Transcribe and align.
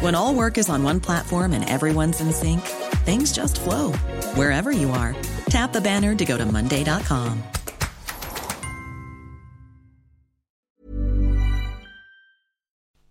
When 0.00 0.14
all 0.14 0.34
work 0.34 0.58
is 0.58 0.68
on 0.68 0.82
one 0.82 1.00
platform 1.00 1.52
and 1.52 1.66
everyone's 1.68 2.20
in 2.20 2.30
sync, 2.30 2.60
things 3.06 3.32
just 3.32 3.58
flow 3.60 3.92
wherever 4.34 4.70
you 4.70 4.90
are. 4.90 5.16
Tap 5.48 5.72
the 5.72 5.80
banner 5.80 6.14
to 6.14 6.24
go 6.24 6.36
to 6.36 6.44
Monday.com. 6.44 7.42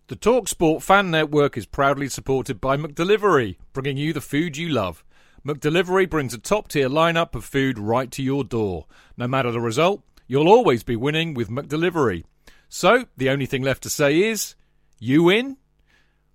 The 0.08 0.16
TalkSport 0.16 0.84
Fan 0.84 1.10
Network 1.10 1.58
is 1.58 1.66
proudly 1.66 2.08
supported 2.08 2.62
by 2.62 2.78
McDelivery, 2.78 3.58
bringing 3.74 3.98
you 3.98 4.14
the 4.14 4.22
food 4.22 4.56
you 4.56 4.70
love. 4.70 5.04
McDelivery 5.44 6.08
brings 6.08 6.36
a 6.36 6.38
top 6.38 6.68
tier 6.68 6.88
lineup 6.88 7.34
of 7.34 7.44
food 7.44 7.80
right 7.80 8.12
to 8.12 8.22
your 8.22 8.44
door. 8.44 8.86
No 9.18 9.28
matter 9.28 9.52
the 9.52 9.60
result, 9.60 10.04
you'll 10.28 10.48
always 10.48 10.84
be 10.84 10.96
winning 10.96 11.34
with 11.34 11.50
McDelivery. 11.50 12.26
So, 12.70 13.06
the 13.18 13.32
only 13.32 13.48
thing 13.48 13.64
left 13.64 13.82
to 13.84 13.90
say 13.90 14.22
is, 14.22 14.54
you 15.00 15.24
win? 15.24 15.58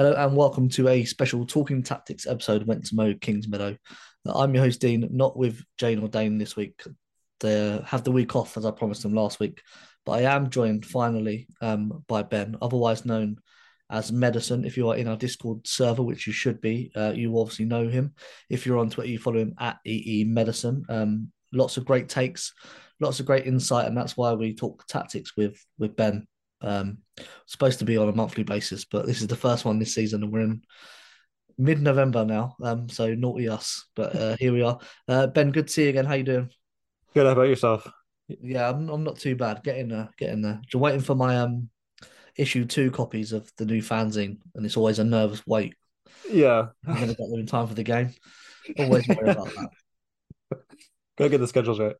Hello 0.00 0.14
and 0.14 0.34
welcome 0.34 0.70
to 0.70 0.88
a 0.88 1.04
special 1.04 1.44
Talking 1.44 1.82
Tactics 1.82 2.26
episode 2.26 2.62
of 2.62 2.68
Went 2.68 2.86
to 2.86 2.94
Mow 2.94 3.12
Kings 3.20 3.46
Meadow. 3.46 3.76
I'm 4.24 4.54
your 4.54 4.64
host 4.64 4.80
Dean, 4.80 5.06
not 5.10 5.36
with 5.36 5.62
Jane 5.76 5.98
or 5.98 6.08
Dane 6.08 6.38
this 6.38 6.56
week. 6.56 6.82
They 7.40 7.78
have 7.84 8.02
the 8.02 8.10
week 8.10 8.34
off 8.34 8.56
as 8.56 8.64
I 8.64 8.70
promised 8.70 9.02
them 9.02 9.12
last 9.12 9.40
week, 9.40 9.60
but 10.06 10.12
I 10.12 10.34
am 10.34 10.48
joined 10.48 10.86
finally 10.86 11.48
um, 11.60 12.02
by 12.08 12.22
Ben, 12.22 12.56
otherwise 12.62 13.04
known 13.04 13.40
as 13.90 14.10
Medicine. 14.10 14.64
If 14.64 14.78
you 14.78 14.88
are 14.88 14.96
in 14.96 15.06
our 15.06 15.18
Discord 15.18 15.66
server, 15.66 16.02
which 16.02 16.26
you 16.26 16.32
should 16.32 16.62
be, 16.62 16.90
uh, 16.96 17.12
you 17.14 17.38
obviously 17.38 17.66
know 17.66 17.86
him. 17.86 18.14
If 18.48 18.64
you're 18.64 18.78
on 18.78 18.88
Twitter, 18.88 19.10
you 19.10 19.18
follow 19.18 19.40
him 19.40 19.54
at 19.60 19.80
EE 19.84 20.24
Medicine. 20.24 20.82
Um, 20.88 21.30
lots 21.52 21.76
of 21.76 21.84
great 21.84 22.08
takes, 22.08 22.54
lots 23.00 23.20
of 23.20 23.26
great 23.26 23.44
insight, 23.44 23.86
and 23.86 23.94
that's 23.94 24.16
why 24.16 24.32
we 24.32 24.54
talk 24.54 24.86
tactics 24.86 25.36
with 25.36 25.62
with 25.78 25.94
Ben 25.94 26.26
um, 26.62 26.98
supposed 27.46 27.78
to 27.78 27.84
be 27.84 27.96
on 27.96 28.08
a 28.08 28.14
monthly 28.14 28.44
basis, 28.44 28.84
but 28.84 29.06
this 29.06 29.20
is 29.20 29.26
the 29.26 29.36
first 29.36 29.64
one 29.64 29.78
this 29.78 29.94
season, 29.94 30.22
and 30.22 30.32
we're 30.32 30.40
in 30.40 30.62
mid-November 31.58 32.24
now. 32.24 32.56
Um, 32.62 32.88
so 32.88 33.14
naughty 33.14 33.48
us, 33.48 33.86
but 33.94 34.16
uh, 34.16 34.36
here 34.38 34.52
we 34.52 34.62
are. 34.62 34.78
Uh, 35.08 35.26
ben, 35.26 35.52
good 35.52 35.66
to 35.66 35.72
see 35.72 35.84
you 35.84 35.90
again. 35.90 36.06
How 36.06 36.14
you 36.14 36.24
doing? 36.24 36.50
Good. 37.14 37.26
How 37.26 37.32
about 37.32 37.48
yourself? 37.48 37.90
Yeah, 38.28 38.70
I'm, 38.70 38.88
I'm 38.88 39.04
not 39.04 39.18
too 39.18 39.36
bad. 39.36 39.62
Getting 39.64 39.88
there, 39.88 40.08
getting 40.16 40.42
there. 40.42 40.60
Just 40.64 40.80
waiting 40.80 41.00
for 41.00 41.14
my 41.14 41.38
um 41.38 41.68
issue 42.36 42.64
two 42.64 42.90
copies 42.90 43.32
of 43.32 43.50
the 43.56 43.66
new 43.66 43.82
fanzine, 43.82 44.38
and 44.54 44.64
it's 44.64 44.76
always 44.76 44.98
a 44.98 45.04
nervous 45.04 45.46
wait. 45.46 45.74
Yeah, 46.30 46.66
I'm 46.86 46.94
gonna 46.94 47.06
get 47.08 47.18
them 47.18 47.40
in 47.40 47.46
time 47.46 47.66
for 47.66 47.74
the 47.74 47.82
game. 47.82 48.14
Always 48.78 49.08
worry 49.08 49.30
about 49.30 49.52
that. 49.54 49.70
Gotta 51.18 51.30
get 51.30 51.38
the 51.38 51.48
schedules 51.48 51.80
right. 51.80 51.96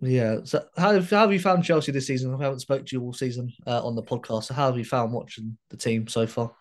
Yeah. 0.00 0.38
So 0.44 0.64
how 0.76 0.92
have, 0.92 1.10
how 1.10 1.20
have 1.20 1.32
you 1.32 1.40
found 1.40 1.64
Chelsea 1.64 1.92
this 1.92 2.06
season? 2.06 2.34
I 2.34 2.42
haven't 2.42 2.60
spoke 2.60 2.86
to 2.86 2.96
you 2.96 3.02
all 3.02 3.12
season 3.12 3.52
uh, 3.66 3.84
on 3.84 3.94
the 3.94 4.02
podcast. 4.02 4.44
So 4.44 4.54
how 4.54 4.66
have 4.66 4.78
you 4.78 4.84
found 4.84 5.12
watching 5.12 5.58
the 5.68 5.76
team 5.76 6.08
so 6.08 6.26
far? 6.26 6.52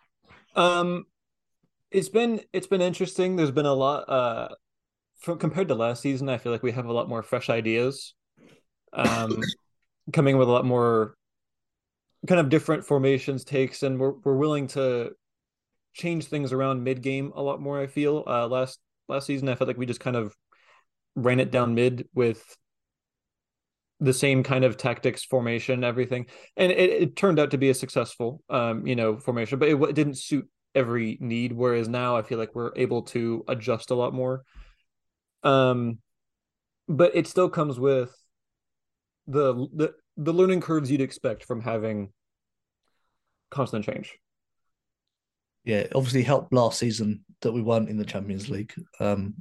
Um, 0.55 1.05
it's 1.91 2.09
been 2.09 2.41
it's 2.51 2.67
been 2.67 2.81
interesting. 2.81 3.35
There's 3.35 3.51
been 3.51 3.65
a 3.65 3.73
lot. 3.73 4.09
Uh, 4.09 4.49
from 5.19 5.37
compared 5.37 5.69
to 5.69 5.75
last 5.75 6.01
season, 6.01 6.29
I 6.29 6.37
feel 6.37 6.51
like 6.51 6.63
we 6.63 6.71
have 6.71 6.85
a 6.85 6.93
lot 6.93 7.09
more 7.09 7.23
fresh 7.23 7.49
ideas. 7.49 8.13
Um, 8.93 9.41
coming 10.13 10.37
with 10.37 10.47
a 10.47 10.51
lot 10.51 10.65
more 10.65 11.15
kind 12.27 12.41
of 12.41 12.49
different 12.49 12.85
formations, 12.85 13.43
takes, 13.43 13.83
and 13.83 13.99
we're 13.99 14.13
we're 14.23 14.35
willing 14.35 14.67
to 14.67 15.11
change 15.93 16.25
things 16.25 16.51
around 16.51 16.83
mid 16.83 17.01
game 17.01 17.31
a 17.35 17.41
lot 17.41 17.61
more. 17.61 17.79
I 17.79 17.87
feel 17.87 18.23
uh, 18.27 18.47
last 18.47 18.79
last 19.07 19.27
season, 19.27 19.47
I 19.49 19.55
felt 19.55 19.67
like 19.67 19.77
we 19.77 19.85
just 19.85 19.99
kind 19.99 20.15
of 20.15 20.35
ran 21.15 21.39
it 21.39 21.51
down 21.51 21.73
mid 21.73 22.07
with 22.13 22.43
the 23.99 24.13
same 24.13 24.43
kind 24.43 24.63
of 24.63 24.77
tactics 24.77 25.25
formation 25.25 25.83
everything. 25.83 26.27
And 26.55 26.71
it, 26.71 26.89
it 26.89 27.15
turned 27.15 27.39
out 27.39 27.51
to 27.51 27.57
be 27.57 27.69
a 27.69 27.73
successful 27.73 28.41
um 28.49 28.87
you 28.87 28.95
know 28.95 29.17
formation 29.17 29.59
but 29.59 29.69
it, 29.69 29.81
it, 29.81 29.95
didn't 29.95 30.17
suit 30.17 30.47
every 30.75 31.17
need 31.19 31.51
whereas 31.51 31.89
now 31.89 32.15
i 32.15 32.21
feel 32.21 32.37
like 32.37 32.53
we're 32.53 32.71
able 32.75 33.01
to 33.01 33.43
adjust 33.47 33.91
a 33.91 33.95
lot 33.95 34.13
more. 34.13 34.43
Um 35.43 35.99
but 36.87 37.15
it 37.15 37.27
still 37.27 37.49
comes 37.49 37.79
with 37.79 38.15
the 39.27 39.67
the 39.73 39.93
the 40.17 40.33
learning 40.33 40.61
curves 40.61 40.89
you'd 40.89 41.01
expect 41.01 41.45
from 41.45 41.61
having 41.61 42.11
constant 43.49 43.85
change. 43.85 44.17
Yeah 45.65 45.87
obviously 45.93 46.23
helped 46.23 46.53
last 46.53 46.79
season 46.79 47.25
that 47.41 47.51
we 47.51 47.61
weren't 47.61 47.89
in 47.89 47.97
the 47.97 48.05
champions 48.05 48.49
league 48.49 48.73
um 48.99 49.33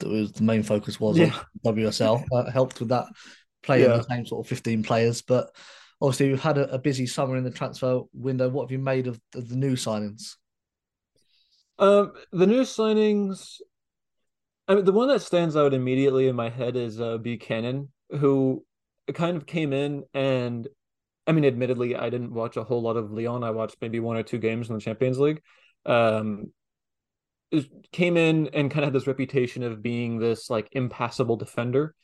that 0.00 0.08
was 0.08 0.32
the 0.32 0.42
main 0.42 0.62
focus 0.62 0.98
was 0.98 1.18
yeah. 1.18 1.38
on 1.64 1.76
WSL 1.76 2.24
uh, 2.32 2.50
helped 2.50 2.80
with 2.80 2.88
that 2.88 3.06
playing 3.62 3.90
yeah. 3.90 3.96
the 3.96 4.02
same 4.04 4.26
sort 4.26 4.44
of 4.44 4.48
15 4.48 4.82
players. 4.82 5.22
But 5.22 5.54
obviously, 6.00 6.28
we've 6.28 6.42
had 6.42 6.58
a, 6.58 6.74
a, 6.74 6.78
busy 6.78 7.06
summer 7.06 7.36
in 7.36 7.44
the 7.44 7.50
transfer 7.50 8.02
window. 8.12 8.48
What 8.48 8.64
have 8.64 8.72
you 8.72 8.78
made 8.78 9.06
of, 9.06 9.20
of 9.34 9.48
the 9.48 9.56
new 9.56 9.74
signings? 9.74 10.36
Um, 11.78 12.12
the 12.32 12.46
new 12.46 12.62
signings, 12.62 13.56
I 14.68 14.74
mean, 14.74 14.84
the 14.84 14.92
one 14.92 15.08
that 15.08 15.22
stands 15.22 15.56
out 15.56 15.72
immediately 15.72 16.28
in 16.28 16.36
my 16.36 16.50
head 16.50 16.76
is 16.76 17.00
uh, 17.00 17.16
Buchanan, 17.18 17.88
who 18.10 18.64
kind 19.14 19.36
of 19.36 19.46
came 19.46 19.72
in 19.72 20.04
and, 20.12 20.68
I 21.26 21.32
mean, 21.32 21.44
admittedly, 21.44 21.96
I 21.96 22.10
didn't 22.10 22.34
watch 22.34 22.56
a 22.56 22.64
whole 22.64 22.82
lot 22.82 22.96
of 22.96 23.12
Lyon. 23.12 23.44
I 23.44 23.50
watched 23.50 23.76
maybe 23.80 24.00
one 24.00 24.16
or 24.16 24.22
two 24.22 24.38
games 24.38 24.68
in 24.68 24.74
the 24.74 24.80
Champions 24.80 25.18
League. 25.18 25.42
Um, 25.86 26.52
came 27.92 28.16
in 28.16 28.48
and 28.52 28.70
kind 28.70 28.84
of 28.84 28.88
had 28.88 28.92
this 28.92 29.06
reputation 29.06 29.62
of 29.62 29.82
being 29.82 30.18
this 30.18 30.50
like 30.50 30.68
impassable 30.72 31.36
defender 31.36 31.94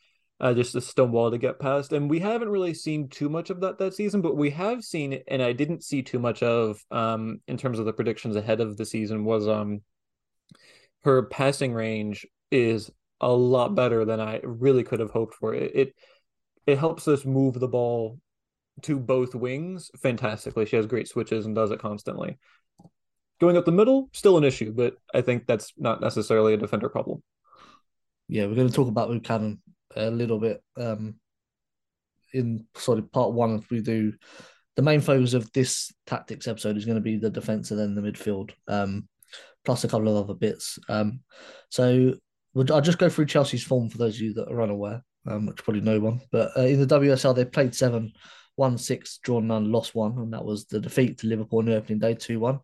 uh, 0.41 0.53
just 0.53 0.75
a 0.75 0.81
stone 0.81 1.13
wall 1.13 1.31
to 1.31 1.39
get 1.39 1.59
past. 1.59 1.93
And 1.93 2.11
we 2.11 2.21
haven't 2.21 2.49
really 2.49 2.75
seen 2.75 3.09
too 3.09 3.29
much 3.29 3.51
of 3.51 3.61
that 3.61 3.79
that 3.79 3.95
season, 3.95 4.21
but 4.21 4.37
we 4.37 4.51
have 4.51 4.85
seen, 4.85 5.21
and 5.29 5.43
I 5.43 5.53
didn't 5.53 5.85
see 5.85 6.03
too 6.03 6.19
much 6.19 6.43
of 6.43 6.85
um, 6.91 7.41
in 7.49 7.57
terms 7.57 7.79
of 7.79 7.87
the 7.87 7.93
predictions 7.93 8.37
ahead 8.37 8.61
of 8.61 8.77
the 8.77 8.85
season 8.87 9.25
was 9.25 9.49
um, 9.49 9.81
her 11.05 11.23
passing 11.23 11.73
range 11.73 12.27
is 12.51 12.91
a 13.21 13.33
lot 13.33 13.75
better 13.75 14.05
than 14.05 14.21
I 14.21 14.41
really 14.43 14.85
could 14.85 15.01
have 15.01 15.11
hoped 15.11 15.35
for. 15.35 15.55
It 15.55 15.73
it, 15.75 15.95
it 16.67 16.79
helps 16.79 17.09
us 17.09 17.25
move 17.25 17.59
the 17.59 17.69
ball 17.69 18.19
to 18.83 18.99
both 18.99 19.35
wings 19.35 19.91
fantastically. 20.03 20.67
She 20.67 20.77
has 20.77 20.87
great 20.87 21.09
switches 21.09 21.47
and 21.47 21.55
does 21.55 21.71
it 21.71 21.81
constantly. 21.81 22.39
Going 23.41 23.57
up 23.57 23.65
the 23.65 23.73
middle, 23.73 24.11
still 24.13 24.37
an 24.39 24.45
issue, 24.45 24.73
but 24.73 24.95
I 25.15 25.21
think 25.21 25.47
that's 25.47 25.73
not 25.77 26.01
necessarily 26.01 26.55
a 26.55 26.59
defender 26.59 26.89
problem. 26.89 27.23
Yeah, 28.29 28.47
we're 28.47 28.55
going 28.55 28.69
to 28.69 28.75
talk 28.75 28.89
about 28.89 29.09
Buchanan 29.11 29.61
a 29.97 30.11
little 30.11 30.39
bit 30.39 30.63
um, 30.77 31.17
in 32.33 32.67
sort 32.77 32.99
of 32.99 33.11
part 33.13 33.33
one 33.33 33.65
we 33.71 33.81
do. 33.81 34.13
The 34.77 34.83
main 34.83 35.01
focus 35.01 35.33
of 35.33 35.51
this 35.53 35.93
tactics 36.07 36.47
episode 36.47 36.77
is 36.77 36.85
going 36.85 36.97
to 36.97 37.03
be 37.03 37.17
the 37.17 37.31
defense 37.31 37.71
and 37.71 37.81
then 37.81 37.95
the 37.95 38.03
midfield 38.03 38.51
um, 38.69 39.09
plus 39.65 39.85
a 39.85 39.89
couple 39.89 40.09
of 40.09 40.25
other 40.25 40.35
bits. 40.35 40.79
Um, 40.89 41.21
so 41.71 42.15
i'll 42.71 42.81
just 42.81 42.97
go 42.97 43.11
through 43.11 43.27
chelsea's 43.27 43.63
form 43.63 43.91
for 43.91 43.99
those 43.99 44.15
of 44.15 44.23
you 44.23 44.33
that 44.33 44.49
are 44.49 44.63
unaware 44.63 45.03
um, 45.27 45.45
which 45.45 45.63
probably 45.63 45.83
no 45.83 46.01
one 46.01 46.23
but 46.33 46.57
uh, 46.57 46.63
in 46.63 46.81
the 46.81 46.87
wsl 46.87 47.37
they 47.37 47.45
played 47.45 47.75
seven 47.75 48.11
won 48.57 48.79
six 48.79 49.19
drawn 49.19 49.47
none 49.47 49.71
lost 49.71 49.95
one 49.95 50.17
and 50.17 50.33
that 50.33 50.43
was 50.43 50.65
the 50.65 50.81
defeat 50.81 51.19
to 51.19 51.27
liverpool 51.27 51.59
on 51.59 51.67
the 51.67 51.77
opening 51.77 51.99
day 51.99 52.15
2-1 52.15 52.59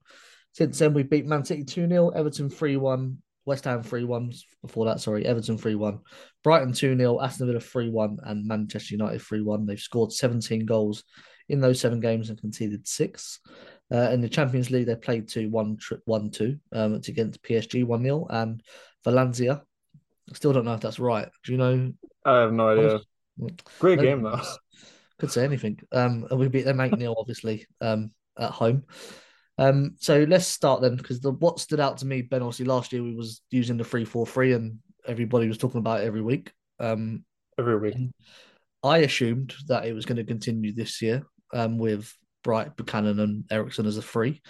Since 0.53 0.79
then, 0.79 0.93
we 0.93 1.03
beat 1.03 1.27
Man 1.27 1.45
City 1.45 1.65
2 1.65 1.89
0, 1.89 2.11
Everton 2.11 2.51
3 2.51 2.77
1, 2.77 3.19
West 3.45 3.65
Ham 3.65 3.83
3 3.83 4.05
1 4.05 4.33
before 4.63 4.87
that, 4.87 5.01
sorry, 5.01 5.27
Everton 5.27 5.59
3 5.59 5.75
1, 5.75 5.99
Brighton 6.45 6.73
2 6.73 6.97
0, 6.97 7.21
Aston 7.21 7.47
Villa 7.47 7.61
3 7.61 7.91
1, 7.91 8.19
and 8.25 8.47
Manchester 8.47 8.95
United 8.95 9.21
3 9.21 9.43
1. 9.43 9.67
They've 9.67 9.79
scored 9.79 10.13
17 10.13 10.67
goals 10.67 11.05
in 11.49 11.61
those 11.61 11.81
seven 11.81 12.01
games 12.01 12.31
and 12.31 12.41
conceded 12.41 12.87
six. 12.87 13.41
Uh, 13.93 14.11
in 14.11 14.21
the 14.21 14.29
Champions 14.29 14.71
League, 14.71 14.87
they 14.87 14.97
played 14.97 15.29
2 15.29 15.51
1 15.51 15.79
1 16.05 16.31
2. 16.31 16.59
Um, 16.73 16.95
it's 16.95 17.09
against 17.09 17.43
PSG 17.43 17.85
1 17.85 18.03
0 18.03 18.27
and 18.31 18.63
Vllaznia. 19.05 19.63
I 20.31 20.35
still 20.35 20.53
don't 20.53 20.65
know 20.65 20.75
if 20.75 20.81
that's 20.81 20.99
right. 20.99 21.29
Do 21.45 21.53
you 21.53 21.59
know? 21.59 21.93
I 22.25 22.41
have 22.41 22.53
no 22.53 22.69
idea. 22.69 23.01
Great 23.79 24.01
game 24.01 24.23
though. 24.23 24.41
Could 25.19 25.33
say 25.33 25.45
anything. 25.45 25.81
Um, 25.93 26.27
and 26.31 26.39
we 26.39 26.49
beat 26.49 26.65
them 26.65 26.81
8 26.81 26.99
0, 26.99 27.15
obviously, 27.19 27.67
um, 27.81 28.13
at 28.39 28.51
home. 28.51 28.85
Um, 29.59 29.97
so 29.99 30.25
let's 30.25 30.47
start 30.47 30.81
then, 30.83 30.97
because 30.97 31.21
the 31.21 31.31
what 31.33 31.61
stood 31.61 31.81
out 31.81 31.99
to 31.99 32.07
me, 32.07 32.23
Ben, 32.23 32.43
obviously 32.43 32.67
last 32.67 32.93
year 32.93 33.03
we 33.03 33.15
was 33.15 33.43
using 33.51 33.77
the 33.77 33.85
three 33.85 34.05
four 34.05 34.27
three, 34.27 34.53
and 34.53 34.79
everybody 35.07 35.49
was 35.49 35.59
talking 35.59 35.79
about 35.79 36.01
it 36.01 36.07
every 36.07 36.23
week. 36.23 36.53
Um, 36.81 37.25
Every 37.59 37.79
week. 37.79 37.97
I 38.83 38.99
assumed 38.99 39.55
that 39.69 39.85
it 39.85 39.93
was 39.93 40.07
going 40.07 40.17
to 40.17 40.25
continue 40.25 40.73
this 40.73 41.03
year 41.03 41.23
um, 41.53 41.77
with 41.77 42.13
Bright, 42.43 42.77
Buchanan, 42.77 43.21
and 43.21 43.45
Eriksson 43.51 43.85
as 43.85 43.99
a 43.99 44.03
three, 44.03 44.41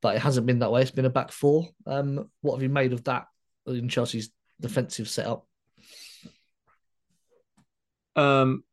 but 0.00 0.16
it 0.16 0.22
hasn't 0.22 0.46
been 0.46 0.60
that 0.60 0.72
way. 0.72 0.80
It's 0.80 0.90
been 0.90 1.04
a 1.04 1.10
back 1.10 1.30
four. 1.30 1.68
Um, 1.86 2.30
what 2.40 2.54
have 2.54 2.62
you 2.62 2.70
made 2.70 2.94
of 2.94 3.04
that 3.04 3.26
in 3.66 3.90
Chelsea's 3.90 4.30
defensive 4.58 5.10
setup? 5.10 5.46
Um, 8.16 8.64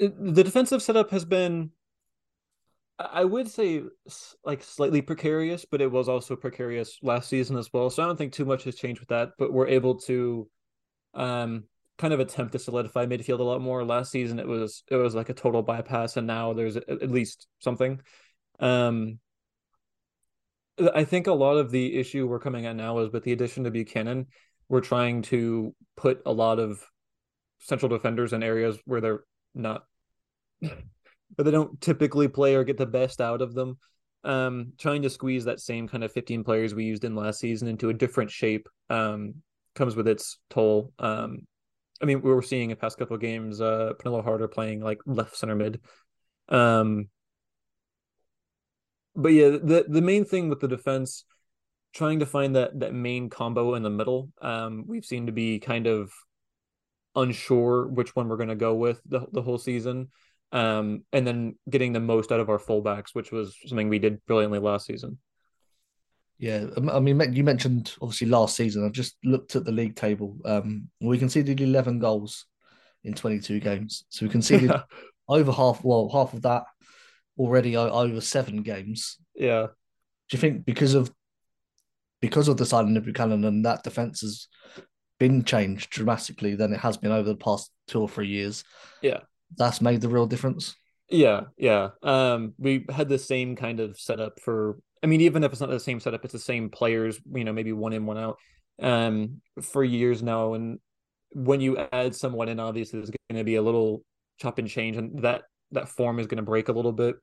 the 0.00 0.42
defensive 0.42 0.82
setup 0.82 1.10
has 1.10 1.26
been, 1.26 1.72
I 2.98 3.24
would 3.24 3.48
say, 3.48 3.82
like 4.44 4.62
slightly 4.62 5.02
precarious, 5.02 5.66
but 5.70 5.82
it 5.82 5.90
was 5.90 6.08
also 6.08 6.34
precarious 6.34 6.98
last 7.02 7.28
season 7.28 7.56
as 7.56 7.70
well. 7.72 7.90
So 7.90 8.02
I 8.02 8.06
don't 8.06 8.16
think 8.16 8.32
too 8.32 8.46
much 8.46 8.64
has 8.64 8.76
changed 8.76 9.00
with 9.00 9.10
that. 9.10 9.30
But 9.38 9.52
we're 9.52 9.68
able 9.68 9.96
to, 10.00 10.48
um, 11.14 11.64
kind 11.98 12.12
of 12.12 12.20
attempt 12.20 12.52
to 12.52 12.58
solidify 12.58 13.06
midfield 13.06 13.40
a 13.40 13.42
lot 13.42 13.60
more. 13.60 13.84
Last 13.84 14.10
season 14.10 14.38
it 14.38 14.46
was 14.46 14.82
it 14.90 14.96
was 14.96 15.14
like 15.14 15.28
a 15.28 15.34
total 15.34 15.62
bypass, 15.62 16.16
and 16.16 16.26
now 16.26 16.52
there's 16.52 16.76
at 16.76 17.10
least 17.10 17.46
something. 17.58 18.00
Um, 18.60 19.18
I 20.94 21.04
think 21.04 21.26
a 21.26 21.32
lot 21.32 21.56
of 21.56 21.70
the 21.70 21.96
issue 21.96 22.26
we're 22.26 22.38
coming 22.38 22.66
at 22.66 22.76
now 22.76 22.98
is 22.98 23.12
with 23.12 23.24
the 23.24 23.32
addition 23.32 23.64
to 23.64 23.70
Buchanan, 23.70 24.26
we're 24.68 24.80
trying 24.80 25.22
to 25.22 25.74
put 25.96 26.20
a 26.26 26.32
lot 26.32 26.58
of 26.58 26.84
central 27.60 27.88
defenders 27.88 28.32
in 28.32 28.42
areas 28.42 28.78
where 28.84 29.00
they're 29.00 29.24
not 29.54 29.84
but 31.36 31.44
they 31.44 31.50
don't 31.50 31.80
typically 31.80 32.28
play 32.28 32.54
or 32.54 32.64
get 32.64 32.76
the 32.76 32.86
best 32.86 33.20
out 33.20 33.42
of 33.42 33.54
them. 33.54 33.78
Um, 34.24 34.72
trying 34.78 35.02
to 35.02 35.10
squeeze 35.10 35.44
that 35.44 35.60
same 35.60 35.86
kind 35.86 36.02
of 36.02 36.10
15 36.10 36.42
players 36.42 36.74
we 36.74 36.84
used 36.84 37.04
in 37.04 37.14
last 37.14 37.38
season 37.38 37.68
into 37.68 37.90
a 37.90 37.94
different 37.94 38.30
shape 38.30 38.68
um, 38.90 39.34
comes 39.74 39.94
with 39.94 40.08
its 40.08 40.38
toll. 40.50 40.92
Um, 40.98 41.46
I 42.02 42.06
mean, 42.06 42.22
we 42.22 42.32
were 42.32 42.42
seeing 42.42 42.70
in 42.70 42.76
past 42.76 42.98
couple 42.98 43.14
of 43.14 43.22
games, 43.22 43.60
uh, 43.60 43.92
Harder 44.04 44.48
playing 44.48 44.80
like 44.80 44.98
left 45.06 45.36
center 45.36 45.54
mid. 45.54 45.80
Um, 46.48 47.08
but 49.14 49.28
yeah, 49.28 49.50
the 49.50 49.86
the 49.88 50.02
main 50.02 50.24
thing 50.24 50.48
with 50.48 50.60
the 50.60 50.68
defense, 50.68 51.24
trying 51.94 52.18
to 52.18 52.26
find 52.26 52.54
that 52.56 52.80
that 52.80 52.92
main 52.92 53.30
combo 53.30 53.74
in 53.74 53.82
the 53.82 53.90
middle, 53.90 54.30
um, 54.42 54.84
we've 54.86 55.04
seen 55.04 55.26
to 55.26 55.32
be 55.32 55.58
kind 55.58 55.86
of 55.86 56.12
unsure 57.14 57.86
which 57.86 58.14
one 58.14 58.28
we're 58.28 58.36
going 58.36 58.50
to 58.50 58.54
go 58.54 58.74
with 58.74 59.00
the 59.06 59.26
the 59.32 59.42
whole 59.42 59.58
season. 59.58 60.08
Um, 60.52 61.04
and 61.12 61.26
then 61.26 61.56
getting 61.68 61.92
the 61.92 62.00
most 62.00 62.30
out 62.32 62.40
of 62.40 62.48
our 62.48 62.58
fullbacks, 62.58 63.10
which 63.12 63.32
was 63.32 63.56
something 63.66 63.88
we 63.88 63.98
did 63.98 64.24
brilliantly 64.26 64.58
last 64.58 64.86
season. 64.86 65.18
Yeah, 66.38 66.66
um, 66.76 66.90
I 66.90 67.00
mean, 67.00 67.32
you 67.32 67.42
mentioned 67.42 67.94
obviously 68.00 68.28
last 68.28 68.56
season. 68.56 68.84
I've 68.84 68.92
just 68.92 69.16
looked 69.24 69.56
at 69.56 69.64
the 69.64 69.72
league 69.72 69.96
table. 69.96 70.36
Um, 70.44 70.88
we 71.00 71.18
conceded 71.18 71.60
11 71.60 71.98
goals 71.98 72.46
in 73.04 73.14
22 73.14 73.60
games. 73.60 74.04
So 74.10 74.26
we 74.26 74.30
conceded 74.30 74.70
over 75.28 75.52
half, 75.52 75.82
well, 75.82 76.10
half 76.12 76.34
of 76.34 76.42
that 76.42 76.64
already 77.38 77.76
over 77.76 78.20
seven 78.20 78.62
games. 78.62 79.18
yeah. 79.34 79.68
Do 80.28 80.36
you 80.36 80.40
think 80.40 80.64
because 80.64 80.94
of 80.94 81.12
because 82.20 82.48
of 82.48 82.56
the 82.56 82.66
signing 82.66 82.96
of 82.96 83.04
Buchanan 83.04 83.44
and 83.44 83.64
that 83.64 83.84
defense 83.84 84.22
has 84.22 84.48
been 85.20 85.44
changed 85.44 85.90
dramatically 85.90 86.56
than 86.56 86.72
it 86.72 86.80
has 86.80 86.96
been 86.96 87.12
over 87.12 87.28
the 87.28 87.36
past 87.36 87.70
two 87.86 88.00
or 88.00 88.08
three 88.08 88.26
years? 88.26 88.64
Yeah. 89.02 89.20
That's 89.56 89.80
made 89.80 90.00
the 90.00 90.08
real 90.08 90.26
difference. 90.26 90.74
Yeah, 91.08 91.42
yeah. 91.56 91.90
Um, 92.02 92.54
we 92.58 92.84
had 92.90 93.08
the 93.08 93.18
same 93.18 93.56
kind 93.56 93.80
of 93.80 93.98
setup 93.98 94.40
for. 94.40 94.78
I 95.02 95.06
mean, 95.06 95.20
even 95.20 95.44
if 95.44 95.52
it's 95.52 95.60
not 95.60 95.70
the 95.70 95.78
same 95.78 96.00
setup, 96.00 96.24
it's 96.24 96.32
the 96.32 96.38
same 96.38 96.70
players. 96.70 97.18
You 97.32 97.44
know, 97.44 97.52
maybe 97.52 97.72
one 97.72 97.92
in, 97.92 98.06
one 98.06 98.18
out. 98.18 98.38
Um, 98.82 99.40
for 99.62 99.84
years 99.84 100.22
now, 100.22 100.54
and 100.54 100.78
when 101.30 101.60
you 101.60 101.78
add 101.92 102.14
someone 102.14 102.48
in, 102.48 102.60
obviously 102.60 102.98
there's 102.98 103.10
going 103.10 103.38
to 103.38 103.44
be 103.44 103.54
a 103.54 103.62
little 103.62 104.02
chop 104.40 104.58
and 104.58 104.68
change, 104.68 104.96
and 104.96 105.22
that 105.22 105.42
that 105.72 105.88
form 105.88 106.18
is 106.18 106.26
going 106.26 106.36
to 106.36 106.42
break 106.42 106.68
a 106.68 106.72
little 106.72 106.92
bit. 106.92 107.16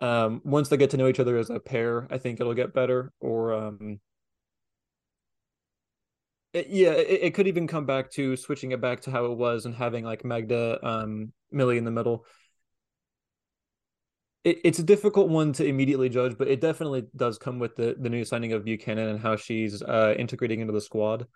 Um, 0.00 0.40
once 0.44 0.68
they 0.68 0.76
get 0.76 0.90
to 0.90 0.96
know 0.96 1.08
each 1.08 1.20
other 1.20 1.36
as 1.36 1.50
a 1.50 1.60
pair, 1.60 2.06
I 2.10 2.18
think 2.18 2.40
it'll 2.40 2.54
get 2.54 2.72
better. 2.72 3.12
Or 3.20 3.52
um, 3.54 4.00
it, 6.52 6.68
yeah, 6.68 6.90
it, 6.90 7.20
it 7.22 7.34
could 7.34 7.48
even 7.48 7.66
come 7.66 7.86
back 7.86 8.10
to 8.12 8.36
switching 8.36 8.72
it 8.72 8.80
back 8.80 9.02
to 9.02 9.10
how 9.10 9.26
it 9.26 9.36
was 9.36 9.66
and 9.66 9.74
having 9.74 10.04
like 10.04 10.24
Magda, 10.24 10.78
um, 10.86 11.32
Millie 11.50 11.78
in 11.78 11.84
the 11.84 11.90
middle 11.90 12.26
it, 14.44 14.58
it's 14.64 14.78
a 14.78 14.84
difficult 14.84 15.28
one 15.28 15.52
to 15.54 15.64
immediately 15.64 16.08
judge, 16.08 16.36
but 16.38 16.48
it 16.48 16.60
definitely 16.60 17.06
does 17.16 17.38
come 17.38 17.58
with 17.58 17.76
the 17.76 17.96
the 17.98 18.08
new 18.08 18.24
signing 18.24 18.52
of 18.52 18.64
Buchanan 18.64 19.08
and 19.08 19.20
how 19.20 19.36
she's 19.36 19.82
uh, 19.82 20.14
integrating 20.18 20.60
into 20.60 20.72
the 20.72 20.80
squad. 20.80 21.26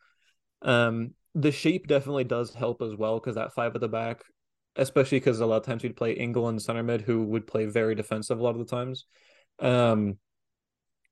Um, 0.62 1.14
the 1.34 1.52
shape 1.52 1.86
definitely 1.86 2.24
does 2.24 2.54
help 2.54 2.80
as 2.80 2.94
well 2.94 3.18
because 3.18 3.34
that 3.34 3.54
five 3.54 3.74
at 3.74 3.80
the 3.80 3.88
back, 3.88 4.22
especially 4.76 5.18
because 5.18 5.40
a 5.40 5.46
lot 5.46 5.56
of 5.56 5.66
times 5.66 5.82
we'd 5.82 5.96
play 5.96 6.12
Ingle 6.12 6.48
and 6.48 6.62
center 6.62 6.82
mid 6.82 7.02
who 7.02 7.22
would 7.24 7.46
play 7.46 7.66
very 7.66 7.94
defensive 7.94 8.38
a 8.38 8.42
lot 8.42 8.56
of 8.56 8.58
the 8.58 8.76
times. 8.76 9.04
Um, 9.58 10.18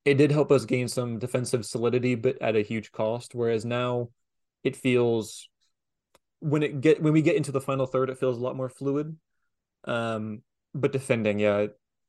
it 0.05 0.15
did 0.15 0.33
help 0.33 0.51
us 0.51 0.65
gain 0.65 0.89
some 0.89 1.19
defensive 1.19 1.65
solidity, 1.65 2.15
but 2.15 2.41
at 2.43 2.57
a 2.57 2.63
huge 2.63 2.93
cost. 2.93 3.35
Whereas 3.35 3.65
now, 3.65 4.09
it 4.65 4.77
feels 4.77 5.49
when 6.41 6.63
it 6.63 6.81
get 6.81 7.01
when 7.03 7.13
we 7.13 7.23
get 7.23 7.37
into 7.37 7.53
the 7.53 7.61
final 7.61 7.87
third, 7.87 8.11
it 8.11 8.19
feels 8.19 8.39
a 8.39 8.41
lot 8.41 8.57
more 8.57 8.69
fluid. 8.69 9.17
Um, 9.85 10.43
but 10.75 10.93
defending, 10.93 11.39
yeah, 11.39 11.67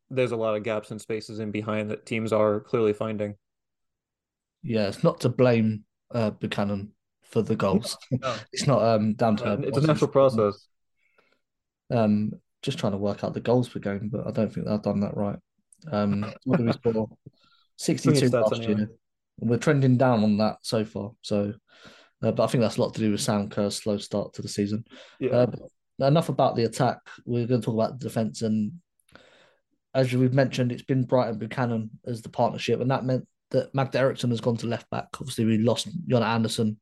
there's 0.10 0.31
a 0.31 0.38
lot 0.38 0.56
of 0.56 0.63
gaps 0.63 0.92
and 0.92 1.00
spaces 1.00 1.40
in 1.40 1.51
behind 1.51 1.92
that 1.92 2.06
teams 2.06 2.34
are 2.34 2.60
clearly 2.60 2.94
finding. 2.94 3.36
Yeah, 4.63 4.88
it's 4.88 5.04
not 5.04 5.22
to 5.22 5.30
blame 5.30 5.84
uh, 6.13 6.31
Buchanan 6.31 6.94
for 7.23 7.42
the 7.42 7.56
goals. 7.56 7.97
No. 8.12 8.35
it's 8.52 8.68
not 8.68 8.81
um, 8.81 9.14
down 9.14 9.38
to. 9.38 9.54
It's 9.64 9.78
a 9.78 9.81
natural 9.81 10.12
process. 10.12 10.68
Um, 11.92 12.31
just 12.62 12.80
trying 12.80 12.94
to 12.94 12.97
work 12.97 13.23
out 13.23 13.33
the 13.33 13.42
goals 13.42 13.69
per 13.69 13.80
game, 13.80 14.09
but 14.12 14.26
I 14.26 14.31
don't 14.31 14.52
think 14.52 14.68
I've 14.68 14.81
done 14.81 15.02
that 15.02 15.18
right. 15.18 15.38
Um, 15.92 16.33
what 16.45 16.57
do 16.57 16.66
we 16.66 16.71
score? 16.71 17.09
Bring 17.85 17.97
62 17.97 18.30
last 18.30 18.54
anyway. 18.54 18.75
year. 18.75 18.90
And 19.42 19.49
we're 19.49 19.57
trending 19.57 19.97
down 19.97 20.23
on 20.23 20.37
that 20.37 20.57
so 20.61 20.85
far. 20.85 21.11
So, 21.21 21.54
uh, 22.21 22.31
but 22.31 22.44
I 22.44 22.47
think 22.47 22.61
that's 22.61 22.78
a 22.78 22.81
lot 22.81 22.94
to 22.94 23.02
do 23.02 23.11
with 23.11 23.21
Sam 23.21 23.49
Kerr's 23.49 23.75
slow 23.75 23.97
start 23.97 24.33
to 24.33 24.42
the 24.42 24.47
season. 24.47 24.85
Yeah. 25.19 25.31
Uh, 25.31 25.47
enough 25.99 26.30
about 26.30 26.56
the 26.56 26.66
attack. 26.66 26.99
We're 27.25 27.47
going 27.47 27.61
to 27.61 27.66
talk 27.66 27.75
about 27.75 27.99
the 27.99 28.07
defense, 28.07 28.42
and 28.42 28.73
as 29.94 30.13
we've 30.13 30.33
mentioned, 30.33 30.71
it's 30.71 30.83
been 30.83 31.04
Brighton 31.04 31.37
Buchanan 31.37 31.90
as 32.06 32.21
the 32.21 32.30
partnership, 32.30 32.80
and 32.80 32.92
that 32.92 33.06
meant 33.06 33.28
that 33.52 33.73
Magda 33.75 33.99
Eriksson 33.99 34.31
has 34.31 34.42
gone 34.42 34.57
to 34.57 34.68
left 34.68 34.90
back. 34.90 35.07
Obviously, 35.19 35.45
we 35.45 35.57
lost 35.57 35.90
Jonna 36.07 36.25
Andersson 36.25 36.80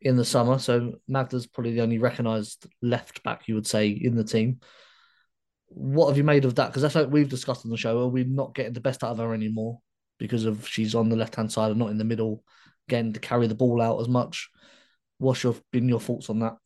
in 0.00 0.16
the 0.16 0.24
summer, 0.24 0.58
so 0.58 0.94
Magda's 1.08 1.46
probably 1.46 1.74
the 1.74 1.82
only 1.82 1.98
recognised 1.98 2.66
left 2.82 3.22
back 3.22 3.46
you 3.46 3.54
would 3.54 3.66
say 3.66 3.88
in 3.88 4.14
the 4.14 4.24
team. 4.24 4.60
What 5.68 6.08
have 6.08 6.16
you 6.16 6.24
made 6.24 6.44
of 6.44 6.56
that? 6.56 6.68
Because 6.68 6.82
that's 6.82 6.94
like 6.94 7.10
we've 7.10 7.28
discussed 7.28 7.64
on 7.64 7.70
the 7.70 7.76
show. 7.76 8.00
Are 8.00 8.08
we 8.08 8.24
not 8.24 8.54
getting 8.54 8.72
the 8.72 8.80
best 8.80 9.04
out 9.04 9.12
of 9.12 9.18
her 9.18 9.34
anymore 9.34 9.80
because 10.20 10.44
of 10.44 10.68
she's 10.68 10.94
on 10.94 11.08
the 11.08 11.16
left 11.16 11.34
hand 11.34 11.50
side 11.50 11.70
and 11.70 11.80
not 11.80 11.90
in 11.90 11.98
the 11.98 12.04
middle, 12.04 12.44
again 12.86 13.12
to 13.12 13.18
carry 13.18 13.48
the 13.48 13.54
ball 13.56 13.80
out 13.80 14.00
as 14.00 14.08
much? 14.08 14.50
What's 15.18 15.42
your 15.42 15.56
been 15.72 15.88
your 15.88 15.98
thoughts 15.98 16.30
on 16.30 16.38
that? 16.38 16.56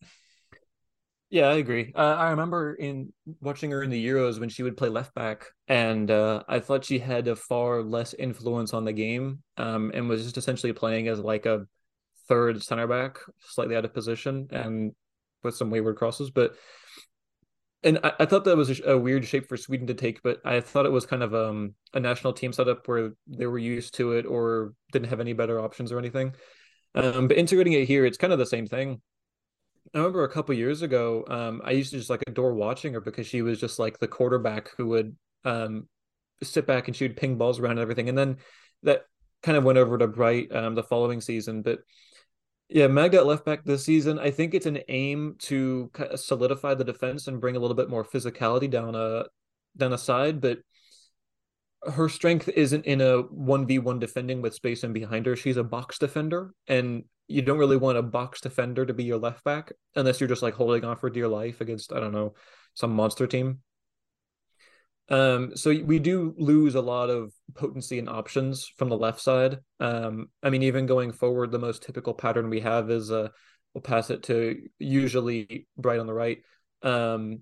Yeah, 1.30 1.49
I 1.49 1.54
agree. 1.54 1.92
Uh, 1.96 2.14
I 2.16 2.30
remember 2.30 2.75
in 2.75 3.12
watching 3.40 3.70
her 3.70 3.82
in 3.82 3.90
the 3.90 4.06
Euros 4.06 4.38
when 4.38 4.49
she 4.49 4.62
would 4.62 4.76
play 4.76 4.88
left 4.88 5.14
back, 5.14 5.46
and 5.66 6.11
uh, 6.11 6.42
I 6.46 6.61
thought 6.61 6.84
she 6.84 6.99
had 6.99 7.26
a 7.26 7.34
far 7.34 7.82
less 7.82 8.14
influence 8.14 8.75
on 8.75 8.84
the 8.84 8.92
game, 8.92 9.42
um, 9.56 9.90
and 9.94 10.08
was 10.08 10.23
just 10.23 10.37
essentially 10.37 10.73
playing 10.73 11.08
as 11.08 11.18
like 11.18 11.46
a 11.46 11.66
third 12.28 12.62
center 12.62 12.87
back, 12.87 13.18
slightly 13.40 13.75
out 13.75 13.84
of 13.84 13.94
position, 13.94 14.49
and 14.50 14.92
with 15.42 15.56
some 15.56 15.70
wayward 15.70 15.96
crosses. 15.96 16.30
But 16.30 16.54
and 17.84 18.00
I, 18.02 18.12
I 18.20 18.24
thought 18.24 18.44
that 18.44 18.56
was 18.56 18.80
a, 18.80 18.92
a 18.92 18.98
weird 18.98 19.24
shape 19.24 19.48
for 19.48 19.56
Sweden 19.56 19.86
to 19.88 19.94
take, 19.94 20.22
but 20.22 20.40
I 20.44 20.60
thought 20.60 20.86
it 20.86 20.92
was 20.92 21.06
kind 21.06 21.22
of 21.22 21.34
um, 21.34 21.74
a 21.92 22.00
national 22.00 22.32
team 22.32 22.52
setup 22.52 22.88
where 22.88 23.12
they 23.26 23.46
were 23.46 23.58
used 23.58 23.94
to 23.94 24.12
it 24.12 24.26
or 24.26 24.74
didn't 24.92 25.08
have 25.08 25.20
any 25.20 25.34
better 25.34 25.60
options 25.60 25.92
or 25.92 25.98
anything. 25.98 26.34
Um, 26.94 27.28
but 27.28 27.36
integrating 27.36 27.74
it 27.74 27.86
here, 27.86 28.04
it's 28.06 28.18
kind 28.18 28.32
of 28.32 28.38
the 28.38 28.46
same 28.46 28.66
thing. 28.66 29.00
I 29.94 29.98
remember 29.98 30.24
a 30.24 30.30
couple 30.30 30.54
years 30.54 30.82
ago, 30.82 31.24
um, 31.28 31.60
I 31.64 31.72
used 31.72 31.90
to 31.90 31.98
just 31.98 32.10
like 32.10 32.22
adore 32.26 32.54
watching 32.54 32.94
her 32.94 33.00
because 33.00 33.26
she 33.26 33.42
was 33.42 33.60
just 33.60 33.78
like 33.78 33.98
the 33.98 34.08
quarterback 34.08 34.70
who 34.76 34.88
would 34.88 35.14
um, 35.44 35.88
sit 36.42 36.66
back 36.66 36.88
and 36.88 36.98
would 37.00 37.16
ping 37.16 37.36
balls 37.36 37.58
around 37.58 37.72
and 37.72 37.80
everything. 37.80 38.08
And 38.08 38.16
then 38.16 38.38
that 38.82 39.02
kind 39.42 39.58
of 39.58 39.64
went 39.64 39.78
over 39.78 39.98
to 39.98 40.08
Bright 40.08 40.54
um, 40.54 40.74
the 40.74 40.82
following 40.82 41.20
season. 41.20 41.62
But 41.62 41.80
yeah, 42.68 42.87
Magda 42.87 43.18
at 43.18 43.26
left 43.26 43.44
back 43.44 43.64
this 43.64 43.85
season. 43.85 44.18
I 44.18 44.30
think 44.30 44.54
it's 44.54 44.66
an 44.66 44.80
aim 44.88 45.37
to 45.40 45.90
uh, 45.99 46.16
solidify 46.16 46.75
the 46.75 46.85
defense 46.85 47.28
and 47.28 47.40
bring 47.40 47.56
a 47.56 47.59
little 47.59 47.76
bit 47.76 47.90
more 47.90 48.04
physicality 48.04 48.71
down 48.71 48.94
a 48.94 49.25
down 49.76 49.92
a 49.92 49.99
side, 49.99 50.40
but 50.40 50.59
her 51.87 52.09
strength 52.09 52.49
isn't 52.49 52.87
in 52.87 53.00
a 53.00 53.23
1v1 53.25 54.00
defending 54.00 54.40
with 54.40 54.54
space 54.54 54.85
in 54.85 54.92
behind 54.92 55.26
her. 55.26 55.37
She's 55.37 55.56
a 55.56 55.64
box 55.64 55.99
defender, 55.99 56.54
and 56.66 57.04
you 57.28 57.42
don't 57.42 57.59
really 57.59 57.76
want 57.76 57.99
a 57.99 58.02
box 58.02 58.40
defender 58.40 58.87
to 58.87 58.94
be 58.94 59.04
your 59.04 59.18
left 59.18 59.44
back 59.44 59.73
unless 59.94 60.21
you're 60.21 60.28
just 60.28 60.42
like 60.42 60.54
holding 60.54 60.85
on 60.85 60.97
for 60.97 61.11
dear 61.11 61.28
life 61.28 61.61
against, 61.61 61.92
I 61.92 62.00
don't 62.00 62.12
know, 62.12 62.35
some 62.75 62.94
monster 62.94 63.26
team. 63.26 63.61
Um, 65.11 65.54
so 65.54 65.70
we 65.84 65.99
do 65.99 66.34
lose 66.38 66.75
a 66.75 66.80
lot 66.80 67.11
of 67.11 67.32
potency 67.54 67.99
and 67.99 68.08
options 68.08 68.66
from 68.76 68.88
the 68.88 68.96
left 68.96 69.20
side. 69.20 69.58
Um, 69.80 70.30
I 70.42 70.50
mean, 70.50 70.62
even 70.62 70.87
going 70.87 71.12
forward, 71.12 71.50
the 71.50 71.58
most 71.58 71.82
typical 71.82 72.14
pattern 72.14 72.49
we 72.49 72.61
have 72.61 72.90
is 72.90 73.11
uh, 73.11 73.28
we'll 73.75 73.82
pass 73.82 74.11
it 74.11 74.23
to 74.25 74.56
usually 74.78 75.66
Bright 75.76 75.99
on 75.99 76.06
the 76.06 76.14
right, 76.14 76.38
um, 76.82 77.40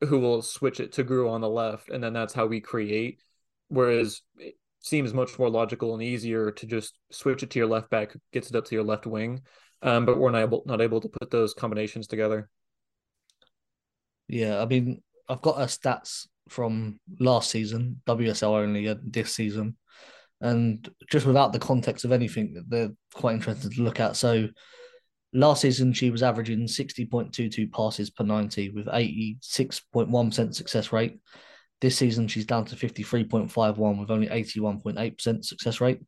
who 0.00 0.18
will 0.18 0.40
switch 0.40 0.80
it 0.80 0.92
to 0.92 1.04
Guro 1.04 1.30
on 1.30 1.40
the 1.40 1.48
left, 1.48 1.90
and 1.90 2.02
then 2.02 2.14
that's 2.14 2.32
how 2.32 2.46
we 2.46 2.60
create. 2.60 3.20
Whereas 3.68 4.22
it 4.38 4.54
seems 4.80 5.12
much 5.12 5.38
more 5.38 5.50
logical 5.50 5.94
and 5.94 6.02
easier 6.02 6.52
to 6.52 6.66
just 6.66 6.98
switch 7.10 7.42
it 7.42 7.50
to 7.50 7.58
your 7.58 7.68
left 7.68 7.90
back, 7.90 8.14
gets 8.32 8.48
it 8.48 8.56
up 8.56 8.64
to 8.66 8.74
your 8.74 8.84
left 8.84 9.06
wing, 9.06 9.42
um, 9.82 10.06
but 10.06 10.18
we're 10.18 10.30
not 10.30 10.42
able 10.42 10.62
not 10.64 10.80
able 10.80 11.00
to 11.02 11.08
put 11.08 11.30
those 11.30 11.52
combinations 11.52 12.06
together. 12.06 12.48
Yeah, 14.26 14.62
I 14.62 14.64
mean, 14.64 15.02
I've 15.28 15.42
got 15.42 15.58
her 15.58 15.66
stats 15.66 16.26
from 16.48 16.98
last 17.20 17.50
season, 17.50 18.00
WSL 18.06 18.62
only, 18.62 18.86
and 18.86 19.12
this 19.12 19.34
season. 19.34 19.76
And 20.40 20.88
just 21.10 21.26
without 21.26 21.52
the 21.52 21.58
context 21.58 22.04
of 22.04 22.12
anything, 22.12 22.62
they're 22.68 22.92
quite 23.14 23.34
interesting 23.34 23.70
to 23.70 23.82
look 23.82 24.00
at. 24.00 24.16
So 24.16 24.48
last 25.32 25.62
season, 25.62 25.92
she 25.92 26.10
was 26.10 26.22
averaging 26.22 26.66
60.22 26.66 27.72
passes 27.72 28.10
per 28.10 28.24
90 28.24 28.70
with 28.70 28.86
86.1% 28.86 30.54
success 30.54 30.92
rate. 30.92 31.18
This 31.80 31.96
season, 31.96 32.28
she's 32.28 32.46
down 32.46 32.64
to 32.66 32.76
53.51 32.76 33.98
with 33.98 34.10
only 34.10 34.28
81.8% 34.28 35.44
success 35.44 35.80
rate. 35.80 36.00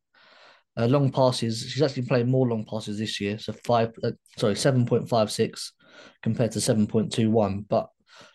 Uh, 0.77 0.85
long 0.85 1.11
passes, 1.11 1.67
she's 1.67 1.81
actually 1.81 2.05
playing 2.05 2.29
more 2.29 2.47
long 2.47 2.63
passes 2.63 2.99
this 2.99 3.19
year. 3.19 3.39
So 3.39 3.53
five, 3.65 3.93
uh, 4.03 4.11
sorry, 4.37 4.53
7.56 4.53 5.71
compared 6.21 6.51
to 6.51 6.59
7.21. 6.59 7.65
But 7.67 7.89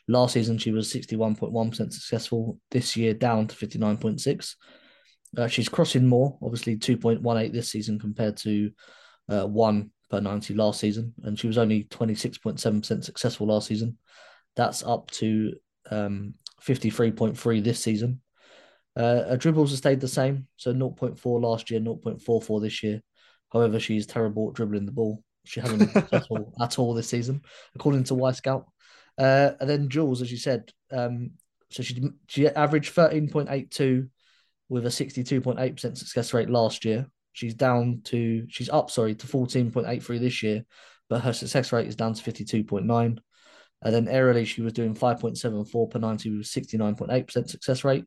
Last 0.08 0.32
season, 0.32 0.58
she 0.58 0.72
was 0.72 0.92
61.1% 0.92 1.74
successful. 1.92 2.58
This 2.70 2.96
year, 2.96 3.14
down 3.14 3.46
to 3.46 3.54
59.6. 3.54 4.54
Uh, 5.36 5.46
she's 5.46 5.68
crossing 5.68 6.06
more, 6.06 6.38
obviously 6.42 6.76
2.18 6.76 7.52
this 7.52 7.70
season 7.70 7.98
compared 7.98 8.36
to 8.38 8.70
uh, 9.28 9.46
1 9.46 9.90
per 10.10 10.20
90 10.20 10.54
last 10.54 10.80
season. 10.80 11.14
And 11.22 11.38
she 11.38 11.46
was 11.46 11.58
only 11.58 11.84
26.7% 11.84 13.04
successful 13.04 13.46
last 13.46 13.68
season. 13.68 13.96
That's 14.56 14.82
up 14.82 15.10
to 15.12 15.54
um, 15.90 16.34
53.3 16.62 17.64
this 17.64 17.80
season. 17.80 18.20
Uh, 18.94 19.24
her 19.24 19.36
dribbles 19.36 19.70
have 19.70 19.78
stayed 19.78 20.00
the 20.00 20.08
same. 20.08 20.46
So 20.56 20.74
0.4 20.74 21.40
last 21.40 21.70
year, 21.70 21.80
0.44 21.80 22.60
this 22.60 22.82
year. 22.82 23.02
However, 23.52 23.80
she's 23.80 24.06
terrible 24.06 24.48
at 24.48 24.54
dribbling 24.54 24.86
the 24.86 24.92
ball. 24.92 25.22
She 25.44 25.60
hasn't 25.60 25.78
been 25.78 25.88
successful 25.92 26.52
at 26.60 26.78
all 26.78 26.94
this 26.94 27.08
season, 27.08 27.42
according 27.74 28.04
to 28.04 28.14
Wyscout. 28.14 28.64
Uh, 29.18 29.52
and 29.60 29.68
then 29.68 29.88
Jules, 29.88 30.22
as 30.22 30.30
you 30.30 30.38
said, 30.38 30.70
um, 30.90 31.32
so 31.70 31.82
she 31.82 32.02
she 32.28 32.48
averaged 32.48 32.92
thirteen 32.92 33.28
point 33.28 33.48
eight 33.50 33.70
two 33.70 34.08
with 34.68 34.86
a 34.86 34.90
sixty 34.90 35.22
two 35.24 35.40
point 35.40 35.58
eight 35.58 35.74
percent 35.74 35.98
success 35.98 36.34
rate 36.34 36.50
last 36.50 36.84
year. 36.84 37.06
She's 37.32 37.54
down 37.54 38.02
to 38.04 38.46
she's 38.48 38.68
up 38.68 38.90
sorry 38.90 39.14
to 39.14 39.26
fourteen 39.26 39.70
point 39.70 39.86
eight 39.88 40.02
three 40.02 40.18
this 40.18 40.42
year, 40.42 40.64
but 41.08 41.22
her 41.22 41.32
success 41.32 41.72
rate 41.72 41.88
is 41.88 41.96
down 41.96 42.14
to 42.14 42.22
fifty 42.22 42.44
two 42.44 42.64
point 42.64 42.86
nine. 42.86 43.20
And 43.82 43.94
then 43.94 44.06
aerially, 44.06 44.46
she 44.46 44.62
was 44.62 44.72
doing 44.72 44.94
5.74 44.94 45.90
per 45.90 45.98
90 45.98 46.38
with 46.38 46.46
69.8% 46.46 47.48
success 47.48 47.82
rate. 47.82 48.04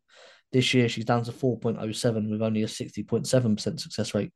This 0.53 0.73
year, 0.73 0.87
she's 0.87 1.03
down 1.03 1.23
to 1.25 1.33
4.07 1.33 2.31
with 2.31 2.41
only 2.41 2.63
a 2.63 2.67
60.7% 2.67 3.79
success 3.79 4.15
rate. 4.15 4.31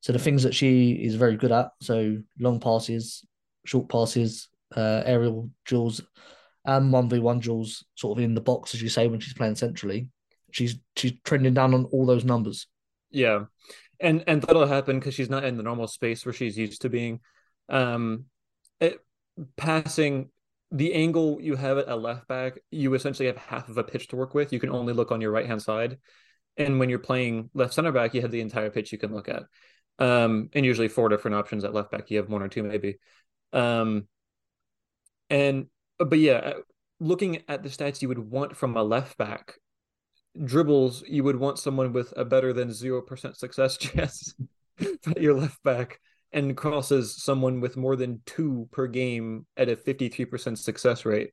So 0.00 0.12
the 0.12 0.20
things 0.20 0.44
that 0.44 0.54
she 0.54 0.92
is 0.92 1.16
very 1.16 1.36
good 1.36 1.50
at, 1.50 1.70
so 1.82 2.18
long 2.38 2.60
passes, 2.60 3.26
short 3.66 3.88
passes, 3.88 4.48
uh, 4.76 5.02
aerial 5.04 5.50
duels 5.66 6.00
and 6.64 6.92
one 6.92 7.08
v 7.08 7.18
one 7.18 7.40
duels, 7.40 7.84
sort 7.94 8.18
of 8.18 8.24
in 8.24 8.34
the 8.34 8.40
box, 8.40 8.74
as 8.74 8.82
you 8.82 8.88
say, 8.88 9.08
when 9.08 9.20
she's 9.20 9.34
playing 9.34 9.56
centrally. 9.56 10.08
She's 10.50 10.78
she's 10.96 11.12
trending 11.24 11.54
down 11.54 11.74
on 11.74 11.84
all 11.86 12.06
those 12.06 12.24
numbers. 12.24 12.66
Yeah, 13.10 13.44
and 13.98 14.24
and 14.26 14.42
that'll 14.42 14.66
happen 14.66 14.98
because 14.98 15.14
she's 15.14 15.30
not 15.30 15.44
in 15.44 15.56
the 15.56 15.62
normal 15.62 15.86
space 15.86 16.24
where 16.24 16.32
she's 16.32 16.58
used 16.58 16.82
to 16.82 16.88
being. 16.88 17.20
Um, 17.68 18.26
it, 18.80 18.98
passing 19.56 20.30
the 20.72 20.94
angle 20.94 21.38
you 21.40 21.56
have 21.56 21.78
at 21.78 21.88
a 21.88 21.96
left 21.96 22.28
back, 22.28 22.58
you 22.70 22.94
essentially 22.94 23.26
have 23.26 23.36
half 23.36 23.68
of 23.68 23.78
a 23.78 23.84
pitch 23.84 24.08
to 24.08 24.16
work 24.16 24.34
with. 24.34 24.52
You 24.52 24.60
can 24.60 24.70
only 24.70 24.92
look 24.92 25.12
on 25.12 25.20
your 25.20 25.30
right 25.30 25.46
hand 25.46 25.62
side, 25.62 25.98
and 26.56 26.78
when 26.78 26.90
you're 26.90 26.98
playing 26.98 27.50
left 27.54 27.74
center 27.74 27.92
back, 27.92 28.14
you 28.14 28.22
have 28.22 28.30
the 28.30 28.40
entire 28.40 28.70
pitch 28.70 28.92
you 28.92 28.98
can 28.98 29.14
look 29.14 29.28
at. 29.28 29.44
Um, 29.98 30.48
and 30.54 30.64
usually 30.64 30.88
four 30.88 31.08
different 31.08 31.36
options 31.36 31.64
at 31.64 31.74
left 31.74 31.90
back. 31.90 32.10
You 32.10 32.18
have 32.18 32.28
one 32.28 32.42
or 32.42 32.48
two 32.48 32.62
maybe. 32.62 32.98
Um, 33.52 34.08
and 35.30 35.66
uh, 35.98 36.04
but 36.04 36.18
yeah, 36.18 36.32
uh, 36.32 36.52
looking 36.98 37.42
at 37.48 37.62
the 37.62 37.68
stats 37.68 38.02
you 38.02 38.08
would 38.08 38.18
want 38.18 38.56
from 38.56 38.76
a 38.76 38.82
left 38.82 39.16
back, 39.16 39.54
dribbles 40.44 41.02
you 41.06 41.24
would 41.24 41.36
want 41.36 41.58
someone 41.58 41.92
with 41.92 42.12
a 42.16 42.24
better 42.24 42.52
than 42.52 42.72
zero 42.72 43.00
percent 43.00 43.36
success 43.36 43.76
chance 43.78 44.34
at 45.06 45.20
your 45.20 45.34
left 45.34 45.62
back, 45.62 46.00
and 46.32 46.56
crosses 46.56 47.22
someone 47.22 47.60
with 47.60 47.76
more 47.76 47.96
than 47.96 48.20
two 48.26 48.68
per 48.72 48.86
game 48.86 49.46
at 49.56 49.68
a 49.68 49.76
fifty 49.76 50.08
three 50.08 50.26
percent 50.26 50.58
success 50.58 51.04
rate. 51.04 51.30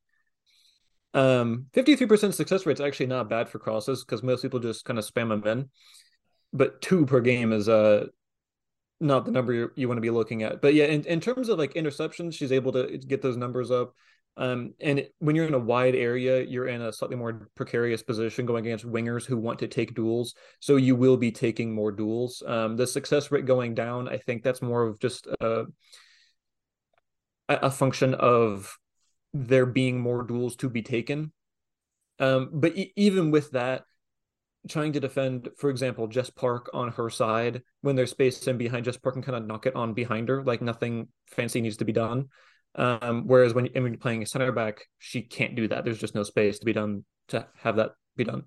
Um, 1.13 1.65
53% 1.73 2.33
success 2.33 2.65
rate 2.65 2.75
is 2.75 2.81
actually 2.81 3.07
not 3.07 3.29
bad 3.29 3.49
for 3.49 3.57
crosses 3.57 4.03
because 4.03 4.21
most 4.21 4.43
people 4.43 4.59
just 4.59 4.85
kind 4.85 4.99
of 4.99 5.05
spam 5.05 5.29
them 5.29 5.47
in. 5.47 5.69
But 6.53 6.81
two 6.81 7.07
per 7.07 7.21
game 7.21 7.53
is 7.53 7.67
uh 7.67 8.07
not 8.99 9.25
the 9.25 9.31
number 9.31 9.53
you, 9.53 9.71
you 9.75 9.87
want 9.87 9.97
to 9.97 10.01
be 10.01 10.09
looking 10.09 10.43
at. 10.43 10.61
But 10.61 10.73
yeah, 10.73 10.85
in, 10.85 11.03
in 11.03 11.19
terms 11.19 11.49
of 11.49 11.59
like 11.59 11.73
interceptions, 11.73 12.33
she's 12.33 12.51
able 12.51 12.71
to 12.73 12.97
get 12.97 13.21
those 13.21 13.37
numbers 13.37 13.71
up. 13.71 13.93
Um, 14.37 14.75
and 14.79 15.07
when 15.17 15.35
you're 15.35 15.47
in 15.47 15.55
a 15.55 15.59
wide 15.59 15.95
area, 15.95 16.43
you're 16.43 16.67
in 16.67 16.81
a 16.81 16.93
slightly 16.93 17.17
more 17.17 17.49
precarious 17.55 18.03
position 18.03 18.45
going 18.45 18.65
against 18.65 18.85
wingers 18.85 19.25
who 19.25 19.37
want 19.37 19.59
to 19.59 19.67
take 19.67 19.95
duels. 19.95 20.35
So 20.59 20.75
you 20.75 20.95
will 20.95 21.17
be 21.17 21.31
taking 21.31 21.73
more 21.73 21.91
duels. 21.91 22.43
Um, 22.45 22.77
the 22.77 22.85
success 22.85 23.31
rate 23.31 23.45
going 23.45 23.73
down, 23.73 24.07
I 24.07 24.17
think 24.17 24.43
that's 24.43 24.61
more 24.61 24.83
of 24.83 24.99
just 24.99 25.27
a, 25.41 25.65
a 27.49 27.71
function 27.71 28.13
of 28.13 28.77
there 29.33 29.65
being 29.65 29.99
more 29.99 30.23
duels 30.23 30.55
to 30.57 30.69
be 30.69 30.83
taken. 30.83 31.31
Um, 32.19 32.49
but 32.53 32.77
e- 32.77 32.93
even 32.95 33.31
with 33.31 33.51
that, 33.51 33.83
trying 34.67 34.93
to 34.93 34.99
defend, 34.99 35.49
for 35.57 35.69
example, 35.69 36.07
Jess 36.07 36.29
Park 36.29 36.69
on 36.73 36.91
her 36.93 37.09
side 37.09 37.61
when 37.81 37.95
there's 37.95 38.11
space 38.11 38.45
in 38.47 38.57
behind 38.57 38.85
Jess 38.85 38.97
Park 38.97 39.15
and 39.15 39.23
kind 39.23 39.35
of 39.37 39.45
knock 39.45 39.65
it 39.65 39.75
on 39.75 39.93
behind 39.93 40.29
her, 40.29 40.43
like 40.43 40.61
nothing 40.61 41.07
fancy 41.27 41.61
needs 41.61 41.77
to 41.77 41.85
be 41.85 41.93
done. 41.93 42.27
Um, 42.75 43.27
whereas 43.27 43.53
when, 43.53 43.67
when 43.73 43.93
you're 43.93 43.97
playing 43.97 44.23
a 44.23 44.25
center 44.25 44.51
back, 44.51 44.85
she 44.99 45.21
can't 45.21 45.55
do 45.55 45.67
that. 45.69 45.83
There's 45.83 45.99
just 45.99 46.15
no 46.15 46.23
space 46.23 46.59
to 46.59 46.65
be 46.65 46.73
done 46.73 47.05
to 47.29 47.47
have 47.61 47.77
that 47.77 47.91
be 48.15 48.23
done. 48.23 48.43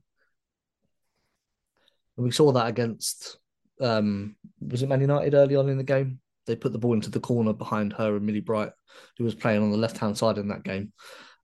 We 2.16 2.30
saw 2.30 2.52
that 2.52 2.66
against 2.66 3.38
um, 3.80 4.36
was 4.60 4.82
it 4.82 4.88
Man 4.88 5.00
United 5.00 5.34
early 5.34 5.56
on 5.56 5.68
in 5.68 5.78
the 5.78 5.84
game? 5.84 6.20
They 6.46 6.56
put 6.56 6.72
the 6.72 6.78
ball 6.78 6.94
into 6.94 7.10
the 7.10 7.20
corner 7.20 7.52
behind 7.52 7.92
her 7.94 8.16
and 8.16 8.24
Millie 8.24 8.40
Bright, 8.40 8.72
who 9.16 9.24
was 9.24 9.34
playing 9.34 9.62
on 9.62 9.70
the 9.70 9.78
left 9.78 9.98
hand 9.98 10.16
side 10.16 10.38
in 10.38 10.48
that 10.48 10.64
game, 10.64 10.92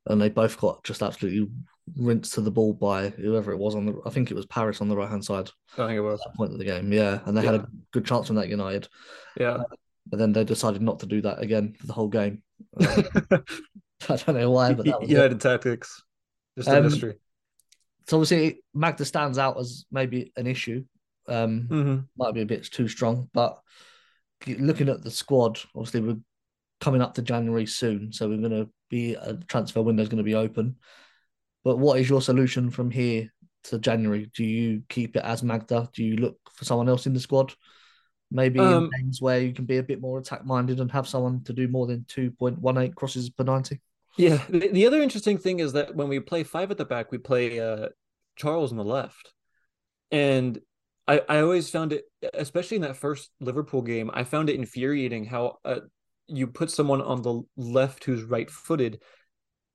and 0.07 0.21
they 0.21 0.29
both 0.29 0.59
got 0.59 0.85
just 0.85 1.03
absolutely 1.03 1.49
rinsed 1.97 2.35
to 2.35 2.41
the 2.41 2.51
ball 2.51 2.73
by 2.73 3.11
whoever 3.11 3.53
it 3.53 3.59
was 3.59 3.75
on 3.75 3.87
the. 3.87 4.01
I 4.05 4.11
think 4.11 4.31
it 4.31 4.35
was 4.35 4.47
Parris 4.47 4.81
on 4.81 4.89
the 4.89 4.97
right 4.97 5.09
hand 5.09 5.25
side. 5.25 5.51
I 5.75 5.87
think 5.87 5.93
it 5.93 6.01
was 6.01 6.21
point 6.37 6.53
of 6.53 6.59
the 6.59 6.65
game. 6.65 6.93
Yeah, 6.93 7.21
and 7.25 7.37
they 7.37 7.43
yeah. 7.43 7.53
had 7.53 7.61
a 7.61 7.69
good 7.93 8.05
chance 8.05 8.27
from 8.27 8.37
that 8.37 8.49
United. 8.49 8.89
Yeah, 9.39 9.53
uh, 9.53 9.65
but 10.07 10.19
then 10.19 10.33
they 10.33 10.45
decided 10.45 10.83
not 10.83 11.01
to 11.01 11.07
do 11.07 11.21
that 11.23 11.41
again 11.41 11.75
for 11.79 11.87
the 11.87 11.93
whole 11.93 12.09
game. 12.09 12.43
Uh, 12.81 13.03
I 14.09 14.17
don't 14.17 14.37
know 14.37 14.51
why, 14.51 14.75
but 14.75 14.87
that 14.87 15.01
was 15.01 15.11
United 15.11 15.37
it. 15.37 15.41
tactics, 15.41 16.03
just 16.57 16.69
um, 16.69 16.85
history. 16.85 17.15
So 18.09 18.19
obviously 18.19 18.63
Magda 18.73 19.05
stands 19.05 19.39
out 19.39 19.59
as 19.59 19.85
maybe 19.91 20.33
an 20.37 20.47
issue. 20.47 20.85
Um, 21.29 21.69
mm-hmm. 21.69 21.97
Might 22.17 22.35
be 22.35 22.43
a 22.43 22.47
bit 22.47 22.65
too 22.65 22.89
strong, 22.89 23.29
but 23.33 23.59
looking 24.47 24.89
at 24.89 25.03
the 25.03 25.11
squad, 25.11 25.59
obviously 25.75 26.01
we're 26.01 26.21
coming 26.81 27.03
up 27.03 27.15
to 27.15 27.23
January 27.23 27.67
soon, 27.67 28.13
so 28.13 28.29
we're 28.29 28.39
going 28.39 28.51
to 28.51 28.71
be 28.91 29.15
a 29.15 29.35
transfer 29.49 29.83
window 29.83 30.03
is 30.03 30.09
going 30.09 30.19
to 30.19 30.25
be 30.25 30.35
open. 30.35 30.77
But 31.67 31.81
what 31.81 31.99
is 31.99 32.09
your 32.09 32.23
solution 32.23 32.71
from 32.71 32.93
here 32.93 33.29
to 33.65 33.81
January? 33.81 34.31
Do 34.37 34.45
you 34.45 34.85
keep 34.89 35.17
it 35.17 35.25
as 35.25 35.43
Magda? 35.43 35.91
Do 35.93 36.05
you 36.05 36.15
look 36.15 36.39
for 36.55 36.65
someone 36.65 36.89
else 36.89 37.07
in 37.07 37.13
the 37.13 37.19
squad? 37.19 37.55
Maybe 38.31 38.61
um, 38.61 38.85
in 38.85 38.91
games 39.01 39.21
where 39.21 39.41
you 39.41 39.53
can 39.53 39.65
be 39.65 39.79
a 39.79 39.83
bit 39.83 40.01
more 40.01 40.21
attack 40.21 40.47
minded 40.47 40.79
and 40.79 40.93
have 40.93 41.09
someone 41.09 41.43
to 41.43 41.53
do 41.53 41.67
more 41.67 41.89
than 41.89 42.07
2.18 42.09 42.95
crosses 42.95 43.31
per 43.31 43.43
90? 43.43 43.81
Yeah. 44.17 44.41
The, 44.49 44.69
the, 44.69 44.87
other 44.87 45.03
interesting 45.03 45.39
thing 45.39 45.59
is 45.59 45.73
that 45.73 45.97
when 45.97 46.07
we 46.07 46.21
play 46.21 46.45
five 46.45 46.71
at 46.71 46.79
the 46.79 46.85
back, 46.85 47.11
we 47.11 47.19
play 47.19 47.59
uh, 47.59 47.89
Charles 48.37 48.71
on 48.71 48.79
the 48.79 48.85
left. 48.85 49.33
And 50.13 50.61
I, 51.09 51.21
I 51.29 51.41
always 51.41 51.69
found 51.69 51.93
it, 51.93 52.05
especially 52.33 52.77
in 52.77 52.83
that 52.83 52.97
first 52.97 53.33
Liverpool 53.41 53.83
game, 53.83 54.09
I 54.15 54.23
found 54.23 54.51
it 54.51 54.55
infuriating 54.55 55.25
how 55.25 55.59
uh, 55.65 55.81
you 56.29 56.47
put 56.47 56.71
someone 56.71 57.03
on 57.03 57.23
the 57.23 57.43
left 57.57 58.05
who's 58.05 58.23
right 58.23 58.49
footed. 58.49 59.01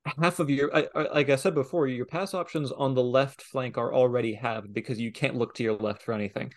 Half 0.05 0.39
of 0.39 0.49
your, 0.49 0.75
I, 0.75 0.87
I, 0.95 1.01
like 1.13 1.29
I 1.29 1.35
said 1.35 1.53
before, 1.53 1.87
your 1.87 2.05
pass 2.05 2.33
options 2.33 2.71
on 2.71 2.95
the 2.95 3.03
left 3.03 3.41
flank 3.41 3.77
are 3.77 3.93
already 3.93 4.33
halved 4.33 4.73
because 4.73 4.99
you 4.99 5.11
can't 5.11 5.35
look 5.35 5.53
to 5.55 5.63
your 5.63 5.75
left 5.75 6.01
for 6.01 6.13
anything. 6.13 6.53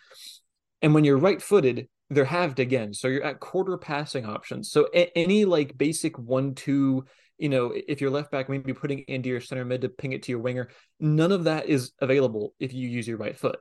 And 0.80 0.94
when 0.94 1.04
you're 1.04 1.18
right 1.18 1.40
footed, 1.40 1.88
they're 2.10 2.24
halved 2.24 2.58
again. 2.58 2.94
So 2.94 3.08
you're 3.08 3.22
at 3.22 3.40
quarter 3.40 3.76
passing 3.76 4.24
options. 4.24 4.70
So 4.70 4.88
a- 4.94 5.16
any 5.16 5.44
like 5.44 5.76
basic 5.76 6.18
one, 6.18 6.54
two, 6.54 7.04
you 7.38 7.48
know, 7.48 7.72
if 7.74 8.00
your 8.00 8.10
left 8.10 8.30
back, 8.30 8.48
maybe 8.48 8.72
putting 8.72 9.00
into 9.00 9.28
your 9.28 9.40
center 9.40 9.64
mid 9.64 9.82
to 9.82 9.88
ping 9.88 10.12
it 10.12 10.22
to 10.24 10.32
your 10.32 10.40
winger, 10.40 10.68
none 11.00 11.32
of 11.32 11.44
that 11.44 11.66
is 11.66 11.92
available 12.00 12.54
if 12.58 12.72
you 12.72 12.88
use 12.88 13.06
your 13.06 13.18
right 13.18 13.36
foot. 13.36 13.58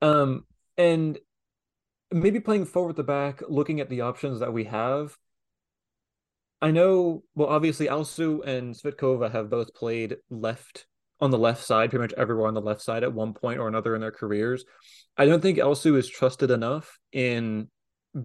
Um, 0.00 0.46
and 0.76 1.18
maybe 2.10 2.40
playing 2.40 2.64
forward 2.64 2.96
the 2.96 3.04
back, 3.04 3.42
looking 3.48 3.80
at 3.80 3.88
the 3.88 4.02
options 4.02 4.40
that 4.40 4.52
we 4.52 4.64
have. 4.64 5.16
I 6.62 6.70
know, 6.70 7.24
well, 7.34 7.48
obviously, 7.48 7.88
Alsu 7.88 8.46
and 8.46 8.72
Svitkova 8.72 9.32
have 9.32 9.50
both 9.50 9.74
played 9.74 10.16
left 10.30 10.86
on 11.20 11.32
the 11.32 11.38
left 11.38 11.64
side, 11.64 11.90
pretty 11.90 12.02
much 12.02 12.12
everywhere 12.16 12.46
on 12.46 12.54
the 12.54 12.60
left 12.60 12.82
side 12.82 13.02
at 13.02 13.12
one 13.12 13.34
point 13.34 13.58
or 13.58 13.66
another 13.66 13.96
in 13.96 14.00
their 14.00 14.12
careers. 14.12 14.64
I 15.16 15.26
don't 15.26 15.40
think 15.40 15.58
Alsu 15.58 15.96
is 15.96 16.08
trusted 16.08 16.52
enough 16.52 17.00
in 17.10 17.68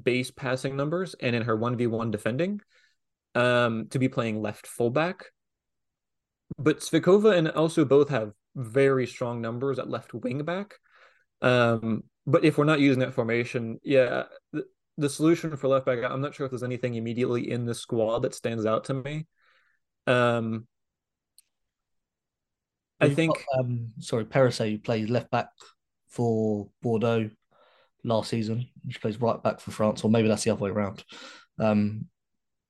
base 0.03 0.29
passing 0.29 0.75
numbers 0.75 1.15
and 1.19 1.35
in 1.35 1.41
her 1.43 1.57
1v1 1.57 2.11
defending 2.11 2.61
um, 3.33 3.87
to 3.89 3.97
be 3.97 4.07
playing 4.07 4.39
left 4.39 4.67
fullback. 4.67 5.25
But 6.59 6.81
Svitkova 6.81 7.35
and 7.35 7.47
Alsu 7.47 7.87
both 7.87 8.09
have 8.09 8.33
very 8.55 9.07
strong 9.07 9.41
numbers 9.41 9.79
at 9.79 9.89
left 9.89 10.13
wing 10.13 10.43
back. 10.43 10.75
Um, 11.41 12.03
but 12.27 12.45
if 12.45 12.57
we're 12.57 12.65
not 12.65 12.81
using 12.81 12.99
that 12.99 13.15
formation, 13.15 13.79
yeah, 13.83 14.23
the, 14.97 15.09
solution 15.09 15.55
for 15.57 15.67
left 15.67 15.85
back, 15.85 15.99
I'm 16.03 16.21
not 16.21 16.35
sure 16.35 16.45
if 16.45 16.51
there's 16.51 16.63
anything 16.63 16.95
immediately 16.95 17.51
in 17.51 17.65
the 17.65 17.75
squad 17.75 18.19
that 18.19 18.35
stands 18.35 18.65
out 18.65 18.85
to 18.85 18.93
me. 18.93 19.27
Um, 20.05 20.67
I 22.99 23.09
think. 23.09 23.33
Got, 23.35 23.59
um, 23.59 23.91
sorry, 23.99 24.25
Perisset, 24.25 24.71
who 24.71 24.79
played 24.79 25.09
left 25.09 25.29
back 25.31 25.49
for 26.09 26.69
Bordeaux 26.81 27.29
last 28.03 28.29
season. 28.29 28.67
She 28.89 28.99
plays 28.99 29.21
right 29.21 29.41
back 29.41 29.59
for 29.59 29.71
France, 29.71 30.03
or 30.03 30.09
maybe 30.09 30.27
that's 30.27 30.43
the 30.43 30.51
other 30.51 30.63
way 30.63 30.69
around. 30.69 31.03
Um, 31.59 32.05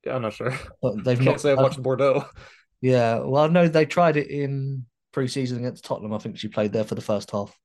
yeah, 0.05 0.15
I'm 0.15 0.21
not 0.21 0.33
sure. 0.33 0.53
But 0.81 0.95
they've 1.03 1.17
Can't 1.17 1.31
not 1.31 1.41
say 1.41 1.51
I've 1.51 1.59
watched 1.59 1.81
Bordeaux. 1.81 2.25
Yeah, 2.81 3.19
well, 3.19 3.49
no, 3.49 3.67
they 3.67 3.85
tried 3.85 4.17
it 4.17 4.29
in 4.29 4.85
pre-season 5.11 5.59
against 5.59 5.83
Tottenham. 5.83 6.13
I 6.13 6.19
think 6.19 6.37
she 6.37 6.47
played 6.47 6.73
there 6.73 6.83
for 6.83 6.95
the 6.95 7.01
first 7.01 7.31
half. 7.31 7.57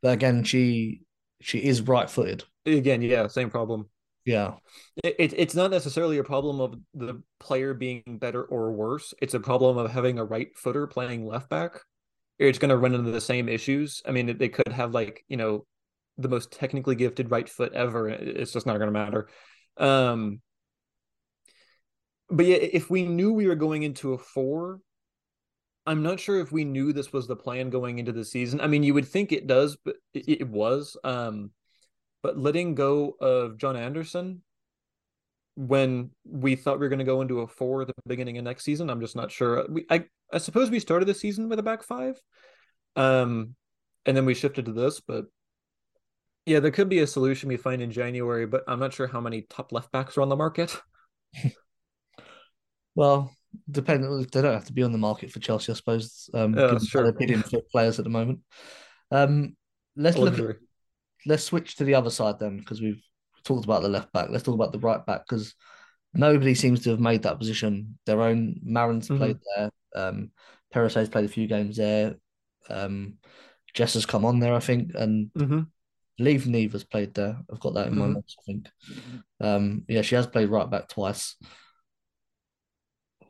But 0.00 0.12
again, 0.12 0.44
she 0.44 1.02
she 1.40 1.58
is 1.58 1.82
right-footed. 1.82 2.44
Again, 2.76 3.02
yeah, 3.02 3.26
same 3.26 3.50
problem. 3.50 3.88
Yeah, 4.24 4.54
it, 5.02 5.16
it, 5.18 5.34
it's 5.36 5.54
not 5.54 5.70
necessarily 5.70 6.18
a 6.18 6.24
problem 6.24 6.60
of 6.60 6.74
the 6.92 7.22
player 7.40 7.72
being 7.72 8.02
better 8.06 8.42
or 8.42 8.72
worse. 8.72 9.14
It's 9.22 9.34
a 9.34 9.40
problem 9.40 9.78
of 9.78 9.90
having 9.90 10.18
a 10.18 10.24
right 10.24 10.48
footer 10.56 10.86
playing 10.86 11.26
left 11.26 11.48
back. 11.48 11.80
It's 12.38 12.58
going 12.58 12.68
to 12.68 12.76
run 12.76 12.94
into 12.94 13.10
the 13.10 13.20
same 13.20 13.48
issues. 13.48 14.02
I 14.06 14.10
mean, 14.10 14.36
they 14.36 14.48
could 14.48 14.68
have 14.68 14.92
like 14.92 15.24
you 15.28 15.36
know 15.36 15.66
the 16.18 16.28
most 16.28 16.52
technically 16.52 16.94
gifted 16.94 17.30
right 17.30 17.48
foot 17.48 17.72
ever. 17.72 18.08
It's 18.08 18.52
just 18.52 18.66
not 18.66 18.78
going 18.78 18.92
to 18.92 18.92
matter. 18.92 19.28
Um, 19.78 20.40
but 22.28 22.44
yeah, 22.46 22.56
if 22.56 22.90
we 22.90 23.04
knew 23.04 23.32
we 23.32 23.46
were 23.46 23.54
going 23.54 23.82
into 23.82 24.12
a 24.12 24.18
four, 24.18 24.80
I'm 25.86 26.02
not 26.02 26.20
sure 26.20 26.38
if 26.38 26.52
we 26.52 26.64
knew 26.64 26.92
this 26.92 27.12
was 27.12 27.26
the 27.26 27.36
plan 27.36 27.70
going 27.70 27.98
into 27.98 28.12
the 28.12 28.24
season. 28.24 28.60
I 28.60 28.66
mean, 28.66 28.82
you 28.82 28.92
would 28.94 29.08
think 29.08 29.32
it 29.32 29.46
does, 29.46 29.76
but 29.82 29.96
it, 30.12 30.40
it 30.40 30.48
was. 30.48 30.98
Um, 31.02 31.50
but 32.22 32.38
letting 32.38 32.74
go 32.74 33.16
of 33.20 33.58
Jonna 33.58 33.80
Andersson 33.80 34.42
when 35.58 36.10
we 36.24 36.54
thought 36.54 36.78
we 36.78 36.86
were 36.86 36.88
going 36.88 37.00
to 37.00 37.04
go 37.04 37.20
into 37.20 37.40
a 37.40 37.46
four 37.48 37.82
at 37.82 37.88
the 37.88 37.94
beginning 38.06 38.38
of 38.38 38.44
next 38.44 38.62
season, 38.62 38.88
I'm 38.88 39.00
just 39.00 39.16
not 39.16 39.32
sure. 39.32 39.66
We, 39.68 39.86
I, 39.90 40.04
I 40.32 40.38
suppose 40.38 40.70
we 40.70 40.78
started 40.78 41.06
the 41.06 41.14
season 41.14 41.48
with 41.48 41.58
a 41.58 41.64
back 41.64 41.82
five, 41.82 42.20
um, 42.94 43.56
and 44.06 44.16
then 44.16 44.24
we 44.24 44.34
shifted 44.34 44.66
to 44.66 44.72
this. 44.72 45.00
But 45.00 45.24
yeah, 46.46 46.60
there 46.60 46.70
could 46.70 46.88
be 46.88 47.00
a 47.00 47.08
solution 47.08 47.48
we 47.48 47.56
find 47.56 47.82
in 47.82 47.90
January, 47.90 48.46
but 48.46 48.62
I'm 48.68 48.78
not 48.78 48.92
sure 48.92 49.08
how 49.08 49.20
many 49.20 49.42
top 49.50 49.72
left 49.72 49.90
backs 49.90 50.16
are 50.16 50.22
on 50.22 50.28
the 50.28 50.36
market. 50.36 50.80
well, 52.94 53.34
depend. 53.68 54.04
They 54.04 54.42
don't 54.42 54.54
have 54.54 54.66
to 54.66 54.72
be 54.72 54.84
on 54.84 54.92
the 54.92 54.98
market 54.98 55.32
for 55.32 55.40
Chelsea, 55.40 55.72
I 55.72 55.74
suppose. 55.74 56.30
Um, 56.32 56.54
sure. 56.86 57.02
They're 57.02 57.12
bidding 57.12 57.42
for 57.42 57.62
players 57.72 57.98
at 57.98 58.04
the 58.04 58.10
moment. 58.10 58.40
Um, 59.10 59.56
let's 59.96 60.16
look. 60.16 60.38
At, 60.38 60.56
let's 61.28 61.44
switch 61.44 61.76
to 61.76 61.84
the 61.84 61.94
other 61.94 62.10
side 62.10 62.38
then, 62.38 62.58
because 62.58 62.80
we've 62.80 63.02
talked 63.44 63.64
about 63.64 63.82
the 63.82 63.88
left 63.88 64.12
back. 64.12 64.30
Let's 64.30 64.44
talk 64.44 64.54
about 64.54 64.72
the 64.72 64.78
right 64.78 65.04
back 65.04 65.22
because 65.28 65.54
nobody 66.14 66.54
seems 66.54 66.82
to 66.82 66.90
have 66.90 67.00
made 67.00 67.22
that 67.22 67.38
position 67.38 67.98
their 68.06 68.22
own. 68.22 68.60
Maren's 68.64 69.08
mm-hmm. 69.08 69.18
played 69.18 69.38
there. 69.56 69.70
Um, 69.94 70.30
Perisset's 70.72 71.08
played 71.08 71.26
a 71.26 71.28
few 71.28 71.46
games 71.46 71.76
there. 71.76 72.16
Um, 72.68 73.18
Jess 73.74 73.94
has 73.94 74.06
come 74.06 74.24
on 74.24 74.40
there, 74.40 74.54
I 74.54 74.60
think, 74.60 74.92
and 74.94 75.30
mm-hmm. 75.36 75.60
Leave 76.18 76.46
Neve 76.46 76.72
has 76.72 76.84
played 76.84 77.14
there. 77.14 77.38
I've 77.52 77.60
got 77.60 77.74
that 77.74 77.86
in 77.86 77.92
mm-hmm. 77.92 78.00
my 78.00 78.14
notes, 78.14 78.36
I 78.38 78.42
think. 78.44 78.68
Um, 79.40 79.84
yeah, 79.88 80.02
she 80.02 80.14
has 80.14 80.26
played 80.26 80.48
right 80.48 80.68
back 80.68 80.88
twice. 80.88 81.36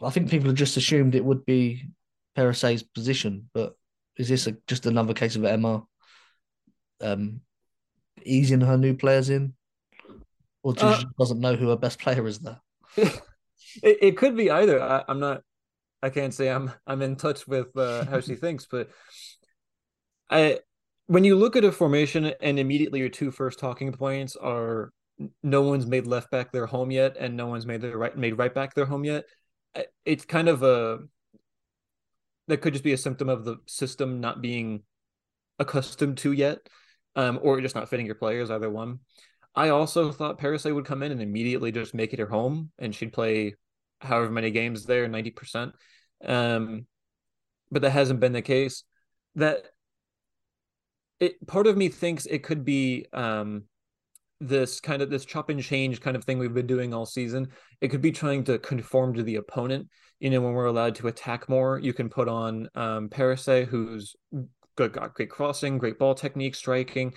I 0.00 0.10
think 0.10 0.30
people 0.30 0.48
have 0.48 0.56
just 0.56 0.76
assumed 0.76 1.14
it 1.14 1.24
would 1.24 1.44
be 1.44 1.90
Perisset's 2.36 2.84
position, 2.84 3.50
but 3.52 3.74
is 4.16 4.28
this 4.28 4.46
a, 4.46 4.56
just 4.66 4.86
another 4.86 5.12
case 5.12 5.36
of 5.36 5.44
Emma 5.44 5.82
um, 7.00 7.40
easing 8.28 8.60
her 8.60 8.76
new 8.76 8.94
players 8.94 9.30
in, 9.30 9.54
or 10.62 10.74
uh, 10.78 11.02
doesn't 11.18 11.40
know 11.40 11.56
who 11.56 11.68
her 11.68 11.76
best 11.76 11.98
player 11.98 12.26
is 12.26 12.38
there? 12.40 12.60
it, 12.96 13.18
it 13.82 14.16
could 14.16 14.36
be 14.36 14.50
either. 14.50 14.80
I, 14.80 15.04
am 15.08 15.20
not. 15.20 15.42
I 16.02 16.10
can't 16.10 16.34
say 16.34 16.48
I'm 16.48 16.70
I'm 16.86 17.02
in 17.02 17.16
touch 17.16 17.46
with 17.46 17.76
uh, 17.76 18.04
how 18.04 18.20
she 18.20 18.34
thinks, 18.36 18.66
but 18.66 18.90
I 20.30 20.60
when 21.06 21.24
you 21.24 21.36
look 21.36 21.56
at 21.56 21.64
a 21.64 21.72
formation 21.72 22.32
and 22.40 22.58
immediately 22.58 23.00
your 23.00 23.08
two 23.08 23.30
first 23.30 23.58
talking 23.58 23.92
points 23.92 24.36
are 24.36 24.92
no 25.42 25.62
one's 25.62 25.86
made 25.86 26.06
left 26.06 26.30
back 26.30 26.52
their 26.52 26.66
home 26.66 26.90
yet 26.90 27.16
and 27.18 27.36
no 27.36 27.46
one's 27.46 27.66
made 27.66 27.80
their 27.80 27.96
right 27.96 28.16
made 28.16 28.38
right 28.38 28.54
back 28.54 28.74
their 28.74 28.84
home 28.84 29.04
yet 29.04 29.24
it's 30.04 30.24
kind 30.24 30.48
of 30.48 30.62
a 30.62 30.98
that 32.46 32.58
could 32.58 32.72
just 32.72 32.84
be 32.84 32.92
a 32.92 32.98
symptom 32.98 33.28
of 33.28 33.44
the 33.44 33.56
system 33.66 34.20
not 34.20 34.40
being 34.40 34.82
accustomed 35.58 36.16
to 36.18 36.32
yet, 36.32 36.58
um, 37.16 37.38
or 37.42 37.60
just 37.60 37.74
not 37.74 37.88
fitting 37.88 38.06
your 38.06 38.14
players, 38.14 38.50
either 38.50 38.70
one. 38.70 39.00
I 39.54 39.70
also 39.70 40.12
thought 40.12 40.38
Perisset 40.38 40.74
would 40.74 40.84
come 40.84 41.02
in 41.02 41.12
and 41.12 41.22
immediately 41.22 41.72
just 41.72 41.94
make 41.94 42.12
it 42.12 42.20
her 42.20 42.28
home, 42.28 42.70
and 42.78 42.94
she'd 42.94 43.12
play 43.12 43.54
however 44.00 44.30
many 44.30 44.50
games 44.50 44.84
there, 44.84 45.08
ninety 45.08 45.30
percent. 45.30 45.72
Um, 46.24 46.86
but 47.70 47.82
that 47.82 47.90
hasn't 47.90 48.20
been 48.20 48.32
the 48.32 48.42
case. 48.42 48.84
That 49.34 49.64
it 51.20 51.44
part 51.46 51.66
of 51.66 51.76
me 51.76 51.88
thinks 51.88 52.26
it 52.26 52.42
could 52.44 52.64
be 52.64 53.06
um, 53.12 53.64
this 54.40 54.80
kind 54.80 55.02
of 55.02 55.10
this 55.10 55.24
chop 55.24 55.50
and 55.50 55.62
change 55.62 56.00
kind 56.00 56.16
of 56.16 56.24
thing 56.24 56.38
we've 56.38 56.54
been 56.54 56.66
doing 56.66 56.94
all 56.94 57.06
season. 57.06 57.48
It 57.80 57.88
could 57.88 58.02
be 58.02 58.12
trying 58.12 58.44
to 58.44 58.58
conform 58.58 59.14
to 59.14 59.22
the 59.22 59.36
opponent. 59.36 59.88
You 60.20 60.30
know, 60.30 60.40
when 60.40 60.52
we're 60.52 60.66
allowed 60.66 60.96
to 60.96 61.08
attack 61.08 61.48
more, 61.48 61.78
you 61.78 61.92
can 61.92 62.08
put 62.08 62.28
on 62.28 62.68
um, 62.74 63.08
who's 63.10 64.16
good, 64.78 64.96
great 65.14 65.28
crossing, 65.28 65.76
great 65.76 65.98
ball 65.98 66.14
technique, 66.14 66.54
striking. 66.54 67.12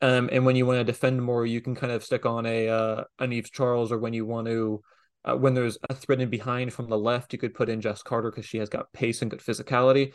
Um, 0.00 0.30
and 0.30 0.46
when 0.46 0.54
you 0.54 0.64
want 0.64 0.78
to 0.78 0.84
defend 0.84 1.20
more, 1.20 1.44
you 1.44 1.60
can 1.60 1.74
kind 1.74 1.92
of 1.92 2.04
stick 2.04 2.24
on 2.24 2.46
a 2.46 2.68
uh, 2.68 3.04
an 3.18 3.32
Eves 3.32 3.50
Charles, 3.50 3.90
or 3.90 3.98
when 3.98 4.12
you 4.12 4.24
want 4.24 4.46
to, 4.46 4.80
uh, 5.24 5.36
when 5.36 5.54
there's 5.54 5.76
a 5.90 5.94
threat 5.94 6.20
in 6.20 6.30
behind 6.30 6.72
from 6.72 6.88
the 6.88 6.96
left, 6.96 7.32
you 7.32 7.38
could 7.38 7.52
put 7.52 7.68
in 7.68 7.80
Jess 7.80 8.02
Carter 8.02 8.30
because 8.30 8.46
she 8.46 8.58
has 8.58 8.68
got 8.68 8.92
pace 8.92 9.22
and 9.22 9.30
good 9.30 9.40
physicality. 9.40 10.12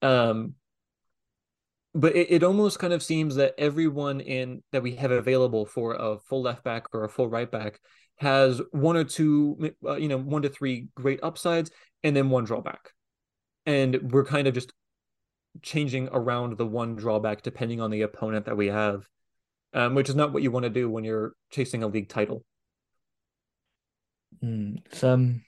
Um, 0.00 0.54
but 1.94 2.14
it, 2.14 2.30
it 2.30 2.42
almost 2.44 2.78
kind 2.78 2.92
of 2.92 3.02
seems 3.02 3.34
that 3.34 3.54
everyone 3.58 4.20
in 4.20 4.62
that 4.70 4.84
we 4.84 4.94
have 4.96 5.10
available 5.10 5.66
for 5.66 5.94
a 5.94 6.18
full 6.20 6.42
left 6.42 6.62
back 6.62 6.86
or 6.92 7.02
a 7.02 7.08
full 7.08 7.28
right 7.28 7.50
back 7.50 7.80
has 8.16 8.62
one 8.70 8.96
or 8.96 9.04
two, 9.04 9.72
uh, 9.84 9.96
you 9.96 10.06
know, 10.06 10.18
one 10.18 10.42
to 10.42 10.48
three 10.48 10.88
great 10.94 11.18
upsides 11.24 11.72
and 12.04 12.14
then 12.14 12.30
one 12.30 12.44
drawback. 12.44 12.92
And 13.66 14.12
we're 14.12 14.24
kind 14.24 14.46
of 14.46 14.54
just 14.54 14.72
changing 15.60 16.08
around 16.12 16.56
the 16.56 16.66
one 16.66 16.96
drawback 16.96 17.42
depending 17.42 17.80
on 17.80 17.90
the 17.90 18.02
opponent 18.02 18.46
that 18.46 18.56
we 18.56 18.68
have, 18.68 19.06
um, 19.74 19.94
which 19.94 20.08
is 20.08 20.14
not 20.14 20.32
what 20.32 20.42
you 20.42 20.50
want 20.50 20.64
to 20.64 20.70
do 20.70 20.88
when 20.88 21.04
you're 21.04 21.32
chasing 21.50 21.82
a 21.82 21.86
league 21.86 22.08
title. 22.08 22.44
Mm, 24.42 24.82
it's, 24.86 25.04
um, 25.04 25.42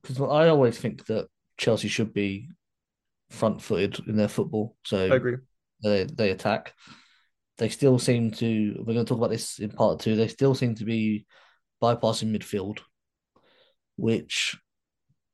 because 0.00 0.20
I 0.20 0.48
always 0.48 0.78
think 0.78 1.06
that 1.06 1.28
Chelsea 1.56 1.88
should 1.88 2.12
be 2.12 2.48
front 3.30 3.62
footed 3.62 3.98
in 4.06 4.16
their 4.16 4.28
football. 4.28 4.76
So 4.84 4.98
I 4.98 5.16
agree. 5.16 5.36
They 5.82 6.04
they 6.04 6.30
attack. 6.30 6.74
They 7.58 7.68
still 7.68 7.98
seem 7.98 8.30
to. 8.32 8.76
We're 8.78 8.94
going 8.94 9.04
to 9.04 9.08
talk 9.08 9.18
about 9.18 9.30
this 9.30 9.58
in 9.58 9.70
part 9.70 10.00
two. 10.00 10.16
They 10.16 10.28
still 10.28 10.54
seem 10.54 10.74
to 10.76 10.84
be 10.84 11.26
bypassing 11.82 12.36
midfield, 12.36 12.80
which 13.96 14.56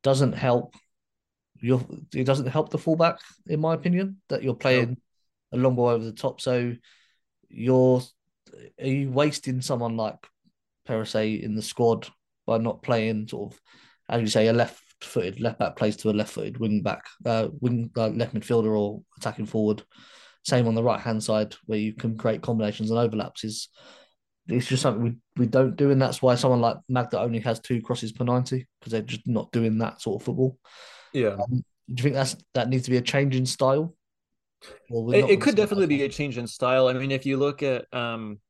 doesn't 0.03 0.33
help 0.33 0.75
you're 1.61 1.85
it 2.14 2.25
doesn't 2.25 2.47
help 2.47 2.71
the 2.71 2.79
fullback, 2.79 3.18
in 3.47 3.61
my 3.61 3.75
opinion, 3.75 4.21
that 4.29 4.42
you're 4.42 4.55
playing 4.55 4.97
a 5.53 5.57
long 5.57 5.75
ball 5.75 5.88
over 5.88 6.05
the 6.05 6.12
top. 6.12 6.40
So 6.40 6.75
you're 7.49 8.03
are 8.81 8.87
you 8.87 9.11
wasting 9.11 9.61
someone 9.61 9.97
like 9.97 10.16
Perisset 10.87 11.42
in 11.42 11.55
the 11.55 11.62
squad 11.62 12.09
by 12.47 12.59
not 12.59 12.83
playing 12.83 13.29
sort 13.29 13.53
of, 13.53 13.61
as 14.09 14.21
you 14.21 14.29
say, 14.29 14.49
a 14.49 14.53
left 14.53 14.83
footed 15.01 15.40
left 15.40 15.59
back 15.59 15.77
plays 15.77 15.97
to 15.97 16.11
a 16.11 16.12
left 16.12 16.33
footed 16.33 16.59
wing 16.59 16.83
back, 16.83 17.05
uh, 17.25 17.49
wing 17.61 17.90
uh, 17.97 18.09
left 18.09 18.35
midfielder 18.35 18.79
or 18.79 19.03
attacking 19.16 19.47
forward. 19.47 19.83
Same 20.44 20.66
on 20.66 20.75
the 20.75 20.83
right 20.83 21.01
hand 21.01 21.23
side 21.23 21.55
where 21.66 21.79
you 21.79 21.92
can 21.92 22.16
create 22.16 22.42
combinations 22.42 22.90
and 22.90 22.99
overlaps 22.99 23.44
is 23.44 23.68
it's 24.49 24.66
just 24.66 24.83
something 24.83 25.03
we, 25.03 25.16
we 25.37 25.47
don't 25.47 25.77
do, 25.77 25.90
and 25.90 26.01
that's 26.01 26.23
why 26.23 26.35
someone 26.35 26.61
like 26.61 26.79
Magda 26.88 27.21
only 27.21 27.40
has 27.40 27.61
two 27.61 27.83
crosses 27.83 28.12
per 28.12 28.25
ninety 28.25 28.66
because 28.81 28.92
they're 28.92 29.03
just 29.03 29.27
not 29.27 29.53
doing 29.53 29.79
that 29.79 30.01
sort 30.01 30.21
of 30.21 30.25
football. 30.25 30.59
Yeah. 31.12 31.37
Um, 31.40 31.64
do 31.92 32.01
you 32.01 32.03
think 32.03 32.14
that's 32.14 32.37
that 32.55 32.68
needs 32.68 32.85
to 32.85 32.90
be 32.90 32.97
a 32.99 33.03
change 33.03 33.35
in 33.37 33.47
style? 33.47 33.94
It, 34.90 35.31
it 35.31 35.40
could 35.40 35.55
definitely 35.55 35.87
be 35.87 36.03
a 36.03 36.09
change 36.09 36.37
in 36.37 36.47
style. 36.47 36.88
I 36.88 36.92
mean, 36.94 37.12
if 37.12 37.25
you 37.25 37.37
look 37.37 37.62
at 37.62 37.87
um, 37.94 38.40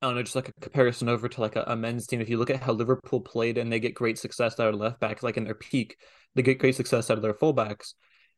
I 0.00 0.06
don't 0.06 0.14
know, 0.14 0.22
just 0.22 0.36
like 0.36 0.48
a 0.48 0.60
comparison 0.60 1.08
over 1.08 1.28
to 1.28 1.40
like 1.40 1.56
a, 1.56 1.64
a, 1.66 1.76
men's 1.76 2.06
team. 2.06 2.20
If 2.20 2.28
you 2.28 2.38
look 2.38 2.50
at 2.50 2.62
how 2.62 2.72
Liverpool 2.72 3.20
played 3.20 3.58
and 3.58 3.72
they 3.72 3.80
get 3.80 3.94
great 3.94 4.18
success 4.18 4.58
out 4.60 4.72
of 4.72 4.78
left 4.78 5.00
backs, 5.00 5.24
like 5.24 5.36
in 5.36 5.44
their 5.44 5.56
peak, 5.56 5.96
they 6.34 6.42
get 6.42 6.60
great 6.60 6.76
success 6.76 7.10
out 7.10 7.16
of 7.16 7.22
their 7.22 7.34
fullbacks. 7.34 7.94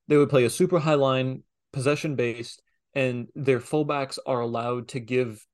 They 0.08 0.16
would 0.16 0.30
play 0.30 0.44
a 0.44 0.50
super 0.50 0.78
high 0.78 0.94
line, 0.94 1.42
possession 1.72 2.16
based, 2.16 2.62
and 2.94 3.28
their 3.34 3.60
fullbacks 3.60 4.18
are 4.24 4.40
allowed 4.40 4.88
to 4.88 5.00
give. 5.00 5.44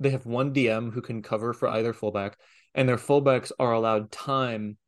They 0.00 0.10
have 0.10 0.26
one 0.26 0.52
DM 0.52 0.92
who 0.92 1.00
can 1.00 1.22
cover 1.22 1.52
for 1.52 1.68
either 1.68 1.92
fullback, 1.92 2.36
and 2.74 2.88
their 2.88 2.96
fullbacks 2.96 3.52
are 3.60 3.72
allowed 3.72 4.10
time. 4.10 4.78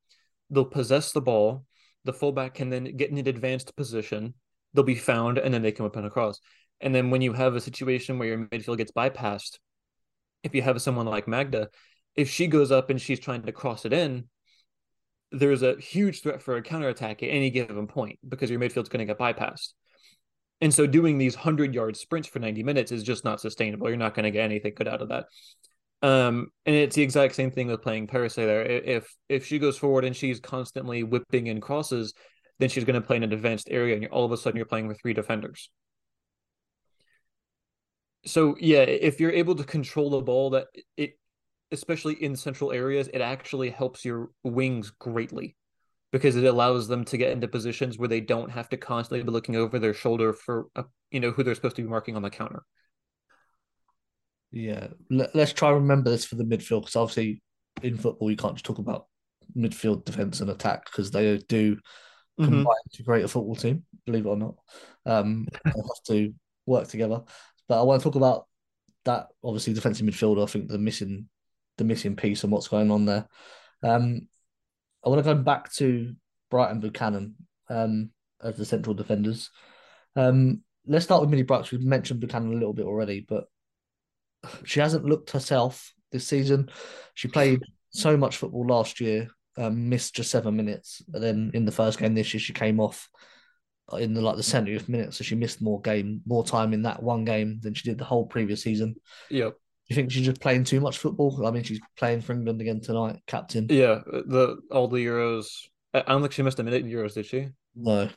They'll 0.50 0.64
possess 0.64 1.12
the 1.12 1.20
ball. 1.20 1.66
The 2.04 2.12
fullback 2.12 2.54
can 2.54 2.70
then 2.70 2.96
get 2.96 3.10
in 3.10 3.18
an 3.18 3.28
advanced 3.28 3.74
position. 3.76 4.34
They'll 4.74 4.84
be 4.84 4.94
found, 4.94 5.38
and 5.38 5.52
then 5.52 5.62
they 5.62 5.72
can 5.72 5.90
in 5.94 6.04
across. 6.04 6.40
And 6.80 6.94
then 6.94 7.10
when 7.10 7.22
you 7.22 7.32
have 7.32 7.54
a 7.54 7.60
situation 7.60 8.18
where 8.18 8.28
your 8.28 8.46
midfield 8.46 8.78
gets 8.78 8.92
bypassed, 8.92 9.58
if 10.42 10.54
you 10.54 10.62
have 10.62 10.82
someone 10.82 11.06
like 11.06 11.28
Magda, 11.28 11.68
if 12.16 12.28
she 12.28 12.46
goes 12.46 12.72
up 12.72 12.90
and 12.90 13.00
she's 13.00 13.20
trying 13.20 13.42
to 13.42 13.52
cross 13.52 13.84
it 13.84 13.92
in, 13.92 14.28
there's 15.30 15.62
a 15.62 15.76
huge 15.76 16.22
threat 16.22 16.42
for 16.42 16.56
a 16.56 16.62
counterattack 16.62 17.22
at 17.22 17.26
any 17.26 17.50
given 17.50 17.86
point 17.86 18.18
because 18.28 18.50
your 18.50 18.60
midfield's 18.60 18.88
going 18.88 19.06
to 19.06 19.12
get 19.12 19.18
bypassed. 19.18 19.72
And 20.60 20.72
so 20.72 20.86
doing 20.86 21.18
these 21.18 21.34
100 21.34 21.74
yard 21.74 21.96
sprints 21.96 22.28
for 22.28 22.38
90 22.38 22.62
minutes 22.62 22.92
is 22.92 23.02
just 23.02 23.24
not 23.24 23.40
sustainable. 23.40 23.88
You're 23.88 23.96
not 23.96 24.14
going 24.14 24.24
to 24.24 24.30
get 24.30 24.44
anything 24.44 24.74
good 24.76 24.88
out 24.88 25.02
of 25.02 25.08
that. 25.08 25.26
Um, 26.02 26.48
and 26.66 26.74
it's 26.74 26.96
the 26.96 27.02
exact 27.02 27.36
same 27.36 27.52
thing 27.52 27.68
with 27.68 27.82
playing 27.82 28.08
Perisset 28.08 28.46
there. 28.46 28.62
If 28.62 29.14
if 29.28 29.46
she 29.46 29.58
goes 29.58 29.78
forward 29.78 30.04
and 30.04 30.16
she's 30.16 30.40
constantly 30.40 31.04
whipping 31.04 31.46
in 31.46 31.60
crosses, 31.60 32.12
then 32.58 32.68
she's 32.68 32.84
going 32.84 33.00
to 33.00 33.06
play 33.06 33.16
in 33.16 33.22
an 33.22 33.32
advanced 33.32 33.68
area, 33.70 33.96
and 33.96 34.06
all 34.08 34.24
of 34.24 34.32
a 34.32 34.36
sudden 34.36 34.56
you're 34.56 34.66
playing 34.66 34.88
with 34.88 35.00
three 35.00 35.14
defenders 35.14 35.70
so 38.24 38.56
yeah, 38.60 38.80
if 38.80 39.20
you're 39.20 39.32
able 39.32 39.54
to 39.56 39.64
control 39.64 40.10
the 40.10 40.20
ball, 40.20 40.50
that 40.50 40.68
it, 40.96 41.18
especially 41.70 42.14
in 42.22 42.36
central 42.36 42.72
areas, 42.72 43.08
it 43.12 43.20
actually 43.20 43.70
helps 43.70 44.04
your 44.04 44.30
wings 44.44 44.90
greatly 44.90 45.56
because 46.12 46.36
it 46.36 46.44
allows 46.44 46.88
them 46.88 47.04
to 47.06 47.16
get 47.16 47.30
into 47.30 47.48
positions 47.48 47.98
where 47.98 48.08
they 48.08 48.20
don't 48.20 48.50
have 48.50 48.68
to 48.68 48.76
constantly 48.76 49.24
be 49.24 49.30
looking 49.30 49.56
over 49.56 49.78
their 49.78 49.94
shoulder 49.94 50.32
for 50.32 50.66
you 51.10 51.20
know 51.20 51.30
who 51.30 51.42
they're 51.42 51.54
supposed 51.54 51.76
to 51.76 51.82
be 51.82 51.88
marking 51.88 52.16
on 52.16 52.22
the 52.22 52.30
counter. 52.30 52.62
Yeah, 54.52 54.88
Let, 55.10 55.34
us 55.34 55.52
try 55.52 55.70
and 55.70 55.78
remember 55.78 56.10
this 56.10 56.26
for 56.26 56.36
the 56.36 56.44
midfield 56.44 56.82
because 56.82 56.96
obviously 56.96 57.42
in 57.82 57.96
football 57.96 58.30
you 58.30 58.36
can't 58.36 58.54
just 58.54 58.66
talk 58.66 58.78
about 58.78 59.06
midfield 59.56 60.04
defense 60.04 60.40
and 60.40 60.50
attack 60.50 60.84
because 60.84 61.10
they 61.10 61.38
do 61.48 61.74
mm-hmm. 61.74 62.44
combine 62.44 62.64
mm-hmm. 62.64 62.96
to 62.96 63.02
create 63.02 63.24
a 63.24 63.28
football 63.28 63.56
team. 63.56 63.84
Believe 64.04 64.26
it 64.26 64.28
or 64.28 64.36
not, 64.36 64.54
um, 65.06 65.48
they 65.64 65.70
have 65.70 66.04
to 66.08 66.34
work 66.66 66.88
together. 66.88 67.22
But 67.66 67.80
I 67.80 67.82
want 67.82 68.00
to 68.00 68.04
talk 68.04 68.16
about 68.16 68.46
that. 69.04 69.28
Obviously, 69.42 69.72
defensive 69.72 70.06
midfielder. 70.06 70.42
I 70.42 70.46
think 70.46 70.68
the 70.68 70.78
missing 70.78 71.28
the 71.78 71.84
missing 71.84 72.16
piece 72.16 72.44
and 72.44 72.52
what's 72.52 72.68
going 72.68 72.90
on 72.90 73.06
there. 73.06 73.26
Um, 73.82 74.28
I 75.04 75.08
want 75.08 75.24
to 75.24 75.34
go 75.34 75.40
back 75.40 75.72
to 75.74 76.14
Brighton 76.50 76.80
Buchanan 76.80 77.34
um, 77.70 78.10
as 78.42 78.56
the 78.56 78.66
central 78.66 78.94
defenders. 78.94 79.50
Um, 80.14 80.62
let's 80.86 81.04
start 81.04 81.22
with 81.22 81.30
Millie 81.30 81.42
Brooks. 81.42 81.70
We've 81.70 81.82
mentioned 81.82 82.20
Buchanan 82.20 82.52
a 82.52 82.56
little 82.56 82.74
bit 82.74 82.84
already, 82.84 83.24
but 83.26 83.44
she 84.64 84.80
hasn't 84.80 85.04
looked 85.04 85.30
herself 85.30 85.92
this 86.10 86.26
season. 86.26 86.70
She 87.14 87.28
played 87.28 87.62
so 87.90 88.16
much 88.16 88.36
football 88.36 88.66
last 88.66 89.00
year, 89.00 89.28
um, 89.56 89.88
missed 89.88 90.14
just 90.14 90.30
seven 90.30 90.56
minutes. 90.56 91.02
And 91.12 91.22
then 91.22 91.50
in 91.54 91.64
the 91.64 91.72
first 91.72 91.98
game 91.98 92.14
this 92.14 92.32
year, 92.32 92.40
she 92.40 92.52
came 92.52 92.80
off 92.80 93.08
in 93.98 94.14
the 94.14 94.20
like 94.20 94.36
the 94.36 94.42
70th 94.42 94.88
minute, 94.88 95.14
so 95.14 95.24
she 95.24 95.34
missed 95.34 95.60
more 95.60 95.80
game, 95.80 96.22
more 96.26 96.44
time 96.44 96.72
in 96.72 96.82
that 96.82 97.02
one 97.02 97.24
game 97.24 97.58
than 97.62 97.74
she 97.74 97.88
did 97.88 97.98
the 97.98 98.04
whole 98.04 98.26
previous 98.26 98.62
season. 98.62 98.94
Yep. 99.30 99.52
Do 99.52 99.58
you 99.88 99.96
think 99.96 100.12
she's 100.12 100.24
just 100.24 100.40
playing 100.40 100.64
too 100.64 100.80
much 100.80 100.98
football? 100.98 101.44
I 101.46 101.50
mean, 101.50 101.64
she's 101.64 101.80
playing 101.98 102.22
for 102.22 102.32
England 102.32 102.60
again 102.60 102.80
tonight, 102.80 103.20
captain. 103.26 103.66
Yeah, 103.68 104.00
the 104.06 104.58
all 104.70 104.88
the 104.88 105.04
Euros. 105.04 105.48
I 105.92 106.00
don't 106.00 106.22
think 106.22 106.32
she 106.32 106.42
missed 106.42 106.60
a 106.60 106.62
minute 106.62 106.84
in 106.84 106.90
Euros, 106.90 107.14
did 107.14 107.26
she? 107.26 107.48
No. 107.74 108.08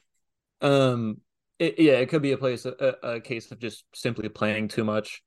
Um. 0.62 1.22
It, 1.58 1.80
yeah, 1.80 1.94
it 1.94 2.10
could 2.10 2.22
be 2.22 2.34
a 2.34 2.38
place 2.38 2.66
a, 2.66 2.96
a 3.02 3.22
case 3.22 3.50
of 3.52 3.60
just 3.60 3.86
simply 3.94 4.28
playing 4.30 4.68
too 4.68 4.84
much. 4.84 5.22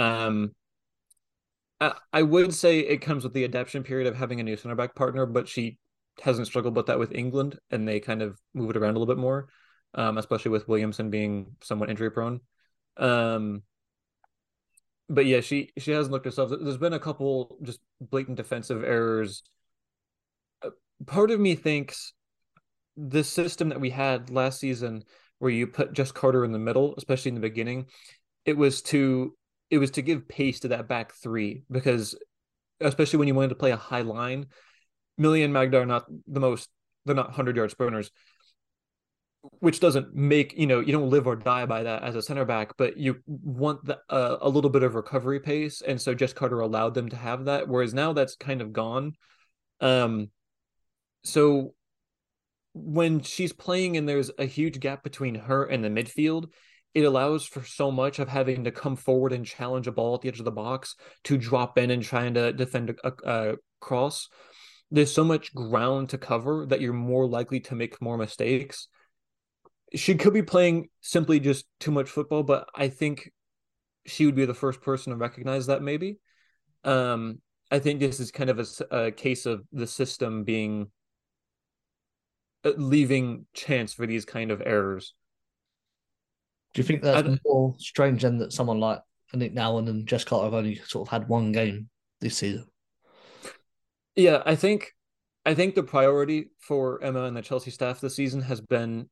Um. 0.00 0.52
I, 2.12 2.22
would 2.22 2.52
say 2.52 2.80
it 2.80 3.02
comes 3.02 3.22
with 3.22 3.34
the 3.34 3.44
adaptation 3.44 3.84
period 3.84 4.08
of 4.08 4.16
having 4.16 4.40
a 4.40 4.42
new 4.42 4.56
center 4.56 4.74
back 4.74 4.96
partner, 4.96 5.26
but 5.26 5.46
she 5.46 5.78
hasn't 6.20 6.48
struggled 6.48 6.74
with 6.74 6.86
that 6.86 6.98
with 6.98 7.14
England, 7.14 7.56
and 7.70 7.86
they 7.86 8.00
kind 8.00 8.20
of 8.20 8.36
move 8.52 8.70
it 8.70 8.76
around 8.76 8.96
a 8.96 8.98
little 8.98 9.14
bit 9.14 9.20
more 9.20 9.48
um, 9.94 10.18
especially 10.18 10.50
with 10.50 10.68
Williamson 10.68 11.10
being 11.10 11.56
somewhat 11.62 11.90
injury 11.90 12.10
prone. 12.10 12.40
Um, 12.96 13.62
but 15.08 15.26
yeah, 15.26 15.40
she 15.40 15.70
she 15.78 15.92
hasn't 15.92 16.12
looked 16.12 16.26
herself. 16.26 16.50
There's 16.50 16.76
been 16.76 16.92
a 16.92 16.98
couple 16.98 17.56
just 17.62 17.80
blatant 18.00 18.36
defensive 18.36 18.84
errors. 18.84 19.42
Uh, 20.62 20.70
part 21.06 21.30
of 21.30 21.40
me 21.40 21.54
thinks 21.54 22.12
the 22.96 23.24
system 23.24 23.70
that 23.70 23.80
we 23.80 23.90
had 23.90 24.30
last 24.30 24.60
season, 24.60 25.04
where 25.38 25.50
you 25.50 25.66
put 25.66 25.92
just 25.92 26.14
Carter 26.14 26.44
in 26.44 26.52
the 26.52 26.58
middle, 26.58 26.94
especially 26.98 27.30
in 27.30 27.36
the 27.36 27.40
beginning, 27.40 27.86
it 28.44 28.56
was 28.56 28.82
to 28.82 29.34
it 29.70 29.78
was 29.78 29.92
to 29.92 30.02
give 30.02 30.28
pace 30.28 30.60
to 30.60 30.68
that 30.68 30.88
back 30.88 31.14
three 31.14 31.62
because 31.70 32.16
especially 32.80 33.18
when 33.18 33.28
you 33.28 33.34
wanted 33.34 33.48
to 33.48 33.54
play 33.54 33.70
a 33.70 33.76
high 33.76 34.02
line, 34.02 34.46
Millie 35.16 35.42
and 35.42 35.52
Magda 35.52 35.80
are 35.80 35.86
not 35.86 36.06
the 36.26 36.40
most 36.40 36.68
they're 37.04 37.14
not 37.14 37.32
hundred 37.32 37.56
yard 37.56 37.70
sprinters, 37.70 38.10
which 39.60 39.80
doesn't 39.80 40.14
make 40.14 40.56
you 40.56 40.66
know 40.66 40.80
you 40.80 40.92
don't 40.92 41.10
live 41.10 41.26
or 41.26 41.36
die 41.36 41.66
by 41.66 41.82
that 41.82 42.02
as 42.02 42.14
a 42.14 42.22
center 42.22 42.44
back, 42.44 42.76
but 42.76 42.96
you 42.96 43.16
want 43.26 43.84
the, 43.84 43.98
uh, 44.08 44.38
a 44.40 44.48
little 44.48 44.70
bit 44.70 44.82
of 44.82 44.94
recovery 44.94 45.40
pace, 45.40 45.82
and 45.82 46.00
so 46.00 46.14
Jess 46.14 46.32
Carter 46.32 46.60
allowed 46.60 46.94
them 46.94 47.08
to 47.08 47.16
have 47.16 47.46
that. 47.46 47.68
Whereas 47.68 47.94
now 47.94 48.12
that's 48.12 48.36
kind 48.36 48.60
of 48.60 48.72
gone. 48.72 49.12
Um, 49.80 50.30
so 51.24 51.74
when 52.74 53.22
she's 53.22 53.52
playing 53.52 53.96
and 53.96 54.08
there's 54.08 54.30
a 54.38 54.44
huge 54.44 54.78
gap 54.80 55.02
between 55.02 55.34
her 55.34 55.64
and 55.64 55.82
the 55.84 55.88
midfield, 55.88 56.46
it 56.98 57.04
allows 57.04 57.46
for 57.46 57.64
so 57.64 57.90
much 57.90 58.18
of 58.18 58.28
having 58.28 58.64
to 58.64 58.70
come 58.70 58.96
forward 58.96 59.32
and 59.32 59.46
challenge 59.46 59.86
a 59.86 59.92
ball 59.92 60.14
at 60.14 60.20
the 60.22 60.28
edge 60.28 60.38
of 60.38 60.44
the 60.44 60.50
box 60.50 60.94
to 61.24 61.38
drop 61.38 61.78
in 61.78 61.90
and 61.90 62.02
trying 62.02 62.34
to 62.34 62.52
defend 62.52 62.96
a, 63.04 63.12
a, 63.24 63.56
cross. 63.80 64.28
There's 64.90 65.12
so 65.12 65.24
much 65.24 65.54
ground 65.54 66.10
to 66.10 66.18
cover 66.18 66.66
that 66.66 66.80
you're 66.80 66.92
more 66.92 67.26
likely 67.26 67.60
to 67.60 67.74
make 67.74 68.00
more 68.02 68.16
mistakes 68.16 68.88
she 69.94 70.14
could 70.14 70.34
be 70.34 70.42
playing 70.42 70.88
simply 71.00 71.40
just 71.40 71.66
too 71.80 71.90
much 71.90 72.08
football, 72.08 72.42
but 72.42 72.68
I 72.74 72.88
think 72.88 73.32
she 74.06 74.26
would 74.26 74.34
be 74.34 74.44
the 74.44 74.54
first 74.54 74.80
person 74.82 75.10
to 75.10 75.16
recognize 75.16 75.66
that 75.66 75.82
maybe. 75.82 76.18
Um, 76.84 77.40
I 77.70 77.78
think 77.78 78.00
this 78.00 78.20
is 78.20 78.30
kind 78.30 78.50
of 78.50 78.58
a, 78.58 78.96
a 78.96 79.10
case 79.10 79.46
of 79.46 79.64
the 79.72 79.86
system 79.86 80.44
being 80.44 80.90
uh, 82.64 82.72
leaving 82.76 83.46
chance 83.54 83.92
for 83.92 84.06
these 84.06 84.24
kind 84.24 84.50
of 84.50 84.62
errors. 84.64 85.14
Do 86.74 86.80
you 86.80 86.84
think 86.84 87.02
that's 87.02 87.40
more 87.44 87.74
strange 87.78 88.22
than 88.22 88.38
that 88.38 88.52
someone 88.52 88.80
like 88.80 89.00
Nick 89.34 89.54
Nouwen 89.54 89.88
and 89.88 90.06
Jess 90.06 90.24
Carter 90.24 90.44
have 90.44 90.54
only 90.54 90.76
sort 90.76 91.08
of 91.08 91.10
had 91.10 91.28
one 91.28 91.52
game 91.52 91.88
this 92.20 92.36
season? 92.36 92.66
Yeah, 94.16 94.42
I 94.44 94.54
think 94.54 94.92
I 95.46 95.54
think 95.54 95.74
the 95.74 95.82
priority 95.82 96.50
for 96.60 97.02
Emma 97.02 97.24
and 97.24 97.36
the 97.36 97.42
Chelsea 97.42 97.70
staff 97.70 98.00
this 98.00 98.16
season 98.16 98.42
has 98.42 98.60
been 98.60 99.08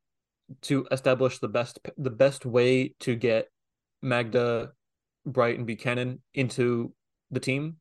to 0.62 0.86
establish 0.90 1.38
the 1.38 1.48
best 1.48 1.78
the 1.96 2.10
best 2.10 2.44
way 2.44 2.94
to 3.00 3.14
get 3.14 3.48
Magda, 4.02 4.72
Bright, 5.24 5.58
and 5.58 5.66
Buchanan 5.66 6.20
into 6.34 6.92
the 7.30 7.40
team, 7.40 7.76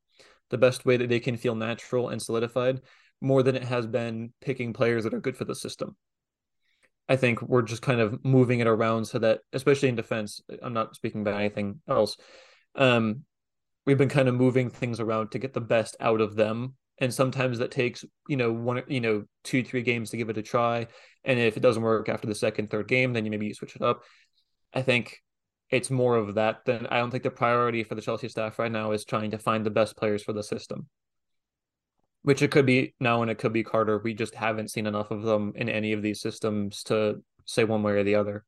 the 0.49 0.57
best 0.57 0.85
way 0.85 0.97
that 0.97 1.09
they 1.09 1.19
can 1.19 1.37
feel 1.37 1.55
natural 1.55 2.09
and 2.09 2.21
solidified, 2.21 2.81
more 3.21 3.43
than 3.43 3.55
it 3.55 3.63
has 3.63 3.85
been 3.85 4.33
picking 4.41 4.73
players 4.73 5.03
that 5.03 5.13
are 5.13 5.19
good 5.19 5.37
for 5.37 5.45
the 5.45 5.55
system. 5.55 5.95
I 7.07 7.15
think 7.15 7.41
we're 7.41 7.61
just 7.61 7.81
kind 7.81 7.99
of 7.99 8.23
moving 8.25 8.59
it 8.59 8.67
around 8.67 9.05
so 9.05 9.19
that, 9.19 9.41
especially 9.53 9.89
in 9.89 9.95
defense, 9.95 10.41
I'm 10.61 10.73
not 10.73 10.95
speaking 10.95 11.21
about 11.21 11.39
anything 11.39 11.81
else. 11.87 12.17
Um, 12.75 13.23
we've 13.85 13.97
been 13.97 14.09
kind 14.09 14.27
of 14.27 14.35
moving 14.35 14.69
things 14.69 14.99
around 14.99 15.31
to 15.31 15.39
get 15.39 15.53
the 15.53 15.61
best 15.61 15.95
out 15.99 16.21
of 16.21 16.35
them. 16.35 16.75
And 16.97 17.13
sometimes 17.13 17.59
that 17.59 17.71
takes 17.71 18.05
you 18.27 18.37
know 18.37 18.53
one 18.53 18.83
you 18.87 19.01
know 19.01 19.25
two 19.43 19.63
three 19.63 19.81
games 19.81 20.11
to 20.11 20.17
give 20.17 20.29
it 20.29 20.37
a 20.37 20.41
try. 20.41 20.87
And 21.23 21.39
if 21.39 21.57
it 21.57 21.59
doesn't 21.61 21.83
work 21.83 22.07
after 22.09 22.27
the 22.27 22.35
second 22.35 22.69
third 22.69 22.87
game 22.87 23.11
then 23.13 23.25
you 23.25 23.31
maybe 23.31 23.47
you 23.47 23.53
switch 23.53 23.75
it 23.75 23.81
up. 23.81 24.03
I 24.73 24.81
think 24.81 25.21
it's 25.69 25.89
more 25.89 26.15
of 26.15 26.35
that 26.35 26.63
than 26.65 26.85
i 26.87 26.97
don't 26.97 27.11
think 27.11 27.23
the 27.23 27.31
priority 27.31 27.83
for 27.83 27.95
the 27.95 28.01
chelsea 28.01 28.29
staff 28.29 28.59
right 28.59 28.71
now 28.71 28.91
is 28.91 29.03
trying 29.03 29.31
to 29.31 29.37
find 29.37 29.65
the 29.65 29.71
best 29.71 29.97
players 29.97 30.23
for 30.23 30.33
the 30.33 30.43
system 30.43 30.87
which 32.25 32.41
it 32.41 32.49
could 32.51 32.65
be 32.65 32.93
now 32.99 33.21
and 33.21 33.29
it 33.31 33.37
could 33.37 33.53
be 33.53 33.63
carter 33.63 33.99
we 34.03 34.13
just 34.13 34.33
haven't 34.35 34.71
seen 34.71 34.87
enough 34.87 35.11
of 35.11 35.21
them 35.21 35.53
in 35.55 35.69
any 35.69 35.93
of 35.93 36.01
these 36.01 36.19
systems 36.19 36.83
to 36.83 37.21
say 37.45 37.63
one 37.63 37.83
way 37.83 37.93
or 37.93 38.03
the 38.03 38.15
other 38.15 38.43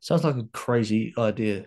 Sounds 0.00 0.22
like 0.24 0.36
a 0.36 0.44
crazy 0.52 1.14
idea 1.16 1.64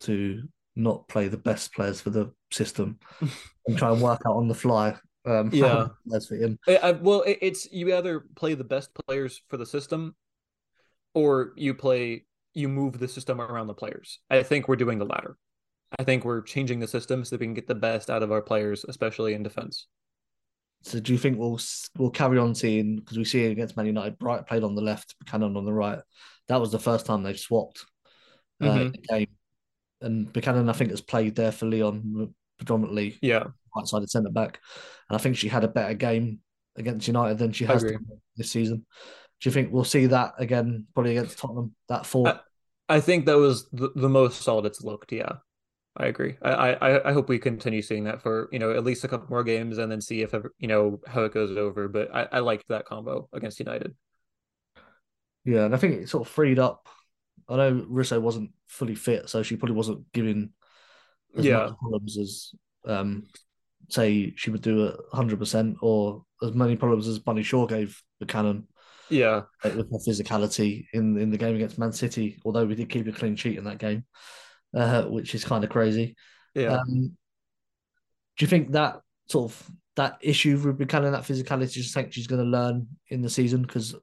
to 0.00 0.42
not 0.74 1.06
play 1.06 1.28
the 1.28 1.36
best 1.36 1.72
players 1.72 2.00
for 2.00 2.10
the 2.10 2.32
system 2.50 2.98
and 3.66 3.78
try 3.78 3.92
and 3.92 4.02
work 4.02 4.22
out 4.26 4.34
on 4.34 4.48
the 4.48 4.54
fly. 4.54 4.96
Um, 5.24 5.50
Yeah. 5.52 5.86
that's 6.04 6.26
for 6.26 6.34
him. 6.34 6.58
I, 6.66 6.76
I- 6.78 6.90
well, 6.92 7.22
it, 7.22 7.38
it's 7.42 7.70
you 7.70 7.96
either 7.96 8.26
play 8.34 8.54
the 8.54 8.64
best 8.64 8.90
players 9.06 9.40
for 9.48 9.56
the 9.56 9.66
system, 9.66 10.16
or 11.14 11.52
you 11.54 11.74
play 11.74 12.24
you 12.54 12.68
move 12.68 12.98
the 12.98 13.06
system 13.06 13.40
around 13.40 13.68
the 13.68 13.74
players. 13.74 14.18
I 14.28 14.42
think 14.42 14.66
we're 14.66 14.74
doing 14.74 14.98
the 14.98 15.06
latter. 15.06 15.36
I 15.98 16.04
think 16.04 16.24
we're 16.24 16.42
changing 16.42 16.80
the 16.80 16.88
system 16.88 17.24
so 17.24 17.30
that 17.36 17.40
we 17.40 17.46
can 17.46 17.54
get 17.54 17.66
the 17.66 17.74
best 17.74 18.10
out 18.10 18.22
of 18.22 18.32
our 18.32 18.42
players, 18.42 18.84
especially 18.88 19.34
in 19.34 19.42
defense. 19.42 19.86
So 20.82 21.00
do 21.00 21.12
you 21.12 21.18
think 21.18 21.38
we'll 21.38 21.58
we'll 21.96 22.10
carry 22.10 22.38
on 22.38 22.54
seeing 22.54 22.96
because 22.96 23.16
we 23.16 23.24
see 23.24 23.46
against 23.46 23.76
Man 23.76 23.86
United, 23.86 24.18
Bright 24.18 24.46
played 24.46 24.64
on 24.64 24.74
the 24.74 24.82
left, 24.82 25.14
Buchanan 25.18 25.56
on 25.56 25.64
the 25.64 25.72
right. 25.72 26.00
That 26.48 26.60
was 26.60 26.72
the 26.72 26.78
first 26.78 27.06
time 27.06 27.22
they've 27.22 27.38
swapped 27.38 27.84
uh, 28.62 28.66
in 28.66 28.72
Mhm. 28.72 28.92
the 28.92 28.98
game, 28.98 29.28
and 30.02 30.32
Buchanan 30.32 30.68
I 30.68 30.72
think 30.74 30.90
has 30.90 31.00
played 31.00 31.36
there 31.36 31.52
for 31.52 31.66
Lyon 31.66 32.34
predominantly 32.58 33.18
Yeah, 33.22 33.44
right 33.74 33.86
sided 33.86 34.10
centre 34.10 34.30
back, 34.30 34.60
and 35.08 35.16
I 35.16 35.18
think 35.18 35.36
she 35.38 35.48
had 35.48 35.64
a 35.64 35.68
better 35.68 35.94
game 35.94 36.40
against 36.76 37.06
United 37.06 37.38
than 37.38 37.52
she 37.52 37.64
has 37.64 37.82
this 38.36 38.50
season. 38.50 38.84
Do 39.40 39.48
you 39.48 39.52
think 39.52 39.72
we'll 39.72 39.84
see 39.84 40.06
that 40.06 40.34
again, 40.38 40.86
probably 40.92 41.16
against 41.16 41.38
Tottenham? 41.38 41.74
That 41.88 42.04
four. 42.06 42.28
I- 42.28 42.40
I 42.86 43.00
think 43.00 43.24
that 43.24 43.38
was 43.38 43.70
the, 43.70 43.90
the 43.96 44.10
most 44.10 44.42
solid 44.42 44.66
it's 44.66 44.82
looked. 44.82 45.10
Yeah, 45.12 45.36
I 45.96 46.06
agree. 46.06 46.36
I, 46.42 46.74
I 46.74 47.10
I 47.10 47.12
hope 47.12 47.28
we 47.28 47.38
continue 47.38 47.80
seeing 47.80 48.04
that 48.04 48.20
for 48.20 48.48
you 48.50 48.58
know 48.58 48.72
at 48.72 48.82
least 48.82 49.04
a 49.04 49.08
couple 49.08 49.28
more 49.30 49.44
games 49.44 49.78
and 49.78 49.90
then 49.92 50.00
see 50.00 50.22
if 50.22 50.34
ever, 50.34 50.52
you 50.58 50.66
know 50.66 51.00
how 51.06 51.22
it 51.24 51.32
goes 51.32 51.56
over. 51.56 51.86
But 51.88 52.12
I, 52.12 52.28
I 52.32 52.38
liked 52.40 52.66
that 52.68 52.84
combo 52.86 53.28
against 53.32 53.60
United. 53.60 53.94
Yeah, 55.44 55.64
and 55.66 55.74
I 55.74 55.78
think 55.78 55.94
it 56.02 56.08
sort 56.08 56.26
of 56.26 56.32
freed 56.32 56.58
up. 56.58 56.88
I 57.48 57.56
know 57.56 57.86
Russo 57.88 58.18
wasn't 58.20 58.52
fully 58.68 58.94
fit, 58.94 59.28
so 59.28 59.42
she 59.42 59.56
probably 59.56 59.76
wasn't 59.76 60.10
giving 60.12 60.52
as 61.38 61.48
Yeah. 61.48 61.50
much 61.50 61.76
problems 61.78 62.18
as 62.18 62.52
um 62.86 63.26
say 63.90 64.34
she 64.36 64.50
would 64.50 64.62
do 64.62 64.88
at 64.88 64.96
hundred 65.12 65.38
percent 65.38 65.76
or 65.82 66.24
as 66.42 66.54
many 66.54 66.76
problems 66.76 67.08
as 67.08 67.18
Bunny 67.20 67.42
Shaw 67.42 67.66
gave 67.66 68.02
Buchanan 68.20 68.68
Yeah, 69.08 69.44
uh, 69.64 69.70
with 69.76 69.90
her 69.92 69.98
physicality 69.98 70.86
in, 70.92 71.18
in 71.18 71.30
the 71.30 71.38
game 71.38 71.56
against 71.56 71.78
Man 71.78 71.92
City, 71.92 72.40
although 72.44 72.66
we 72.66 72.74
did 72.74 72.90
keep 72.90 73.06
a 73.08 73.12
clean 73.12 73.36
sheet 73.36 73.58
in 73.58 73.64
that 73.64 73.78
game, 73.78 74.04
uh, 74.74 75.04
which 75.04 75.34
is 75.34 75.44
kind 75.44 75.64
of 75.64 75.70
crazy. 75.70 76.16
yeah. 76.54 76.78
Um, 76.78 77.16
do 78.36 78.44
you 78.44 78.48
think 78.48 78.72
that 78.72 79.00
sort 79.28 79.50
of 79.50 79.70
that 79.96 80.18
issue 80.20 80.58
with 80.58 80.78
Buchanan, 80.78 81.12
that 81.12 81.22
physicality, 81.22 81.76
you 81.76 81.82
think 81.84 82.12
she's 82.12 82.26
going 82.26 82.42
to 82.42 82.48
learn 82.48 82.88
in 83.08 83.22
the 83.22 83.30
season? 83.30 83.62
Because, 83.62 83.94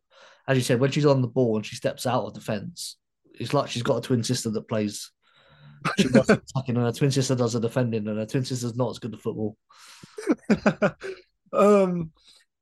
as 0.48 0.58
you 0.58 0.64
said, 0.64 0.80
when 0.80 0.92
she's 0.92 1.06
on 1.06 1.22
the 1.22 1.28
ball 1.28 1.58
and 1.58 1.66
she 1.66 1.76
steps 1.76 2.08
out 2.08 2.24
of 2.24 2.34
defence, 2.34 2.98
it's 3.34 3.54
like 3.54 3.70
she's 3.70 3.84
got 3.84 3.98
a 3.98 4.02
twin 4.02 4.24
sister 4.24 4.50
that 4.52 4.68
plays. 4.68 5.12
She 5.98 6.08
does 6.08 6.30
attacking, 6.30 6.78
and 6.78 6.86
her 6.86 6.92
twin 6.92 7.12
sister 7.12 7.36
does 7.36 7.54
the 7.54 7.60
defending, 7.60 8.08
and 8.08 8.18
her 8.18 8.26
twin 8.26 8.46
sister's 8.46 8.76
not 8.76 8.92
as 8.92 9.00
good 9.00 9.14
at 9.14 9.20
football. 9.20 9.58
um 11.54 12.12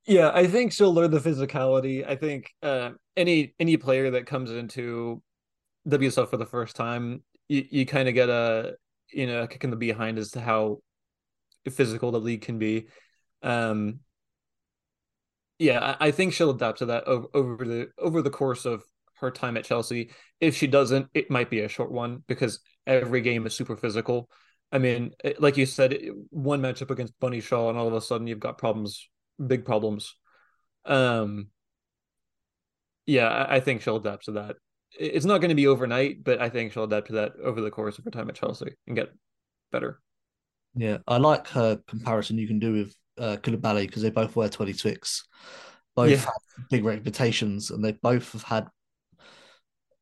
yeah 0.05 0.31
i 0.33 0.47
think 0.47 0.71
she'll 0.71 0.93
learn 0.93 1.11
the 1.11 1.19
physicality 1.19 2.07
i 2.07 2.15
think 2.15 2.51
uh 2.63 2.91
any 3.15 3.53
any 3.59 3.77
player 3.77 4.11
that 4.11 4.25
comes 4.25 4.51
into 4.51 5.21
wsl 5.87 6.29
for 6.29 6.37
the 6.37 6.45
first 6.45 6.75
time 6.75 7.23
you, 7.49 7.65
you 7.69 7.85
kind 7.85 8.07
of 8.07 8.13
get 8.13 8.29
a 8.29 8.75
you 9.11 9.27
know 9.27 9.43
a 9.43 9.47
kick 9.47 9.63
in 9.63 9.69
the 9.69 9.75
behind 9.75 10.17
as 10.17 10.31
to 10.31 10.41
how 10.41 10.79
physical 11.69 12.11
the 12.11 12.19
league 12.19 12.41
can 12.41 12.57
be 12.57 12.87
um 13.43 13.99
yeah 15.59 15.95
i, 15.99 16.07
I 16.07 16.11
think 16.11 16.33
she'll 16.33 16.49
adapt 16.51 16.79
to 16.79 16.85
that 16.87 17.03
over, 17.05 17.27
over 17.33 17.65
the 17.65 17.89
over 17.97 18.21
the 18.21 18.29
course 18.29 18.65
of 18.65 18.83
her 19.15 19.29
time 19.31 19.57
at 19.57 19.65
chelsea 19.65 20.11
if 20.39 20.55
she 20.55 20.67
doesn't 20.67 21.07
it 21.13 21.29
might 21.29 21.49
be 21.49 21.59
a 21.59 21.67
short 21.67 21.91
one 21.91 22.23
because 22.27 22.59
every 22.87 23.21
game 23.21 23.45
is 23.45 23.53
super 23.53 23.75
physical 23.75 24.29
I 24.71 24.77
mean, 24.77 25.13
like 25.39 25.57
you 25.57 25.65
said, 25.65 25.97
one 26.29 26.61
matchup 26.61 26.91
against 26.91 27.19
Bunny 27.19 27.41
Shaw, 27.41 27.69
and 27.69 27.77
all 27.77 27.87
of 27.87 27.93
a 27.93 28.01
sudden 28.01 28.27
you've 28.27 28.39
got 28.39 28.57
problems, 28.57 29.09
big 29.45 29.65
problems. 29.65 30.15
Um, 30.85 31.47
yeah, 33.05 33.27
I, 33.27 33.55
I 33.55 33.59
think 33.59 33.81
she'll 33.81 33.95
adapt 33.95 34.25
to 34.25 34.33
that. 34.33 34.57
It- 34.97 35.15
It's 35.15 35.25
not 35.25 35.39
going 35.39 35.49
to 35.49 35.55
be 35.55 35.67
overnight, 35.67 36.23
but 36.23 36.41
I 36.41 36.49
think 36.49 36.71
she'll 36.73 36.83
adapt 36.85 37.07
to 37.07 37.13
that 37.13 37.33
over 37.43 37.61
the 37.61 37.71
course 37.71 37.97
of 37.97 38.05
her 38.05 38.11
time 38.11 38.29
at 38.29 38.35
Chelsea 38.35 38.71
and 38.87 38.95
get 38.95 39.11
better. 39.71 40.01
Yeah, 40.75 40.99
I 41.07 41.17
like 41.17 41.47
her 41.49 41.79
comparison 41.87 42.37
you 42.37 42.47
can 42.47 42.59
do 42.59 42.73
with 42.73 42.95
uh, 43.17 43.37
Koulibaly 43.37 43.85
because 43.87 44.01
they 44.01 44.11
both 44.11 44.35
wear 44.35 44.49
26. 44.49 45.27
Both 45.95 46.09
Yeah. 46.11 46.17
have 46.17 46.69
big 46.69 46.85
reputations 46.85 47.71
and 47.71 47.83
they 47.83 47.91
both 47.93 48.31
have 48.33 48.43
had. 48.43 48.67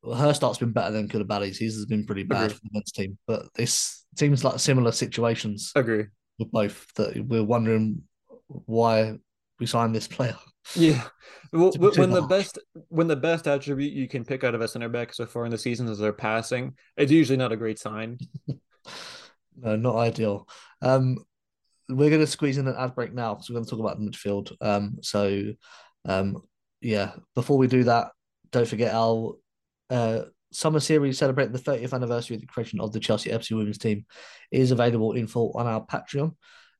Well, 0.04 0.16
her 0.18 0.34
start's 0.34 0.60
been 0.60 0.72
better 0.74 0.92
than 0.92 1.08
Koulibaly's. 1.10 1.58
His 1.58 1.76
has 1.76 1.86
been 1.86 2.06
pretty 2.06 2.24
bad 2.24 2.46
Agreed. 2.46 2.54
for 2.56 2.60
the 2.64 2.70
men's 2.74 2.92
team, 2.92 3.18
but 3.26 3.48
this 3.56 4.06
seems 4.16 4.44
like 4.44 4.60
similar 4.60 4.92
situations 4.92 5.72
Agree. 5.76 6.06
with 6.38 6.52
both 6.52 6.94
that 6.96 7.26
we're 7.28 7.44
wondering 7.44 8.04
why 8.48 9.18
we 9.60 9.66
signed 9.66 9.96
this 9.96 10.08
player. 10.08 10.38
Yeah. 10.76 11.04
Well, 11.54 11.72
To- 11.72 11.80
wh- 11.90 11.94
to 11.94 12.02
when 12.02 12.10
the 12.12 12.22
best 12.24 12.60
when 12.90 13.08
the 13.08 13.16
best 13.16 13.48
attribute 13.48 13.94
you 13.94 14.08
can 14.08 14.26
pick 14.26 14.44
out 14.44 14.54
of 14.56 14.62
a 14.62 14.68
center 14.68 14.90
back 14.90 15.14
so 15.14 15.26
far 15.26 15.46
in 15.46 15.52
the 15.52 15.58
season 15.58 15.88
is 15.88 15.98
their 16.00 16.14
passing, 16.14 16.76
it's 16.98 17.12
usually 17.12 17.38
not 17.38 17.52
a 17.52 17.58
great 17.58 17.80
sign. 17.80 18.18
No, 19.60 19.76
not 19.76 19.96
ideal. 19.96 20.48
Um, 20.84 21.18
we're 21.90 22.12
going 22.12 22.22
to 22.22 22.28
squeeze 22.28 22.60
in 22.60 22.68
an 22.68 22.76
ad 22.78 22.94
break 22.94 23.12
now 23.14 23.34
because 23.34 23.50
we're 23.50 23.56
going 23.56 23.66
to 23.66 23.72
talk 23.72 23.80
about 23.80 23.98
the 24.00 24.06
midfield. 24.06 24.52
Um, 24.62 24.98
so, 25.02 25.42
um, 26.06 26.44
yeah, 26.80 27.14
before 27.34 27.58
we 27.58 27.66
do 27.66 27.84
that, 27.86 28.12
don't 28.52 28.68
forget 28.68 28.94
our 28.94 29.34
uh, 29.90 30.22
summer 30.52 30.80
series 30.80 31.18
celebrating 31.18 31.54
the 31.54 31.60
30th 31.60 31.94
anniversary 31.94 32.36
of 32.36 32.42
the 32.42 32.48
creation 32.48 32.80
of 32.80 32.92
the 32.92 33.00
Chelsea 33.00 33.32
FC 33.32 33.58
women's 33.58 33.80
team 33.80 34.06
is 34.52 34.70
available 34.70 35.14
in 35.14 35.26
full 35.26 35.52
on 35.56 35.66
our 35.66 35.84
Patreon. 35.84 36.36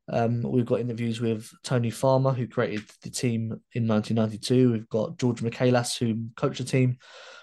Um, 0.10 0.42
we've 0.42 0.66
got 0.66 0.80
interviews 0.80 1.20
with 1.20 1.50
Tony 1.64 1.90
Farmer, 1.90 2.32
who 2.32 2.48
created 2.48 2.84
the 3.04 3.10
team 3.10 3.62
in 3.74 3.88
1992. 3.88 4.72
We've 4.72 4.90
got 4.90 5.18
George 5.18 5.42
Michaelas, 5.42 5.98
who 5.98 6.28
coached 6.36 6.60
the 6.60 6.64
team 6.64 6.98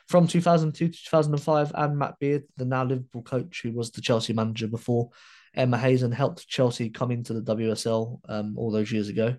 from 0.08 0.26
2002 0.26 0.88
to 0.88 0.92
2005, 0.92 1.72
and 1.74 1.98
Matt 1.98 2.18
Beard, 2.18 2.44
the 2.56 2.64
now 2.64 2.84
Liverpool 2.84 3.22
coach, 3.22 3.60
who 3.62 3.72
was 3.72 3.90
the 3.90 4.00
Chelsea 4.00 4.32
manager 4.32 4.66
before 4.66 5.10
Emma 5.56 5.78
Hazen 5.78 6.12
helped 6.12 6.48
Chelsea 6.48 6.90
come 6.90 7.10
into 7.10 7.32
the 7.32 7.54
WSL 7.54 8.18
um, 8.28 8.54
all 8.56 8.70
those 8.70 8.90
years 8.90 9.08
ago. 9.08 9.36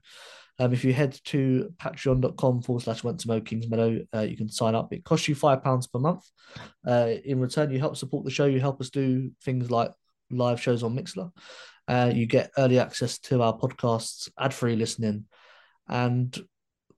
Um, 0.57 0.71
if 0.71 0.85
you 0.85 0.93
head 0.93 1.19
to 1.25 1.73
patreon.com 1.77 2.61
forward 2.61 2.83
slash 2.83 3.03
went 3.03 3.19
to 3.19 3.27
Mo 3.27 3.41
Kings 3.41 3.67
Meadow, 3.67 3.99
uh, 4.13 4.21
you 4.21 4.37
can 4.37 4.47
sign 4.47 4.73
up. 4.73 4.93
It 4.93 5.03
costs 5.03 5.27
you 5.27 5.35
£5 5.35 5.91
per 5.91 5.99
month. 5.99 6.23
Uh, 6.87 7.15
in 7.25 7.41
return, 7.41 7.71
you 7.71 7.79
help 7.79 7.97
support 7.97 8.23
the 8.23 8.31
show. 8.31 8.45
You 8.45 8.61
help 8.61 8.79
us 8.79 8.89
do 8.89 9.31
things 9.43 9.69
like 9.69 9.91
live 10.31 10.61
shows 10.61 10.81
on 10.83 10.95
Mixlr. 10.95 11.31
Uh, 11.87 12.11
you 12.13 12.25
get 12.25 12.51
early 12.57 12.79
access 12.79 13.19
to 13.19 13.41
our 13.41 13.57
podcasts, 13.57 14.29
ad 14.39 14.53
free 14.53 14.75
listening, 14.75 15.25
and 15.87 16.37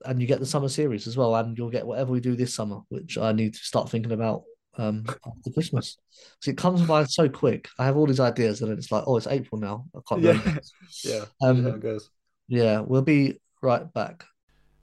and 0.06 0.22
you 0.22 0.28
get 0.28 0.40
the 0.40 0.46
summer 0.46 0.70
series 0.70 1.08
as 1.08 1.18
well. 1.18 1.36
And 1.36 1.58
you'll 1.58 1.70
get 1.72 1.86
whatever 1.88 2.12
we 2.12 2.20
do 2.20 2.36
this 2.36 2.54
summer, 2.54 2.82
which 2.90 3.18
I 3.18 3.32
need 3.32 3.54
to 3.56 3.60
start 3.60 3.90
thinking 3.90 4.12
about 4.14 4.44
um, 4.78 5.06
after 5.08 5.50
Christmas. 5.54 5.98
So 6.40 6.52
it 6.52 6.58
comes 6.58 6.82
by 6.84 7.04
so 7.06 7.28
quick. 7.28 7.68
I 7.80 7.86
have 7.86 7.98
all 7.98 8.06
these 8.08 8.20
ideas, 8.20 8.62
and 8.62 8.72
it's 8.72 8.92
like, 8.92 9.04
oh, 9.08 9.18
it's 9.18 9.28
April 9.28 9.60
now. 9.60 9.86
I 9.96 10.00
can't 10.08 10.22
Yeah. 10.22 10.32
remember. 10.32 10.62
Yeah. 11.04 11.26
Um, 11.42 11.66
it 11.68 11.80
goes. 11.82 12.10
Yeah, 12.48 12.80
we'll 12.80 13.02
be 13.02 13.40
right 13.62 13.92
back. 13.94 14.24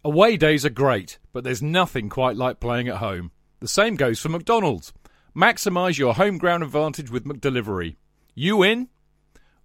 Away 0.04 0.36
days 0.36 0.66
are 0.66 0.70
great, 0.70 1.18
but 1.32 1.44
there's 1.44 1.62
nothing 1.62 2.10
quite 2.10 2.36
like 2.36 2.60
playing 2.60 2.88
at 2.88 2.96
home. 2.96 3.30
The 3.60 3.68
same 3.68 3.96
goes 3.96 4.20
for 4.20 4.28
McDonald's. 4.28 4.92
Maximise 5.34 5.96
your 5.98 6.14
home 6.14 6.36
ground 6.36 6.62
advantage 6.62 7.10
with 7.10 7.24
McDelivery. 7.24 7.96
You 8.34 8.62
in? 8.62 8.88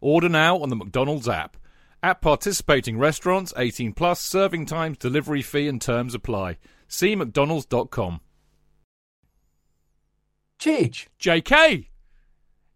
Order 0.01 0.29
now 0.29 0.57
on 0.59 0.69
the 0.69 0.75
McDonald's 0.75 1.27
app. 1.27 1.57
At 2.01 2.21
participating 2.21 2.97
restaurants, 2.97 3.53
18 3.57 3.93
plus, 3.93 4.21
serving 4.21 4.65
times, 4.67 4.97
delivery 4.97 5.41
fee 5.41 5.67
and 5.67 5.81
terms 5.81 6.15
apply. 6.15 6.57
See 6.87 7.15
mcdonalds.com. 7.15 8.21
Cheech, 10.59 11.07
JK! 11.19 11.87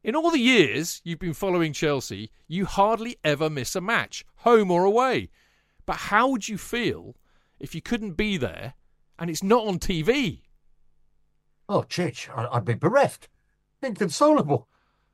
In 0.04 0.16
all 0.16 0.32
the 0.32 0.40
years 0.40 1.02
you've 1.06 1.20
been 1.20 1.34
following 1.34 1.72
Chelsea, 1.74 2.32
you 2.48 2.66
hardly 2.66 3.18
ever 3.24 3.50
miss 3.50 3.76
a 3.76 3.82
match, 3.82 4.26
home 4.38 4.70
or 4.72 4.84
away. 4.84 5.30
But 5.86 5.96
how 5.98 6.28
would 6.30 6.48
you 6.50 6.58
feel 6.58 7.16
if 7.60 7.74
you 7.74 7.82
couldn't 7.82 8.14
be 8.14 8.38
there 8.38 8.74
and 9.18 9.30
it's 9.30 9.44
not 9.44 9.66
on 9.68 9.80
TV? 9.80 10.42
oh 11.70 11.84
Cheech, 11.84 12.30
I- 12.38 12.50
I'd 12.58 12.66
be 12.66 12.74
bereft, 12.74 13.30
inconsolable. 13.82 14.68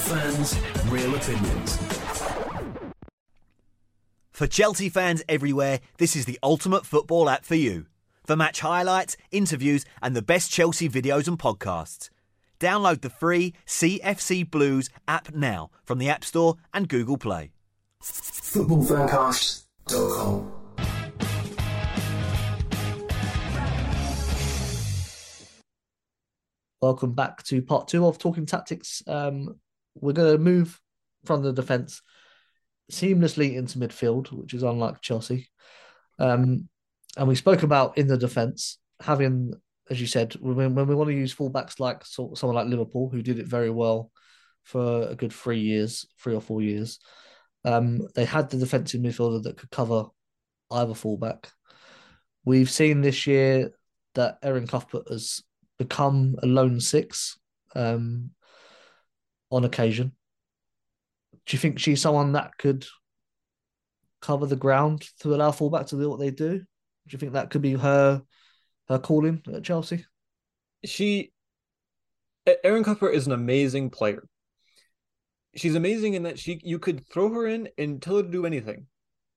Fans, 0.00 0.58
real 0.88 1.14
opinions. 1.14 1.78
For 4.32 4.46
Chelsea 4.46 4.88
fans 4.88 5.22
everywhere, 5.28 5.80
this 5.98 6.16
is 6.16 6.24
the 6.24 6.38
ultimate 6.42 6.86
football 6.86 7.28
app 7.28 7.44
for 7.44 7.56
you. 7.56 7.84
For 8.24 8.36
match 8.36 8.60
highlights, 8.60 9.18
interviews, 9.30 9.84
and 10.00 10.16
the 10.16 10.22
best 10.22 10.50
Chelsea 10.50 10.88
videos 10.88 11.28
and 11.28 11.38
podcasts. 11.38 12.08
Download 12.58 12.98
the 13.00 13.10
free 13.10 13.52
CFC 13.66 14.50
Blues 14.50 14.88
app 15.08 15.34
now 15.34 15.70
from 15.84 15.98
the 15.98 16.08
App 16.08 16.24
Store 16.24 16.56
and 16.72 16.88
Google 16.88 17.18
Play. 17.18 17.50
Footballfancast.com. 18.02 20.52
Welcome 26.80 27.12
back 27.12 27.42
to 27.44 27.60
part 27.60 27.88
two 27.88 28.06
of 28.06 28.16
Talking 28.16 28.46
Tactics. 28.46 29.02
Um, 29.06 29.56
we're 29.94 30.12
going 30.12 30.32
to 30.32 30.38
move 30.38 30.80
from 31.24 31.42
the 31.42 31.52
defence 31.52 32.02
seamlessly 32.90 33.56
into 33.56 33.78
midfield, 33.78 34.28
which 34.32 34.54
is 34.54 34.62
unlike 34.62 35.00
Chelsea. 35.00 35.48
Um, 36.18 36.68
and 37.16 37.28
we 37.28 37.34
spoke 37.34 37.62
about 37.62 37.98
in 37.98 38.06
the 38.06 38.18
defence 38.18 38.78
having, 39.00 39.54
as 39.90 40.00
you 40.00 40.06
said, 40.06 40.34
when, 40.34 40.74
when 40.74 40.86
we 40.86 40.94
want 40.94 41.08
to 41.08 41.16
use 41.16 41.34
fullbacks 41.34 41.80
like 41.80 42.04
so, 42.04 42.32
someone 42.34 42.56
like 42.56 42.66
Liverpool, 42.66 43.08
who 43.08 43.22
did 43.22 43.38
it 43.38 43.46
very 43.46 43.70
well 43.70 44.10
for 44.64 45.08
a 45.08 45.14
good 45.14 45.32
three 45.32 45.60
years, 45.60 46.06
three 46.18 46.34
or 46.34 46.40
four 46.40 46.62
years. 46.62 46.98
Um, 47.64 48.08
they 48.14 48.24
had 48.24 48.50
the 48.50 48.58
defensive 48.58 49.00
midfielder 49.00 49.42
that 49.44 49.56
could 49.56 49.70
cover 49.70 50.04
either 50.70 50.94
fullback. 50.94 51.48
We've 52.44 52.70
seen 52.70 53.00
this 53.00 53.26
year 53.26 53.72
that 54.14 54.38
Erin 54.42 54.66
Cuthbert 54.66 55.08
has 55.08 55.42
become 55.78 56.36
a 56.42 56.46
lone 56.46 56.80
six 56.80 57.38
um, 57.74 58.30
on 59.50 59.64
occasion. 59.64 60.12
Do 61.46 61.56
you 61.56 61.58
think 61.58 61.78
she's 61.78 62.00
someone 62.00 62.32
that 62.32 62.56
could 62.58 62.86
cover 64.20 64.46
the 64.46 64.56
ground 64.56 65.08
to 65.20 65.34
allow 65.34 65.50
fullback 65.50 65.86
to 65.88 65.96
do 65.96 66.08
what 66.08 66.18
they 66.18 66.30
do? 66.30 66.58
Do 66.58 66.64
you 67.08 67.18
think 67.18 67.32
that 67.32 67.50
could 67.50 67.62
be 67.62 67.74
her 67.74 68.22
her 68.88 68.98
calling 68.98 69.42
at 69.52 69.64
Chelsea? 69.64 70.04
she 70.84 71.32
Erin 72.64 72.84
Cuthbert 72.84 73.14
is 73.14 73.26
an 73.26 73.32
amazing 73.32 73.90
player. 73.90 74.26
She's 75.54 75.74
amazing 75.74 76.14
in 76.14 76.22
that 76.24 76.38
she 76.38 76.60
you 76.64 76.78
could 76.78 77.06
throw 77.08 77.32
her 77.32 77.46
in 77.46 77.68
and 77.76 78.00
tell 78.00 78.16
her 78.16 78.22
to 78.22 78.28
do 78.28 78.46
anything, 78.46 78.86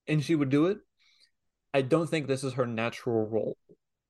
and 0.07 0.23
she 0.23 0.35
would 0.35 0.49
do 0.49 0.67
it. 0.67 0.77
I 1.73 1.81
don't 1.81 2.07
think 2.07 2.27
this 2.27 2.43
is 2.43 2.53
her 2.53 2.67
natural 2.67 3.27
role. 3.27 3.57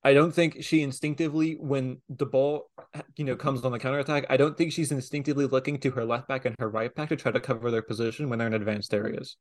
I 0.03 0.13
don't 0.13 0.33
think 0.33 0.63
she 0.63 0.81
instinctively, 0.81 1.53
when 1.53 2.01
the 2.09 2.25
ball, 2.25 2.69
you 3.15 3.23
know, 3.23 3.37
comes 3.37 3.63
on 3.63 3.71
the 3.71 3.79
counterattack, 3.79 4.25
I 4.29 4.35
don't 4.35 4.57
think 4.57 4.73
she's 4.73 4.91
instinctively 4.91 5.45
looking 5.45 5.79
to 5.79 5.91
her 5.91 6.03
left 6.03 6.27
back 6.27 6.43
and 6.43 6.55
her 6.59 6.69
right 6.69 6.93
back 6.93 7.09
to 7.09 7.15
try 7.15 7.31
to 7.31 7.39
cover 7.39 7.71
their 7.71 7.81
position 7.81 8.29
when 8.29 8.37
they're 8.37 8.47
in 8.47 8.53
advanced 8.53 8.93
areas. 8.93 9.37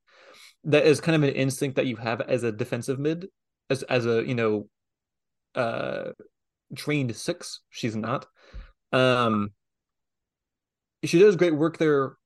That 0.65 0.87
is 0.87 1.01
kind 1.01 1.17
of 1.17 1.29
an 1.29 1.35
instinct 1.35 1.77
that 1.77 1.87
you 1.87 1.97
have 1.97 2.21
as 2.21 2.45
a 2.45 2.53
defensive 2.53 3.01
mid, 3.01 3.27
as 3.71 3.83
as 3.85 4.07
a 4.07 4.25
you 4.25 4.37
know, 4.37 4.69
uh, 5.57 6.11
trained 6.77 7.17
six. 7.17 7.61
She's 7.71 7.97
not. 7.97 8.27
Um, 8.93 9.51
she 11.03 11.19
does 11.19 11.35
great 11.35 11.57
work 11.57 11.79
there 11.79 12.17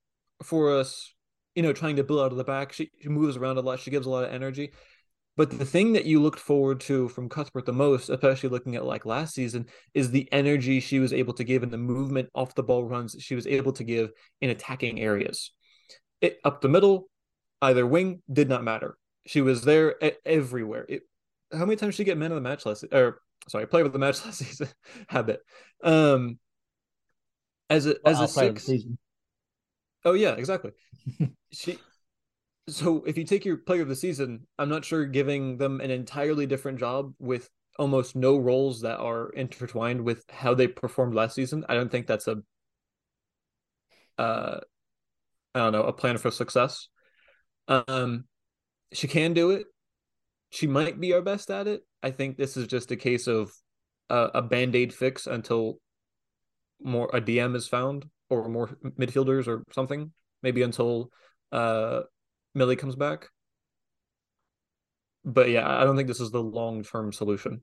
for 0.42 0.78
us, 0.78 1.14
you 1.54 1.62
know, 1.62 1.72
trying 1.72 1.96
to 1.96 2.04
build 2.04 2.20
out 2.20 2.32
of 2.32 2.36
the 2.36 2.44
back. 2.44 2.74
She, 2.74 2.90
she 3.00 3.08
moves 3.08 3.38
around 3.38 3.56
a 3.56 3.62
lot. 3.62 3.80
She 3.80 3.90
gives 3.90 4.06
a 4.06 4.10
lot 4.10 4.24
of 4.24 4.32
energy. 4.32 4.72
But 5.36 5.58
the 5.58 5.66
thing 5.66 5.92
that 5.92 6.06
you 6.06 6.20
looked 6.22 6.38
forward 6.38 6.80
to 6.80 7.08
from 7.08 7.28
Cuthbert 7.28 7.66
the 7.66 7.72
most, 7.72 8.08
especially 8.08 8.48
looking 8.48 8.74
at 8.74 8.84
like 8.86 9.04
last 9.04 9.34
season, 9.34 9.66
is 9.92 10.10
the 10.10 10.30
energy 10.32 10.80
she 10.80 10.98
was 10.98 11.12
able 11.12 11.34
to 11.34 11.44
give 11.44 11.62
and 11.62 11.70
the 11.72 11.78
movement 11.78 12.30
off 12.34 12.54
the 12.54 12.62
ball 12.62 12.84
runs 12.84 13.16
she 13.18 13.34
was 13.34 13.46
able 13.46 13.72
to 13.74 13.84
give 13.84 14.12
in 14.40 14.50
attacking 14.50 14.98
areas. 15.00 15.52
It 16.22 16.38
up 16.44 16.62
the 16.62 16.68
middle, 16.68 17.08
either 17.60 17.86
wing 17.86 18.22
did 18.32 18.48
not 18.48 18.64
matter. 18.64 18.96
She 19.26 19.42
was 19.42 19.62
there 19.62 19.96
everywhere. 20.24 20.86
It, 20.88 21.02
how 21.52 21.66
many 21.66 21.76
times 21.76 21.94
did 21.94 21.98
she 21.98 22.04
get 22.04 22.18
men 22.18 22.32
of 22.32 22.36
the 22.36 22.40
match 22.40 22.64
last 22.64 22.84
or 22.90 23.20
sorry, 23.48 23.66
player 23.66 23.84
of 23.84 23.92
the 23.92 23.98
match 23.98 24.24
last 24.24 24.38
season? 24.38 24.68
Habit. 25.08 25.40
Um 25.82 26.38
as 27.68 27.86
a 27.86 27.96
as 28.06 28.22
a 28.22 28.22
Our 28.22 28.28
player 28.28 28.48
of 28.48 28.54
the 28.54 28.60
six, 28.60 28.64
season. 28.64 28.98
Oh 30.04 30.12
yeah, 30.14 30.32
exactly. 30.32 30.72
she 31.52 31.78
so 32.68 33.04
if 33.06 33.16
you 33.16 33.24
take 33.24 33.44
your 33.44 33.58
player 33.58 33.82
of 33.82 33.88
the 33.88 33.96
season, 33.96 34.46
I'm 34.58 34.68
not 34.68 34.84
sure 34.84 35.06
giving 35.06 35.56
them 35.56 35.80
an 35.80 35.90
entirely 35.90 36.46
different 36.46 36.78
job 36.78 37.12
with 37.18 37.48
almost 37.78 38.16
no 38.16 38.36
roles 38.36 38.80
that 38.80 38.98
are 38.98 39.30
intertwined 39.30 40.02
with 40.02 40.24
how 40.30 40.54
they 40.54 40.66
performed 40.66 41.14
last 41.14 41.34
season. 41.34 41.64
I 41.68 41.74
don't 41.74 41.90
think 41.90 42.06
that's 42.06 42.26
a 42.26 42.38
uh 44.18 44.60
I 45.54 45.58
don't 45.58 45.72
know, 45.72 45.84
a 45.84 45.92
plan 45.92 46.18
for 46.18 46.30
success. 46.30 46.88
Um 47.68 48.24
she 48.92 49.08
can 49.08 49.32
do 49.34 49.50
it. 49.50 49.66
She 50.50 50.66
might 50.66 50.98
be 50.98 51.12
our 51.12 51.22
best 51.22 51.50
at 51.50 51.68
it. 51.68 51.82
I 52.02 52.10
think 52.10 52.36
this 52.36 52.56
is 52.56 52.66
just 52.66 52.90
a 52.90 52.96
case 52.96 53.26
of 53.26 53.52
a 54.08 54.40
band-aid 54.40 54.94
fix 54.94 55.26
until 55.26 55.80
more 56.80 57.10
a 57.12 57.20
DM 57.20 57.56
is 57.56 57.66
found 57.66 58.06
or 58.30 58.48
more 58.48 58.68
midfielders 58.98 59.48
or 59.48 59.64
something. 59.72 60.12
Maybe 60.42 60.62
until 60.62 61.10
uh 61.52 62.02
Millie 62.56 62.74
comes 62.76 62.96
back. 62.96 63.28
But 65.24 65.50
yeah, 65.50 65.68
I 65.68 65.84
don't 65.84 65.96
think 65.96 66.08
this 66.08 66.20
is 66.20 66.30
the 66.30 66.42
long 66.42 66.82
term 66.82 67.12
solution. 67.12 67.62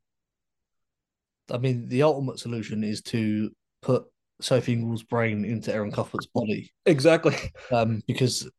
I 1.51 1.57
mean, 1.57 1.87
the 1.89 2.03
ultimate 2.03 2.39
solution 2.39 2.83
is 2.83 3.01
to 3.03 3.51
put 3.81 4.05
Sophie 4.41 4.73
Ingle's 4.73 5.03
brain 5.03 5.43
into 5.45 5.73
Erin 5.73 5.91
Cuthbert's 5.91 6.27
body, 6.27 6.71
Exactly. 6.85 7.35
um, 7.71 8.01
because 8.07 8.49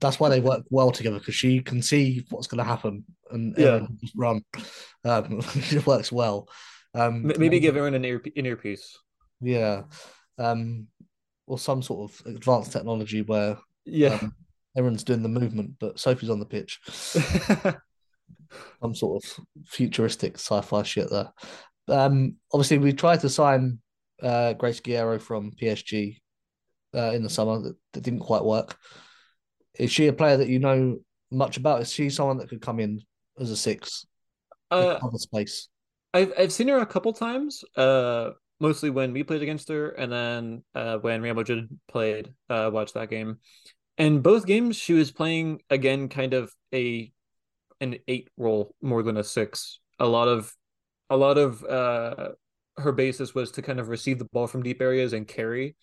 that's 0.00 0.18
why 0.20 0.28
they 0.28 0.40
work 0.40 0.62
well 0.70 0.90
together. 0.90 1.18
Because 1.18 1.34
she 1.34 1.60
can 1.60 1.80
see 1.80 2.26
what's 2.30 2.46
going 2.46 2.58
to 2.58 2.64
happen, 2.64 3.04
and 3.30 3.54
Yeah. 3.56 3.66
Erin 3.66 3.98
just 4.00 4.14
run. 4.16 4.42
Um, 5.04 5.40
it 5.54 5.86
works 5.86 6.10
well. 6.12 6.48
Um, 6.94 7.22
Maybe 7.38 7.60
give 7.60 7.76
Erin 7.76 7.94
an 7.94 8.04
ear 8.04 8.22
an 8.36 8.46
earpiece. 8.46 8.98
yeah, 9.40 9.82
um, 10.38 10.86
or 11.46 11.58
some 11.58 11.82
sort 11.82 12.10
of 12.10 12.26
advanced 12.26 12.72
technology 12.72 13.22
where 13.22 13.58
Yeah. 13.84 14.14
um, 14.22 14.34
Erin's 14.76 15.04
doing 15.04 15.22
the 15.22 15.28
movement, 15.28 15.74
but 15.78 15.98
Sophie's 15.98 16.30
on 16.30 16.40
the 16.40 16.46
pitch. 16.46 16.80
some 18.80 18.94
sort 18.94 19.24
of 19.24 19.46
futuristic 19.66 20.34
sci-fi 20.34 20.82
shit 20.82 21.10
there. 21.10 21.32
Um, 21.88 22.36
obviously, 22.52 22.78
we 22.78 22.92
tried 22.92 23.20
to 23.20 23.28
sign 23.28 23.78
uh, 24.22 24.54
Grace 24.54 24.80
Geyoro 24.80 25.20
from 25.20 25.52
PSG 25.52 26.18
uh, 26.94 27.12
in 27.12 27.22
the 27.22 27.30
summer. 27.30 27.60
That, 27.60 27.76
that 27.92 28.02
didn't 28.02 28.20
quite 28.20 28.44
work. 28.44 28.76
Is 29.78 29.90
she 29.90 30.06
a 30.06 30.12
player 30.12 30.36
that 30.36 30.48
you 30.48 30.58
know 30.58 30.98
much 31.30 31.56
about? 31.56 31.82
Is 31.82 31.92
she 31.92 32.10
someone 32.10 32.38
that 32.38 32.48
could 32.48 32.62
come 32.62 32.80
in 32.80 33.00
as 33.38 33.50
a 33.50 33.56
six? 33.56 34.06
Uh, 34.70 34.98
space. 35.14 35.68
I've 36.12 36.32
I've 36.38 36.52
seen 36.52 36.68
her 36.68 36.78
a 36.78 36.86
couple 36.86 37.12
times. 37.12 37.64
Uh, 37.76 38.30
mostly 38.60 38.90
when 38.90 39.12
we 39.12 39.24
played 39.24 39.42
against 39.42 39.68
her, 39.68 39.90
and 39.90 40.12
then 40.12 40.62
uh, 40.74 40.98
when 40.98 41.22
Real 41.22 41.34
Madrid 41.34 41.68
played, 41.88 42.32
uh, 42.48 42.70
watched 42.72 42.94
that 42.94 43.10
game. 43.10 43.38
And 43.96 44.22
both 44.22 44.46
games, 44.46 44.76
she 44.76 44.92
was 44.92 45.12
playing 45.12 45.62
again, 45.70 46.08
kind 46.08 46.34
of 46.34 46.52
a 46.72 47.12
an 47.80 47.96
eight 48.08 48.28
role 48.36 48.74
more 48.82 49.02
than 49.02 49.16
a 49.16 49.24
six. 49.24 49.78
A 49.98 50.06
lot 50.06 50.28
of 50.28 50.52
a 51.10 51.16
lot 51.16 51.38
of 51.38 51.64
uh, 51.64 52.30
her 52.78 52.92
basis 52.92 53.34
was 53.34 53.52
to 53.52 53.62
kind 53.62 53.78
of 53.78 53.88
receive 53.88 54.18
the 54.18 54.24
ball 54.26 54.46
from 54.46 54.62
deep 54.62 54.80
areas 54.80 55.12
and 55.12 55.28
carry, 55.28 55.76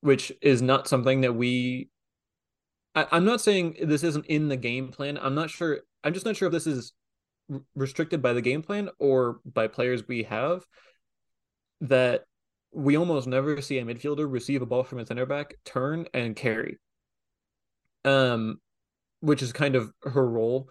which 0.00 0.32
is 0.40 0.62
not 0.62 0.88
something 0.88 1.20
that 1.20 1.34
we. 1.34 1.88
I, 2.94 3.06
I'm 3.12 3.24
not 3.24 3.40
saying 3.40 3.76
this 3.82 4.02
isn't 4.02 4.26
in 4.26 4.48
the 4.48 4.56
game 4.56 4.88
plan. 4.88 5.18
I'm 5.20 5.34
not 5.34 5.50
sure. 5.50 5.80
I'm 6.02 6.14
just 6.14 6.26
not 6.26 6.36
sure 6.36 6.46
if 6.46 6.52
this 6.52 6.66
is 6.66 6.92
restricted 7.74 8.22
by 8.22 8.32
the 8.32 8.40
game 8.40 8.62
plan 8.62 8.88
or 8.98 9.40
by 9.44 9.66
players 9.66 10.08
we 10.08 10.22
have 10.24 10.64
that 11.82 12.24
we 12.72 12.96
almost 12.96 13.26
never 13.26 13.60
see 13.60 13.78
a 13.78 13.84
midfielder 13.84 14.30
receive 14.30 14.62
a 14.62 14.66
ball 14.66 14.84
from 14.84 14.98
a 14.98 15.06
center 15.06 15.26
back, 15.26 15.54
turn 15.64 16.06
and 16.14 16.34
carry. 16.34 16.78
Um, 18.04 18.60
which 19.20 19.42
is 19.42 19.52
kind 19.52 19.76
of 19.76 19.92
her 20.02 20.26
role. 20.26 20.68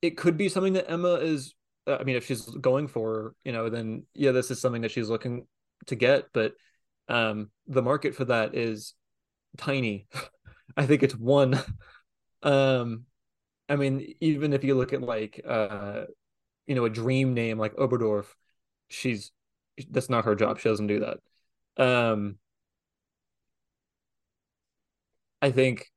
It 0.00 0.16
could 0.16 0.36
be 0.36 0.48
something 0.48 0.74
that 0.74 0.90
Emma 0.90 1.14
is. 1.14 1.54
I 1.86 2.04
mean, 2.04 2.16
if 2.16 2.26
she's 2.26 2.42
going 2.42 2.88
for, 2.88 3.34
you 3.44 3.52
know, 3.52 3.68
then 3.68 4.04
yeah, 4.14 4.32
this 4.32 4.50
is 4.50 4.60
something 4.60 4.82
that 4.82 4.90
she's 4.90 5.08
looking 5.08 5.46
to 5.86 5.94
get. 5.94 6.26
But 6.32 6.54
um, 7.08 7.50
the 7.66 7.82
market 7.82 8.14
for 8.14 8.24
that 8.26 8.54
is 8.54 8.94
tiny. 9.56 10.06
I 10.76 10.86
think 10.86 11.02
it's 11.02 11.16
one. 11.16 11.58
um, 12.42 13.04
I 13.68 13.76
mean, 13.76 14.14
even 14.20 14.52
if 14.52 14.62
you 14.64 14.74
look 14.74 14.92
at 14.92 15.02
like 15.02 15.40
uh, 15.46 16.04
you 16.66 16.74
know, 16.74 16.84
a 16.84 16.90
dream 16.90 17.34
name 17.34 17.58
like 17.58 17.74
Oberdorf, 17.76 18.26
she's 18.88 19.32
that's 19.90 20.10
not 20.10 20.24
her 20.24 20.34
job. 20.34 20.58
She 20.58 20.68
doesn't 20.68 20.86
do 20.86 21.00
that. 21.00 21.18
Um, 21.82 22.38
I 25.42 25.50
think 25.50 25.90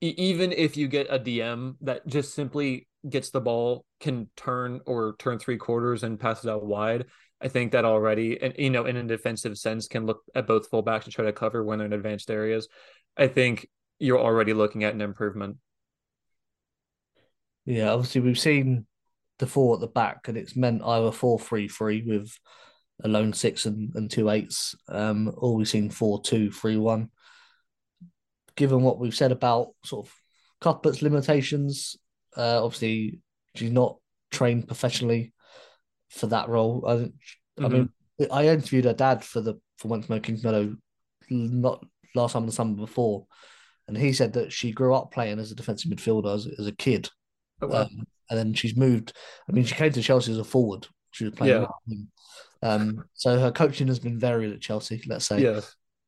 even 0.00 0.52
if 0.52 0.76
you 0.76 0.88
get 0.88 1.08
a 1.10 1.18
DM 1.18 1.74
that 1.80 2.06
just 2.06 2.34
simply 2.34 2.86
gets 3.08 3.30
the 3.30 3.40
ball, 3.40 3.84
can 4.00 4.28
turn 4.36 4.80
or 4.86 5.16
turn 5.18 5.38
three 5.38 5.56
quarters 5.56 6.02
and 6.02 6.20
pass 6.20 6.44
it 6.44 6.50
out 6.50 6.64
wide, 6.64 7.06
I 7.40 7.48
think 7.48 7.72
that 7.72 7.84
already, 7.84 8.40
and 8.40 8.54
you 8.58 8.70
know, 8.70 8.84
in 8.84 8.96
a 8.96 9.04
defensive 9.04 9.56
sense, 9.58 9.86
can 9.86 10.06
look 10.06 10.22
at 10.34 10.46
both 10.46 10.70
fullbacks 10.70 11.04
to 11.04 11.10
try 11.10 11.24
to 11.24 11.32
cover 11.32 11.64
when 11.64 11.78
they're 11.78 11.86
in 11.86 11.92
advanced 11.92 12.30
areas. 12.30 12.68
I 13.16 13.28
think 13.28 13.68
you're 13.98 14.20
already 14.20 14.54
looking 14.54 14.84
at 14.84 14.94
an 14.94 15.00
improvement. 15.00 15.56
Yeah, 17.64 17.90
obviously 17.90 18.22
we've 18.22 18.38
seen 18.38 18.86
the 19.38 19.46
four 19.46 19.74
at 19.74 19.80
the 19.80 19.88
back, 19.88 20.28
and 20.28 20.36
it's 20.36 20.56
meant 20.56 20.82
either 20.84 21.12
four 21.12 21.38
three 21.38 21.68
three 21.68 22.02
with 22.02 22.36
a 23.04 23.08
lone 23.08 23.32
six 23.32 23.66
and, 23.66 23.94
and 23.94 24.10
two 24.10 24.30
eights, 24.30 24.74
um, 24.88 25.32
or 25.36 25.54
we've 25.54 25.68
seen 25.68 25.90
four 25.90 26.20
two 26.22 26.50
three 26.50 26.76
one. 26.76 27.10
Given 28.58 28.82
what 28.82 28.98
we've 28.98 29.14
said 29.14 29.30
about 29.30 29.68
sort 29.84 30.06
of 30.06 30.14
Cuthbert's 30.60 31.00
limitations, 31.00 31.96
uh, 32.36 32.64
obviously 32.64 33.20
she's 33.54 33.70
not 33.70 33.98
trained 34.32 34.66
professionally 34.66 35.32
for 36.10 36.26
that 36.26 36.48
role. 36.48 36.84
I, 36.84 36.94
mm-hmm. 36.94 37.64
I 37.64 37.68
mean, 37.68 37.90
I 38.32 38.48
interviewed 38.48 38.84
her 38.86 38.94
dad 38.94 39.22
for 39.22 39.40
the 39.40 39.60
for 39.76 39.86
More 39.86 40.18
Kings 40.18 40.42
Meadow, 40.42 40.74
not 41.30 41.84
last 42.16 42.32
time 42.32 42.46
the 42.46 42.52
summer 42.52 42.74
before, 42.74 43.26
and 43.86 43.96
he 43.96 44.12
said 44.12 44.32
that 44.32 44.52
she 44.52 44.72
grew 44.72 44.92
up 44.92 45.12
playing 45.12 45.38
as 45.38 45.52
a 45.52 45.54
defensive 45.54 45.92
midfielder 45.92 46.34
as, 46.34 46.48
as 46.58 46.66
a 46.66 46.72
kid. 46.72 47.08
Oh, 47.62 47.68
wow. 47.68 47.82
um, 47.82 48.06
and 48.28 48.38
then 48.38 48.54
she's 48.54 48.76
moved. 48.76 49.12
I 49.48 49.52
mean, 49.52 49.64
she 49.64 49.76
came 49.76 49.92
to 49.92 50.02
Chelsea 50.02 50.32
as 50.32 50.38
a 50.38 50.44
forward. 50.44 50.88
She 51.12 51.24
was 51.24 51.34
playing. 51.34 51.64
Yeah. 51.86 51.96
Um, 52.60 53.04
so 53.14 53.38
her 53.38 53.52
coaching 53.52 53.86
has 53.86 54.00
been 54.00 54.18
varied 54.18 54.52
at 54.52 54.60
Chelsea. 54.60 55.02
Let's 55.06 55.26
say. 55.26 55.42
Yeah. 55.42 55.60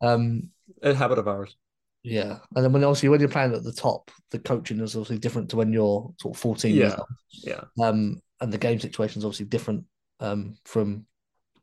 Um, 0.02 0.50
a 0.82 0.94
habit 0.94 1.18
of 1.18 1.28
ours. 1.28 1.56
Yeah, 2.02 2.38
and 2.56 2.64
then 2.64 2.72
when 2.72 2.84
obviously 2.84 3.08
when 3.08 3.20
you're 3.20 3.28
playing 3.28 3.54
at 3.54 3.62
the 3.62 3.72
top, 3.72 4.10
the 4.30 4.38
coaching 4.38 4.80
is 4.80 4.96
obviously 4.96 5.18
different 5.18 5.50
to 5.50 5.56
when 5.56 5.72
you're 5.72 6.12
sort 6.18 6.34
of 6.34 6.40
14 6.40 6.74
yeah. 6.74 6.80
years 6.80 6.94
old. 6.94 7.08
Yeah. 7.44 7.64
Um, 7.84 8.20
and 8.40 8.52
the 8.52 8.58
game 8.58 8.80
situation 8.80 9.20
is 9.20 9.24
obviously 9.24 9.46
different 9.46 9.84
um, 10.18 10.56
from 10.64 11.04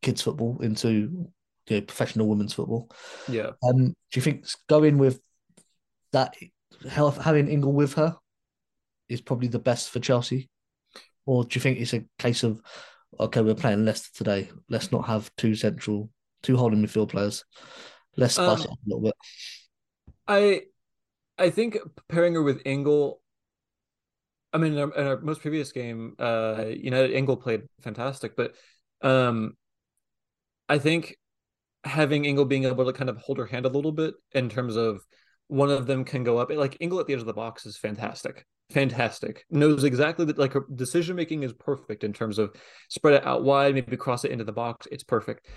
kids 0.02 0.22
football 0.22 0.60
into 0.62 0.90
you 0.90 1.32
know, 1.70 1.82
professional 1.82 2.28
women's 2.28 2.54
football. 2.54 2.90
Yeah. 3.28 3.52
Um, 3.64 3.88
do 3.88 3.94
you 4.14 4.22
think 4.22 4.46
going 4.70 5.00
with 5.00 5.20
that, 6.12 6.36
having 6.88 7.48
Ingle 7.48 7.74
with 7.74 7.96
her, 7.96 8.16
is 9.10 9.22
probably 9.22 9.48
the 9.48 9.60
best 9.60 9.90
for 9.90 10.00
Chelsea? 10.00 10.50
Or 11.26 11.44
do 11.44 11.58
you 11.58 11.62
think 11.62 11.80
it's 11.80 11.94
a 11.94 12.06
case 12.20 12.44
of 12.44 12.62
okay, 13.20 13.42
we're 13.42 13.56
playing 13.56 13.86
Leicester 13.86 14.10
today. 14.14 14.50
Let's 14.70 14.92
not 14.92 15.08
have 15.08 15.32
two 15.38 15.56
central, 15.56 16.10
two 16.44 16.58
holding 16.58 16.84
midfield 16.84 17.10
players. 17.10 17.44
Let's 18.16 18.36
spice 18.36 18.60
um, 18.60 18.66
it 18.66 18.72
up 18.72 18.78
a 18.78 18.88
little 18.88 19.02
bit. 19.02 19.14
I, 20.28 20.61
I 21.38 21.49
think 21.49 21.78
pairing 22.09 22.34
her 22.34 22.43
with 22.43 22.61
Ingle. 22.65 23.21
I 24.53 24.57
mean, 24.57 24.73
in 24.73 24.80
our, 24.80 24.93
in 24.95 25.07
our 25.07 25.19
most 25.21 25.41
previous 25.41 25.71
game, 25.71 26.15
uh, 26.19 26.65
United 26.69 27.11
Ingle 27.11 27.38
played 27.38 27.63
fantastic, 27.82 28.36
but 28.36 28.55
um, 29.01 29.55
I 30.69 30.80
think 30.80 31.17
having 31.84 32.25
Ingle 32.25 32.45
being 32.45 32.65
able 32.65 32.86
to 32.86 32.93
kind 32.93 33.09
of 33.09 33.17
hold 33.17 33.38
her 33.38 33.45
hand 33.45 33.65
a 33.65 33.69
little 33.69 33.91
bit 33.91 34.15
in 34.34 34.49
terms 34.49 34.75
of 34.75 35.01
one 35.47 35.69
of 35.69 35.88
them 35.88 36.03
can 36.03 36.23
go 36.23 36.38
up. 36.38 36.51
Like 36.51 36.78
Ingle 36.80 36.99
at 36.99 37.07
the 37.07 37.13
edge 37.13 37.19
of 37.19 37.25
the 37.25 37.34
box 37.34 37.65
is 37.65 37.78
fantastic, 37.78 38.45
fantastic. 38.71 39.45
Knows 39.49 39.84
exactly 39.84 40.25
that. 40.25 40.38
Like 40.38 40.53
her 40.53 40.65
decision 40.73 41.15
making 41.15 41.43
is 41.43 41.53
perfect 41.53 42.03
in 42.03 42.13
terms 42.13 42.39
of 42.39 42.53
spread 42.89 43.15
it 43.15 43.25
out 43.25 43.43
wide, 43.43 43.75
maybe 43.75 43.97
cross 43.97 44.25
it 44.25 44.32
into 44.32 44.43
the 44.43 44.51
box. 44.53 44.88
It's 44.91 45.03
perfect. 45.03 45.47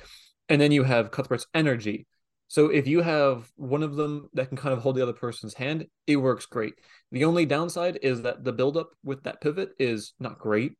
And 0.48 0.60
then 0.60 0.72
you 0.72 0.84
have 0.84 1.10
Cuthbert's 1.10 1.46
energy. 1.54 2.06
So 2.50 2.66
if 2.66 2.88
you 2.88 3.00
have 3.00 3.48
one 3.54 3.84
of 3.84 3.94
them 3.94 4.28
that 4.32 4.48
can 4.48 4.56
kind 4.56 4.72
of 4.72 4.80
hold 4.80 4.96
the 4.96 5.02
other 5.04 5.12
person's 5.12 5.54
hand, 5.54 5.86
it 6.08 6.16
works 6.16 6.46
great. 6.46 6.74
The 7.12 7.24
only 7.24 7.46
downside 7.46 8.00
is 8.02 8.22
that 8.22 8.42
the 8.42 8.52
buildup 8.52 8.90
with 9.04 9.22
that 9.22 9.40
pivot 9.40 9.70
is 9.78 10.14
not 10.18 10.40
great. 10.40 10.72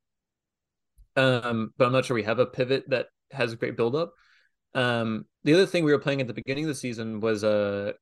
Um, 1.15 1.73
but 1.79 1.87
I'm 1.87 1.93
not 1.93 2.05
sure 2.05 2.17
we 2.17 2.25
have 2.25 2.41
a 2.41 2.47
pivot 2.47 2.91
that 2.91 3.07
has 3.31 3.53
a 3.53 3.57
great 3.57 3.77
buildup. 3.77 4.15
Um, 4.75 5.27
the 5.45 5.55
other 5.55 5.65
thing 5.65 5.85
we 5.85 5.93
were 5.93 6.01
playing 6.01 6.21
at 6.21 6.27
the 6.27 6.35
beginning 6.35 6.65
of 6.65 6.69
the 6.69 6.75
season 6.75 7.21
was 7.21 7.45
uh 7.45 7.93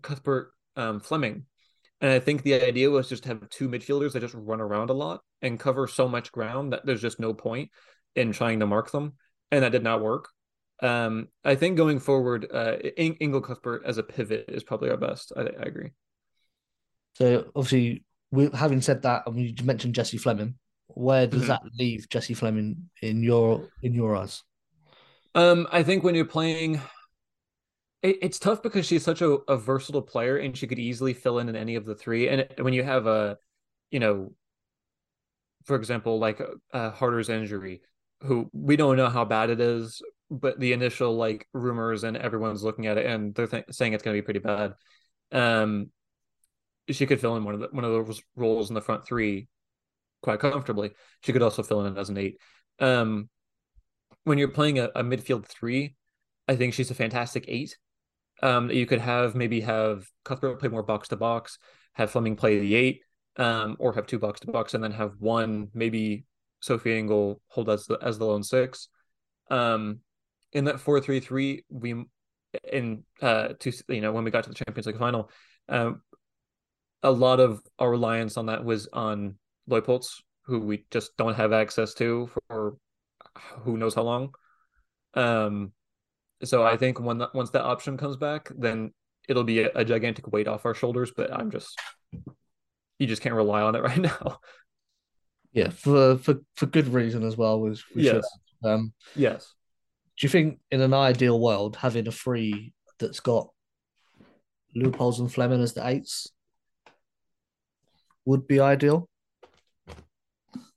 Cuthbert 0.00 0.52
um, 0.74 1.00
Fleming. 1.00 1.44
And 2.00 2.10
I 2.10 2.20
think 2.20 2.42
the 2.42 2.54
idea 2.54 2.88
was 2.88 3.06
just 3.06 3.24
to 3.24 3.28
have 3.28 3.50
two 3.50 3.68
midfielders 3.68 4.12
that 4.12 4.20
just 4.20 4.34
run 4.34 4.62
around 4.62 4.88
a 4.88 4.94
lot 4.94 5.20
and 5.42 5.60
cover 5.60 5.86
so 5.86 6.08
much 6.08 6.32
ground 6.32 6.72
that 6.72 6.86
there's 6.86 7.02
just 7.02 7.20
no 7.20 7.34
point 7.34 7.70
in 8.16 8.32
trying 8.32 8.60
to 8.60 8.66
mark 8.66 8.90
them. 8.90 9.12
And 9.50 9.62
that 9.62 9.72
did 9.72 9.82
not 9.82 10.02
work. 10.02 10.30
Um, 10.82 11.28
I 11.44 11.54
think 11.54 11.76
going 11.76 12.00
forward, 12.00 12.48
uh, 12.52 12.76
Ingle 12.96 13.40
Cuthbert 13.40 13.82
as 13.86 13.98
a 13.98 14.02
pivot 14.02 14.46
is 14.48 14.64
probably 14.64 14.90
our 14.90 14.96
best. 14.96 15.32
I, 15.36 15.42
I 15.42 15.62
agree. 15.62 15.90
So 17.14 17.50
obviously, 17.54 18.04
we, 18.30 18.50
having 18.52 18.80
said 18.80 19.02
that, 19.02 19.22
I 19.26 19.30
mean, 19.30 19.54
you 19.56 19.64
mentioned 19.64 19.94
Jessie 19.94 20.18
Fleming. 20.18 20.56
Where 20.88 21.26
does 21.26 21.42
mm-hmm. 21.42 21.48
that 21.48 21.62
leave 21.78 22.08
Jessie 22.08 22.34
Fleming 22.34 22.90
in 23.00 23.22
your 23.22 23.68
in 23.82 23.94
your 23.94 24.16
eyes? 24.16 24.42
Um, 25.34 25.66
I 25.72 25.82
think 25.82 26.02
when 26.02 26.14
you're 26.14 26.26
playing 26.26 26.80
it, 28.02 28.18
it's 28.20 28.38
tough 28.38 28.62
because 28.62 28.86
she's 28.86 29.04
such 29.04 29.22
a, 29.22 29.38
a, 29.48 29.56
versatile 29.56 30.02
player 30.02 30.36
and 30.36 30.56
she 30.56 30.66
could 30.66 30.78
easily 30.78 31.14
fill 31.14 31.38
in 31.38 31.48
in 31.48 31.56
any 31.56 31.76
of 31.76 31.86
the 31.86 31.94
three. 31.94 32.28
And 32.28 32.46
when 32.58 32.74
you 32.74 32.82
have 32.82 33.06
a, 33.06 33.38
you 33.90 34.00
know, 34.00 34.32
for 35.64 35.76
example, 35.76 36.18
like 36.18 36.42
uh, 36.72 36.90
Harder's 36.90 37.28
injury, 37.28 37.80
who 38.20 38.50
we 38.52 38.76
don't 38.76 38.96
know 38.96 39.08
how 39.08 39.24
bad 39.24 39.50
it 39.50 39.60
is, 39.60 40.02
but 40.40 40.58
the 40.58 40.72
initial 40.72 41.14
like 41.16 41.46
rumors 41.52 42.04
and 42.04 42.16
everyone's 42.16 42.62
looking 42.62 42.86
at 42.86 42.98
it 42.98 43.06
and 43.06 43.34
they're 43.34 43.46
th- 43.46 43.64
saying 43.70 43.92
it's 43.92 44.02
going 44.02 44.16
to 44.16 44.22
be 44.22 44.24
pretty 44.24 44.40
bad. 44.40 44.74
Um, 45.30 45.90
she 46.90 47.06
could 47.06 47.20
fill 47.20 47.36
in 47.36 47.44
one 47.44 47.54
of 47.54 47.60
the, 47.60 47.68
one 47.70 47.84
of 47.84 47.92
those 47.92 48.22
roles 48.36 48.70
in 48.70 48.74
the 48.74 48.80
front 48.80 49.06
three 49.06 49.48
quite 50.22 50.40
comfortably. 50.40 50.92
She 51.22 51.32
could 51.32 51.42
also 51.42 51.62
fill 51.62 51.86
in 51.86 51.96
as 51.96 52.08
an 52.08 52.18
eight. 52.18 52.38
Um, 52.80 53.28
when 54.24 54.38
you're 54.38 54.48
playing 54.48 54.78
a, 54.78 54.90
a 54.94 55.02
midfield 55.02 55.46
three, 55.46 55.96
I 56.48 56.56
think 56.56 56.74
she's 56.74 56.90
a 56.90 56.94
fantastic 56.94 57.44
eight 57.48 57.76
um, 58.42 58.70
you 58.70 58.86
could 58.86 59.00
have 59.00 59.34
maybe 59.34 59.60
have 59.60 60.06
Cuthbert 60.24 60.58
play 60.58 60.68
more 60.68 60.82
box 60.82 61.08
to 61.08 61.16
box, 61.16 61.58
have 61.94 62.10
Fleming 62.10 62.36
play 62.36 62.58
the 62.58 62.74
eight, 62.74 63.02
um, 63.36 63.76
or 63.78 63.92
have 63.94 64.06
two 64.06 64.18
box 64.18 64.40
to 64.40 64.48
box, 64.48 64.74
and 64.74 64.82
then 64.82 64.92
have 64.92 65.12
one 65.20 65.68
maybe 65.72 66.24
Sophie 66.60 66.98
Ingle 66.98 67.40
hold 67.46 67.70
as 67.70 67.86
the 67.86 67.98
as 68.02 68.18
the 68.18 68.26
lone 68.26 68.42
six. 68.42 68.88
Um, 69.50 70.00
in 70.52 70.64
that 70.64 70.80
four 70.80 71.00
three 71.00 71.20
three, 71.20 71.64
we 71.68 72.04
in 72.70 73.04
uh 73.20 73.48
to 73.60 73.72
you 73.88 74.00
know 74.00 74.12
when 74.12 74.24
we 74.24 74.30
got 74.30 74.44
to 74.44 74.50
the 74.50 74.54
Champions 74.54 74.86
League 74.86 74.98
final, 74.98 75.30
um, 75.68 76.02
a 77.02 77.10
lot 77.10 77.40
of 77.40 77.62
our 77.78 77.90
reliance 77.90 78.36
on 78.36 78.46
that 78.46 78.64
was 78.64 78.88
on 78.92 79.36
Leupolz, 79.68 80.22
who 80.46 80.60
we 80.60 80.84
just 80.90 81.16
don't 81.16 81.34
have 81.34 81.52
access 81.52 81.94
to 81.94 82.30
for 82.48 82.76
who 83.62 83.76
knows 83.76 83.94
how 83.94 84.02
long. 84.02 84.34
Um, 85.14 85.72
so 86.44 86.64
I 86.64 86.76
think 86.76 87.00
when 87.00 87.18
that, 87.18 87.34
once 87.34 87.50
that 87.50 87.64
option 87.64 87.96
comes 87.96 88.16
back, 88.16 88.50
then 88.56 88.92
it'll 89.28 89.44
be 89.44 89.62
a, 89.62 89.70
a 89.74 89.84
gigantic 89.84 90.30
weight 90.32 90.48
off 90.48 90.66
our 90.66 90.74
shoulders. 90.74 91.12
But 91.16 91.32
I'm 91.32 91.50
just, 91.50 91.78
you 92.98 93.06
just 93.06 93.22
can't 93.22 93.34
rely 93.34 93.62
on 93.62 93.74
it 93.74 93.82
right 93.82 93.98
now. 93.98 94.40
Yeah, 95.52 95.68
for 95.68 96.16
for 96.16 96.36
for 96.56 96.66
good 96.66 96.88
reason 96.88 97.22
as 97.24 97.36
well. 97.36 97.60
Was 97.60 97.80
should. 97.80 98.02
Yes. 98.02 98.24
Um, 98.64 98.92
Yes. 99.14 99.52
Do 100.18 100.26
you 100.26 100.28
think 100.28 100.58
in 100.70 100.80
an 100.80 100.94
ideal 100.94 101.40
world 101.40 101.76
having 101.76 102.06
a 102.06 102.12
three 102.12 102.72
that's 102.98 103.20
got 103.20 103.48
Leupolz 104.76 105.18
and 105.18 105.32
Fleming 105.32 105.62
as 105.62 105.72
the 105.72 105.86
eights 105.86 106.28
would 108.24 108.46
be 108.46 108.60
ideal, 108.60 109.08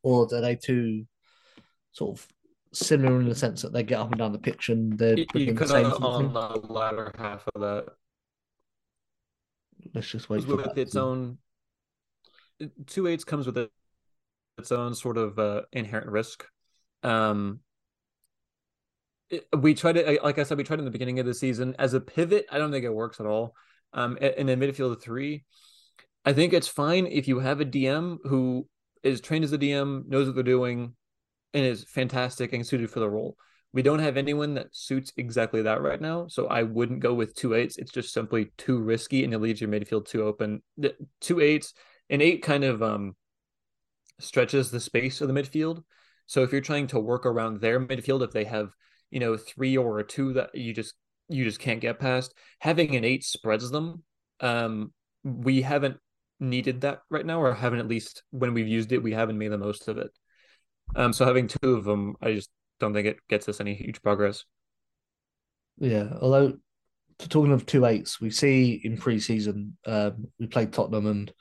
or 0.03 0.27
are 0.31 0.41
they 0.41 0.55
too 0.55 1.05
sort 1.91 2.17
of 2.17 2.27
similar 2.73 3.19
in 3.21 3.29
the 3.29 3.35
sense 3.35 3.61
that 3.61 3.71
they 3.71 3.83
get 3.83 3.99
up 3.99 4.11
and 4.11 4.19
down 4.19 4.33
the 4.33 4.39
pitch 4.39 4.69
and 4.69 4.97
they're 4.97 5.17
You, 5.17 5.25
you 5.33 5.53
the 5.53 5.85
on, 5.85 6.03
on 6.03 6.33
the 6.33 6.73
latter 6.73 7.11
half 7.17 7.47
of 7.53 7.61
that. 7.61 7.85
Let's 9.93 10.09
just 10.09 10.29
wait 10.29 10.43
for 10.43 10.57
with 10.57 10.65
that. 10.65 10.77
its 10.77 10.95
own 10.95 11.37
two 12.87 13.07
eights 13.07 13.23
comes 13.23 13.45
with 13.45 13.57
it, 13.57 13.71
its 14.57 14.71
own 14.71 14.95
sort 14.95 15.17
of 15.17 15.37
uh, 15.39 15.61
inherent 15.71 16.09
risk. 16.09 16.45
Um, 17.03 17.59
we 19.57 19.73
tried 19.73 19.97
it 19.97 20.23
like 20.23 20.39
I 20.39 20.43
said, 20.43 20.57
we 20.57 20.63
tried 20.63 20.79
in 20.79 20.85
the 20.85 20.91
beginning 20.91 21.19
of 21.19 21.25
the 21.25 21.33
season 21.33 21.75
as 21.79 21.93
a 21.93 22.01
pivot. 22.01 22.45
I 22.51 22.57
don't 22.57 22.71
think 22.71 22.85
it 22.85 22.93
works 22.93 23.19
at 23.19 23.25
all. 23.25 23.55
Um, 23.93 24.17
in 24.17 24.47
the 24.47 24.55
midfield 24.55 25.01
three, 25.01 25.45
I 26.25 26.33
think 26.33 26.53
it's 26.53 26.67
fine 26.67 27.07
if 27.07 27.27
you 27.27 27.39
have 27.39 27.61
a 27.61 27.65
DM 27.65 28.17
who 28.23 28.67
is 29.03 29.21
trained 29.21 29.45
as 29.45 29.53
a 29.53 29.57
DM, 29.57 30.07
knows 30.07 30.27
what 30.27 30.35
they're 30.35 30.43
doing, 30.43 30.95
and 31.53 31.65
is 31.65 31.85
fantastic 31.85 32.51
and 32.51 32.65
suited 32.65 32.89
for 32.89 32.99
the 32.99 33.09
role. 33.09 33.37
We 33.71 33.81
don't 33.81 33.99
have 33.99 34.17
anyone 34.17 34.55
that 34.55 34.75
suits 34.75 35.13
exactly 35.17 35.61
that 35.63 35.81
right 35.81 35.99
now, 35.99 36.27
so 36.27 36.47
I 36.47 36.63
wouldn't 36.63 37.01
go 37.01 37.13
with 37.13 37.35
two 37.35 37.53
eights. 37.53 37.77
It's 37.77 37.91
just 37.91 38.13
simply 38.13 38.51
too 38.57 38.79
risky, 38.79 39.23
and 39.23 39.33
it 39.33 39.39
leaves 39.39 39.61
your 39.61 39.69
midfield 39.69 40.07
too 40.07 40.23
open. 40.23 40.61
The 40.77 40.95
two 41.21 41.39
eights, 41.39 41.73
an 42.09 42.21
eight 42.21 42.41
kind 42.41 42.63
of 42.63 42.81
um 42.81 43.15
stretches 44.19 44.71
the 44.71 44.79
space 44.79 45.21
of 45.21 45.27
the 45.27 45.33
midfield. 45.33 45.83
So 46.25 46.43
if 46.43 46.51
you're 46.51 46.61
trying 46.61 46.87
to 46.87 46.99
work 46.99 47.25
around 47.25 47.59
their 47.59 47.79
midfield, 47.79 48.23
if 48.23 48.31
they 48.31 48.45
have 48.45 48.69
you 49.15 49.21
know 49.21 49.37
three 49.37 49.77
or 49.77 49.99
a 49.99 50.03
two 50.03 50.33
that 50.33 50.53
you 50.53 50.73
just 50.73 50.93
you 51.29 51.45
just 51.45 51.61
can't 51.61 51.79
get 51.79 52.01
past, 52.01 52.33
having 52.59 52.97
an 52.97 53.05
eight 53.05 53.23
spreads 53.23 53.71
them. 53.71 54.03
Um, 54.41 54.91
we 55.23 55.61
haven't 55.61 55.95
needed 56.41 56.81
that 56.81 56.99
right 57.09 57.25
now, 57.25 57.41
or 57.41 57.53
haven't 57.53 57.79
at 57.79 57.87
least 57.87 58.23
when 58.31 58.53
we've 58.53 58.67
used 58.67 58.91
it, 58.91 59.01
we 59.01 59.13
haven't 59.13 59.37
made 59.37 59.53
the 59.53 59.57
most 59.57 59.87
of 59.87 59.97
it. 59.97 60.11
Um, 60.97 61.13
so 61.13 61.25
having 61.25 61.47
two 61.47 61.75
of 61.75 61.85
them, 61.85 62.15
I 62.21 62.33
just 62.33 62.49
don't 62.81 62.93
think 62.93 63.07
it 63.07 63.17
gets 63.29 63.47
us 63.47 63.61
any 63.61 63.73
huge 63.73 64.01
progress. 64.01 64.43
Yeah, 65.77 66.09
although 66.21 66.57
to 67.19 67.29
talking 67.29 67.53
of 67.53 67.65
two 67.65 67.85
eights, 67.85 68.19
we 68.19 68.29
see 68.31 68.81
in 68.83 68.97
pre-season 68.97 69.77
um, 69.85 70.27
we 70.41 70.47
played 70.47 70.73
Tottenham 70.73 71.07
and 71.07 71.31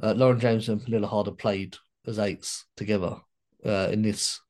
uh, 0.00 0.12
Lauren 0.12 0.38
James 0.38 0.68
and 0.68 0.80
Pernilla 0.80 1.08
Harder 1.08 1.32
played 1.32 1.76
as 2.06 2.20
eights 2.20 2.66
together 2.76 3.16
uh, 3.64 3.88
in 3.90 4.02
this 4.02 4.40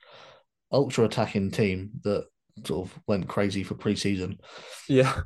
ultra 0.70 1.06
attacking 1.06 1.50
team 1.50 1.92
that 2.04 2.26
sort 2.64 2.88
of 2.88 2.98
went 3.06 3.28
crazy 3.28 3.62
for 3.62 3.74
pre-season. 3.74 4.38
Yeah, 4.88 5.20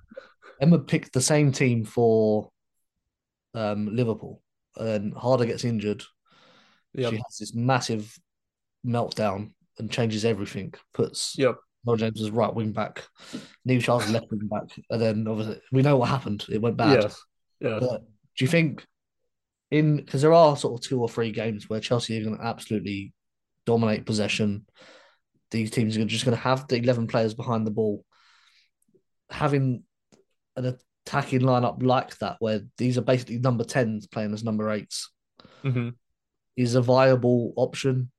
Emma 0.60 0.78
picked 0.78 1.12
the 1.12 1.20
same 1.20 1.52
team 1.52 1.84
for 1.84 2.50
um, 3.54 3.94
Liverpool, 3.94 4.42
and 4.76 5.14
Harder 5.14 5.46
gets 5.46 5.64
injured. 5.64 6.02
yep, 6.94 7.10
She 7.10 7.16
has 7.16 7.36
this 7.38 7.54
massive 7.54 8.16
meltdown 8.86 9.52
and 9.78 9.90
changes 9.90 10.24
everything. 10.24 10.74
Puts 10.94 11.34
yep. 11.38 11.56
Lauren 11.84 11.98
James 11.98 12.20
as 12.20 12.30
right 12.30 12.54
wing 12.54 12.72
back, 12.72 13.04
Niamh 13.66 13.82
Charles 13.82 14.10
left 14.10 14.30
wing 14.30 14.48
back, 14.48 14.68
and 14.90 15.00
then 15.00 15.26
obviously 15.26 15.60
we 15.72 15.82
know 15.82 15.96
what 15.96 16.08
happened. 16.08 16.44
It 16.50 16.60
went 16.60 16.76
bad. 16.76 17.02
Yes, 17.02 17.20
yeah. 17.60 17.78
But 17.80 18.02
do 18.36 18.44
you 18.44 18.48
think 18.48 18.84
in 19.70 19.96
because 19.96 20.22
there 20.22 20.32
are 20.32 20.56
sort 20.56 20.74
of 20.74 20.86
two 20.86 21.00
or 21.00 21.08
three 21.08 21.32
games 21.32 21.68
where 21.68 21.80
Chelsea 21.80 22.20
are 22.20 22.24
going 22.24 22.36
to 22.36 22.44
absolutely 22.44 23.12
dominate 23.66 24.04
possession? 24.04 24.66
These 25.50 25.70
teams 25.70 25.96
are 25.96 26.04
just 26.04 26.24
going 26.24 26.36
to 26.36 26.42
have 26.42 26.68
the 26.68 26.76
eleven 26.76 27.06
players 27.06 27.34
behind 27.34 27.66
the 27.66 27.72
ball. 27.72 28.04
Having 29.30 29.84
an 30.56 30.78
attacking 31.06 31.40
lineup 31.40 31.82
like 31.82 32.16
that, 32.18 32.36
where 32.40 32.62
these 32.78 32.98
are 32.98 33.02
basically 33.02 33.38
number 33.38 33.64
tens 33.64 34.06
playing 34.06 34.32
as 34.32 34.44
number 34.44 34.70
eights, 34.70 35.10
hmm 35.62 35.90
is 36.56 36.74
a 36.74 36.82
viable 36.82 37.52
option 37.56 38.10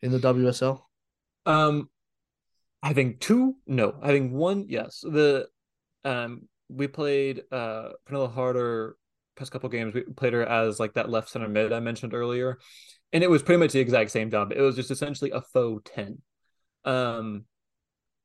in 0.00 0.10
the 0.10 0.18
WSL. 0.18 0.80
Um, 1.44 1.90
having 2.82 3.18
two, 3.18 3.56
no. 3.66 3.98
Having 4.02 4.32
one, 4.32 4.66
yes. 4.68 5.00
The 5.00 5.48
um, 6.04 6.48
we 6.68 6.88
played 6.88 7.42
uh 7.52 7.90
Pernilla 8.08 8.32
Harder 8.32 8.96
past 9.36 9.52
couple 9.52 9.68
games. 9.68 9.94
We 9.94 10.02
played 10.02 10.32
her 10.32 10.44
as 10.44 10.80
like 10.80 10.94
that 10.94 11.10
left 11.10 11.28
center 11.28 11.48
mid 11.48 11.72
I 11.72 11.80
mentioned 11.80 12.14
earlier, 12.14 12.58
and 13.12 13.22
it 13.22 13.30
was 13.30 13.42
pretty 13.42 13.60
much 13.60 13.72
the 13.72 13.80
exact 13.80 14.10
same 14.10 14.30
job. 14.30 14.52
It 14.52 14.60
was 14.60 14.76
just 14.76 14.90
essentially 14.90 15.30
a 15.30 15.40
faux 15.40 15.90
ten. 15.94 16.22
Um, 16.84 17.44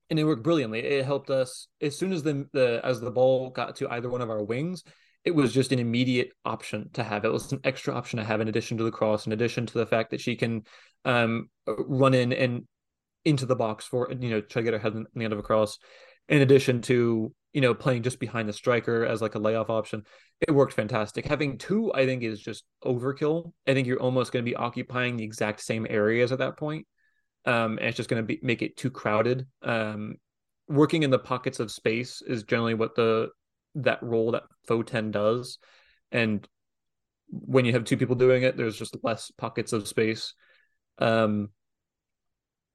and 0.09 0.19
it 0.19 0.23
worked 0.23 0.43
brilliantly. 0.43 0.79
It 0.79 1.05
helped 1.05 1.29
us 1.29 1.67
as 1.81 1.97
soon 1.97 2.13
as 2.13 2.23
the 2.23 2.47
the 2.53 2.81
as 2.83 3.01
the 3.01 3.11
ball 3.11 3.49
got 3.49 3.75
to 3.77 3.89
either 3.89 4.09
one 4.09 4.21
of 4.21 4.29
our 4.29 4.43
wings. 4.43 4.83
It 5.23 5.33
was 5.33 5.53
just 5.53 5.71
an 5.71 5.79
immediate 5.79 6.29
option 6.43 6.89
to 6.93 7.03
have. 7.03 7.25
It 7.25 7.33
was 7.33 7.51
an 7.51 7.61
extra 7.63 7.95
option 7.95 8.19
to 8.19 8.25
have 8.25 8.41
in 8.41 8.47
addition 8.47 8.77
to 8.77 8.83
the 8.83 8.91
cross, 8.91 9.25
in 9.25 9.31
addition 9.31 9.65
to 9.65 9.77
the 9.77 9.85
fact 9.85 10.11
that 10.11 10.21
she 10.21 10.35
can 10.35 10.63
um 11.05 11.49
run 11.67 12.13
in 12.13 12.33
and 12.33 12.63
into 13.23 13.45
the 13.45 13.55
box 13.55 13.85
for 13.85 14.11
you 14.19 14.29
know 14.29 14.41
try 14.41 14.61
to 14.61 14.63
get 14.63 14.73
her 14.73 14.79
head 14.79 14.93
in 14.93 15.05
the 15.15 15.23
end 15.23 15.33
of 15.33 15.39
a 15.39 15.43
cross. 15.43 15.79
In 16.29 16.41
addition 16.41 16.81
to 16.83 17.33
you 17.53 17.61
know 17.61 17.73
playing 17.73 18.03
just 18.03 18.19
behind 18.19 18.47
the 18.47 18.53
striker 18.53 19.05
as 19.05 19.21
like 19.21 19.33
a 19.33 19.39
layoff 19.39 19.71
option, 19.71 20.03
it 20.47 20.51
worked 20.51 20.73
fantastic. 20.73 21.25
Having 21.25 21.57
two, 21.57 21.91
I 21.93 22.05
think, 22.05 22.21
is 22.21 22.39
just 22.39 22.63
overkill. 22.83 23.53
I 23.67 23.73
think 23.73 23.87
you're 23.87 24.01
almost 24.01 24.31
going 24.31 24.45
to 24.45 24.49
be 24.49 24.55
occupying 24.55 25.17
the 25.17 25.23
exact 25.23 25.61
same 25.61 25.87
areas 25.89 26.31
at 26.31 26.39
that 26.39 26.57
point 26.57 26.85
um, 27.45 27.77
and 27.77 27.87
it's 27.87 27.97
just 27.97 28.09
going 28.09 28.25
to 28.25 28.37
make 28.41 28.61
it 28.61 28.77
too 28.77 28.89
crowded. 28.89 29.47
Um, 29.61 30.15
working 30.67 31.03
in 31.03 31.11
the 31.11 31.19
pockets 31.19 31.59
of 31.59 31.71
space 31.71 32.21
is 32.21 32.43
generally 32.43 32.73
what 32.73 32.95
the 32.95 33.29
that 33.75 34.01
role 34.01 34.31
that 34.31 34.43
faux 34.67 34.89
ten 34.89 35.11
does, 35.11 35.57
and 36.11 36.47
when 37.29 37.65
you 37.65 37.73
have 37.73 37.83
two 37.83 37.97
people 37.97 38.15
doing 38.15 38.43
it, 38.43 38.55
there's 38.57 38.77
just 38.77 38.97
less 39.03 39.31
pockets 39.31 39.73
of 39.73 39.87
space. 39.87 40.33
Um, 40.99 41.49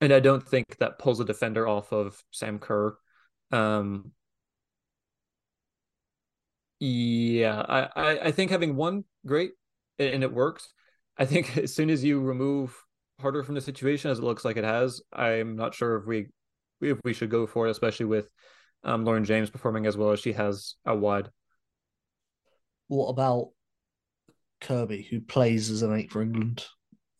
and 0.01 0.13
I 0.13 0.21
don't 0.21 0.47
think 0.47 0.79
that 0.79 0.99
pulls 0.99 1.21
a 1.21 1.25
defender 1.25 1.69
off 1.69 1.93
of 1.93 2.23
Sam 2.31 2.59
Kerr. 2.59 2.97
Um, 3.53 4.13
yeah, 6.79 7.61
I, 7.61 7.81
I, 7.95 8.19
I 8.27 8.31
think 8.33 8.51
having 8.51 8.77
one 8.77 9.05
great 9.27 9.53
and 9.99 10.23
it 10.23 10.33
works. 10.33 10.73
I 11.19 11.27
think 11.27 11.57
as 11.57 11.75
soon 11.75 11.91
as 11.91 12.03
you 12.03 12.21
remove 12.21 12.75
Harder 13.21 13.43
from 13.43 13.55
the 13.55 13.61
situation 13.61 14.11
as 14.11 14.19
it 14.19 14.25
looks 14.25 14.45
like 14.45 14.57
it 14.57 14.65
has, 14.65 15.01
I'm 15.13 15.57
not 15.57 15.75
sure 15.75 15.97
if 15.97 16.07
we 16.07 16.27
if 16.81 16.99
we 17.05 17.13
should 17.13 17.31
go 17.31 17.47
for 17.47 17.67
it, 17.67 17.71
especially 17.71 18.07
with 18.07 18.31
um, 18.85 19.05
Lauren 19.05 19.25
James 19.25 19.51
performing 19.51 19.87
as 19.87 19.97
well 19.97 20.11
as 20.11 20.21
she 20.21 20.33
has 20.33 20.75
a 20.87 20.97
wide. 20.97 21.29
What 22.89 23.09
about 23.09 23.51
Kirby, 24.61 25.07
who 25.11 25.21
plays 25.21 25.71
as 25.71 25.83
an 25.83 25.95
eight 25.95 26.11
for 26.11 26.23
England? 26.23 26.65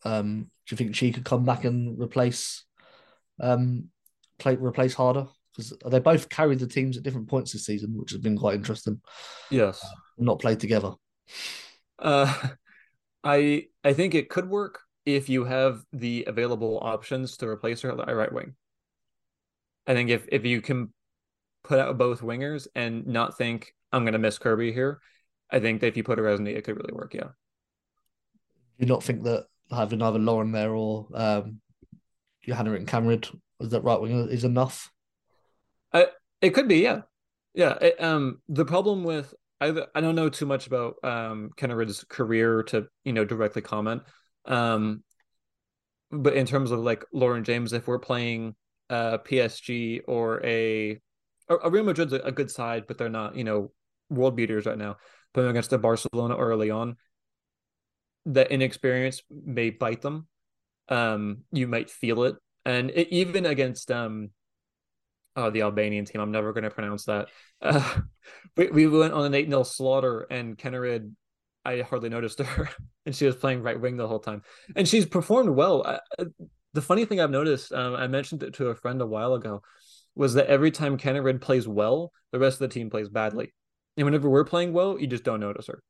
Um, 0.03 0.49
do 0.67 0.73
you 0.73 0.77
think 0.77 0.95
she 0.95 1.11
could 1.11 1.25
come 1.25 1.45
back 1.45 1.63
and 1.63 1.99
replace 2.01 2.65
um 3.39 3.89
play 4.39 4.55
replace 4.55 4.93
Harder? 4.93 5.27
Because 5.55 5.73
they 5.85 5.99
both 5.99 6.29
carried 6.29 6.59
the 6.59 6.67
teams 6.67 6.97
at 6.97 7.03
different 7.03 7.29
points 7.29 7.51
this 7.51 7.65
season, 7.65 7.97
which 7.97 8.11
has 8.11 8.21
been 8.21 8.37
quite 8.37 8.55
interesting. 8.55 9.01
Yes. 9.49 9.85
Not 10.17 10.39
played 10.39 10.59
together. 10.59 10.93
Uh, 11.99 12.33
I 13.23 13.65
I 13.83 13.93
think 13.93 14.15
it 14.15 14.29
could 14.29 14.49
work 14.49 14.79
if 15.15 15.29
you 15.29 15.43
have 15.45 15.83
the 15.91 16.25
available 16.27 16.79
options 16.81 17.37
to 17.37 17.47
replace 17.47 17.81
her 17.81 17.91
at 17.91 18.15
right 18.15 18.31
wing. 18.31 18.55
I 19.87 19.93
think 19.93 20.09
if 20.09 20.27
if 20.31 20.45
you 20.45 20.61
can 20.61 20.93
put 21.63 21.79
out 21.79 21.97
both 21.97 22.21
wingers 22.21 22.67
and 22.75 23.07
not 23.07 23.37
think 23.37 23.73
I'm 23.91 24.03
going 24.03 24.13
to 24.13 24.19
miss 24.19 24.37
Kirby 24.37 24.73
here, 24.73 24.99
I 25.49 25.59
think 25.59 25.81
that 25.81 25.87
if 25.87 25.97
you 25.97 26.03
put 26.03 26.19
as 26.19 26.39
an 26.39 26.47
it 26.47 26.63
could 26.63 26.77
really 26.77 26.93
work. 26.93 27.13
Yeah. 27.13 27.29
Do 28.79 28.85
you 28.85 28.87
not 28.87 29.03
think 29.03 29.23
that 29.23 29.45
having 29.69 30.01
either 30.01 30.19
Lauren 30.19 30.51
there 30.51 30.73
or 30.73 31.07
um, 31.13 31.61
Johanna 32.43 32.79
Kaneryd 32.79 33.33
as 33.59 33.69
that 33.69 33.83
right 33.83 33.99
winger 33.99 34.29
is 34.29 34.43
enough? 34.43 34.91
It 36.41 36.55
could 36.55 36.67
be, 36.67 36.77
yeah, 36.77 37.01
yeah. 37.53 37.77
It, 37.79 38.01
um, 38.01 38.41
the 38.49 38.65
problem 38.65 39.03
with 39.03 39.33
I 39.59 39.73
I 39.93 40.01
don't 40.01 40.15
know 40.15 40.29
too 40.29 40.47
much 40.47 40.67
about 40.67 40.95
um 41.03 41.51
Kaneryd's 41.55 42.03
career 42.03 42.63
to 42.63 42.87
you 43.05 43.13
know 43.13 43.23
directly 43.23 43.61
comment. 43.61 44.01
Um, 44.45 45.03
but 46.11 46.33
in 46.33 46.45
terms 46.45 46.71
of 46.71 46.79
like 46.79 47.05
Lauren 47.13 47.43
James, 47.43 47.73
if 47.73 47.87
we're 47.87 47.99
playing 47.99 48.55
uh 48.89 49.17
PSG 49.19 50.01
or 50.07 50.43
a 50.45 50.99
a 51.49 51.69
Real 51.69 51.83
Madrid's 51.83 52.13
a, 52.13 52.19
a 52.19 52.31
good 52.31 52.51
side, 52.51 52.85
but 52.87 52.97
they're 52.97 53.09
not 53.09 53.35
you 53.35 53.43
know 53.43 53.71
world 54.09 54.35
beaters 54.35 54.65
right 54.65 54.77
now. 54.77 54.97
Playing 55.33 55.49
against 55.49 55.73
a 55.73 55.77
Barcelona 55.77 56.33
or 56.33 56.51
a 56.51 56.57
Lyon, 56.57 56.97
that 58.25 58.51
inexperience 58.51 59.21
may 59.29 59.69
bite 59.69 60.01
them. 60.01 60.27
Um, 60.89 61.43
you 61.53 61.67
might 61.67 61.89
feel 61.89 62.23
it, 62.23 62.35
and 62.65 62.89
it, 62.89 63.07
even 63.11 63.45
against 63.45 63.91
um 63.91 64.31
oh, 65.35 65.49
the 65.49 65.61
Albanian 65.61 66.05
team. 66.05 66.21
I'm 66.21 66.31
never 66.31 66.53
going 66.53 66.63
to 66.63 66.69
pronounce 66.69 67.05
that. 67.05 67.29
Uh, 67.61 67.99
we, 68.57 68.67
we 68.67 68.87
went 68.87 69.13
on 69.13 69.25
an 69.25 69.33
8 69.33 69.47
0 69.47 69.63
slaughter, 69.63 70.21
and 70.29 70.57
Kaneryd 70.57 71.11
I 71.63 71.81
hardly 71.81 72.09
noticed 72.09 72.39
her, 72.39 72.69
and 73.05 73.15
she 73.15 73.25
was 73.25 73.35
playing 73.35 73.61
right 73.61 73.79
wing 73.79 73.97
the 73.97 74.07
whole 74.07 74.19
time, 74.19 74.43
and 74.75 74.87
she's 74.87 75.05
performed 75.05 75.49
well. 75.49 75.85
I, 75.85 75.99
the 76.73 76.81
funny 76.81 77.05
thing 77.05 77.19
I've 77.19 77.31
noticed, 77.31 77.73
um, 77.73 77.95
I 77.95 78.07
mentioned 78.07 78.43
it 78.43 78.53
to 78.55 78.69
a 78.69 78.75
friend 78.75 79.01
a 79.01 79.05
while 79.05 79.33
ago, 79.33 79.61
was 80.15 80.33
that 80.35 80.47
every 80.47 80.71
time 80.71 80.97
Kaneryd 80.97 81.41
plays 81.41 81.67
well, 81.67 82.11
the 82.31 82.39
rest 82.39 82.55
of 82.55 82.69
the 82.69 82.73
team 82.73 82.89
plays 82.89 83.09
badly, 83.09 83.53
and 83.97 84.05
whenever 84.05 84.29
we're 84.29 84.45
playing 84.45 84.73
well, 84.73 84.99
you 84.99 85.07
just 85.07 85.23
don't 85.23 85.39
notice 85.39 85.67
her. 85.67 85.83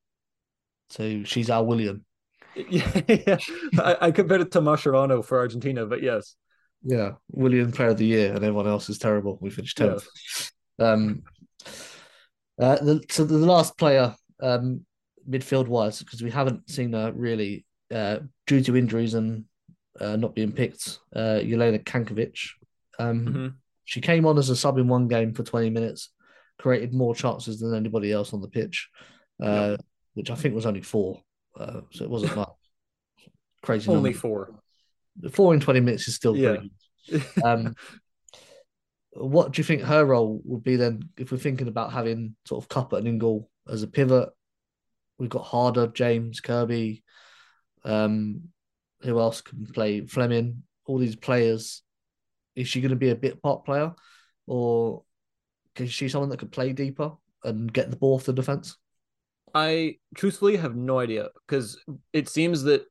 So 0.89 1.23
she's 1.23 1.49
our 1.49 1.63
Willian. 1.63 2.05
Yeah, 2.53 3.01
yeah. 3.07 3.37
I, 3.79 3.97
I 4.01 4.11
compared 4.11 4.41
it 4.41 4.51
to 4.51 4.59
Mascherano 4.59 5.23
for 5.23 5.39
Argentina, 5.39 5.85
but 5.85 6.03
yes. 6.03 6.35
Yeah, 6.83 7.11
Willian 7.31 7.71
Player 7.71 7.91
of 7.91 7.97
the 7.97 8.05
Year, 8.05 8.33
and 8.33 8.43
everyone 8.43 8.67
else 8.67 8.89
is 8.89 8.97
terrible. 8.97 9.37
We 9.39 9.51
finished 9.51 9.77
tenth. 9.77 10.05
Um, 10.77 11.23
uh, 12.59 12.75
the, 12.75 13.03
so 13.09 13.23
the 13.23 13.37
last 13.37 13.77
player, 13.77 14.13
um, 14.41 14.85
midfield 15.29 15.67
wise, 15.67 15.99
because 15.99 16.21
we 16.21 16.31
haven't 16.31 16.69
seen 16.69 16.93
her 16.93 17.11
really 17.11 17.65
uh, 17.93 18.19
due 18.47 18.61
to 18.61 18.77
injuries 18.77 19.13
and 19.13 19.45
uh, 19.99 20.15
not 20.15 20.35
being 20.35 20.51
picked. 20.51 20.99
Uh, 21.15 21.39
Jelena 21.41 21.83
Cankovic. 21.83 22.37
Um, 22.99 23.25
Mm-hmm. 23.25 23.47
She 23.83 23.99
came 23.99 24.25
on 24.25 24.37
as 24.37 24.49
a 24.49 24.55
sub 24.55 24.77
in 24.77 24.87
one 24.87 25.09
game 25.09 25.33
for 25.33 25.43
twenty 25.43 25.69
minutes, 25.69 26.11
created 26.57 26.93
more 26.93 27.13
chances 27.13 27.59
than 27.59 27.75
anybody 27.75 28.11
else 28.13 28.31
on 28.31 28.39
the 28.39 28.47
pitch, 28.47 28.87
uh, 29.43 29.75
which 30.13 30.31
I 30.31 30.35
think 30.35 30.55
was 30.55 30.65
only 30.65 30.81
four. 30.81 31.21
Uh, 31.59 31.81
so 31.91 32.05
it 32.05 32.09
wasn't 32.09 32.37
like 32.37 32.47
crazy. 33.63 33.89
Only 33.89 34.11
number. 34.11 34.19
four. 34.19 34.55
Four 35.31 35.53
in 35.53 35.59
twenty 35.59 35.81
minutes 35.81 36.07
is 36.07 36.15
still 36.15 36.37
Yeah. 36.37 36.57
Um, 37.43 37.75
what 39.13 39.51
do 39.51 39.59
you 39.59 39.65
think 39.65 39.81
her 39.81 40.05
role 40.05 40.41
would 40.45 40.63
be 40.63 40.77
then 40.77 41.09
if 41.17 41.31
we're 41.31 41.37
thinking 41.37 41.67
about 41.67 41.91
having 41.91 42.35
sort 42.45 42.63
of 42.63 42.69
Cuppa 42.69 42.97
and 42.97 43.07
Ingle 43.07 43.49
as 43.67 43.83
a 43.83 43.87
pivot? 43.87 44.29
We've 45.21 45.29
got 45.29 45.43
Harder, 45.43 45.85
James, 45.85 46.39
Kirby. 46.39 47.03
Um, 47.83 48.49
who 49.01 49.19
else 49.19 49.41
can 49.41 49.67
play? 49.67 50.01
Fleming. 50.07 50.63
All 50.87 50.97
these 50.97 51.15
players. 51.15 51.83
Is 52.55 52.67
she 52.67 52.81
going 52.81 52.89
to 52.89 52.95
be 52.95 53.11
a 53.11 53.15
bit 53.15 53.39
part 53.39 53.63
player, 53.63 53.93
or 54.47 55.03
is 55.75 55.93
she 55.93 56.09
someone 56.09 56.29
that 56.29 56.39
could 56.39 56.51
play 56.51 56.73
deeper 56.73 57.11
and 57.43 57.71
get 57.71 57.91
the 57.91 57.97
ball 57.97 58.15
off 58.15 58.23
the 58.23 58.33
defense? 58.33 58.77
I 59.53 59.97
truthfully 60.15 60.57
have 60.57 60.75
no 60.75 60.97
idea 60.97 61.29
because 61.45 61.79
it 62.13 62.27
seems 62.27 62.63
that 62.63 62.83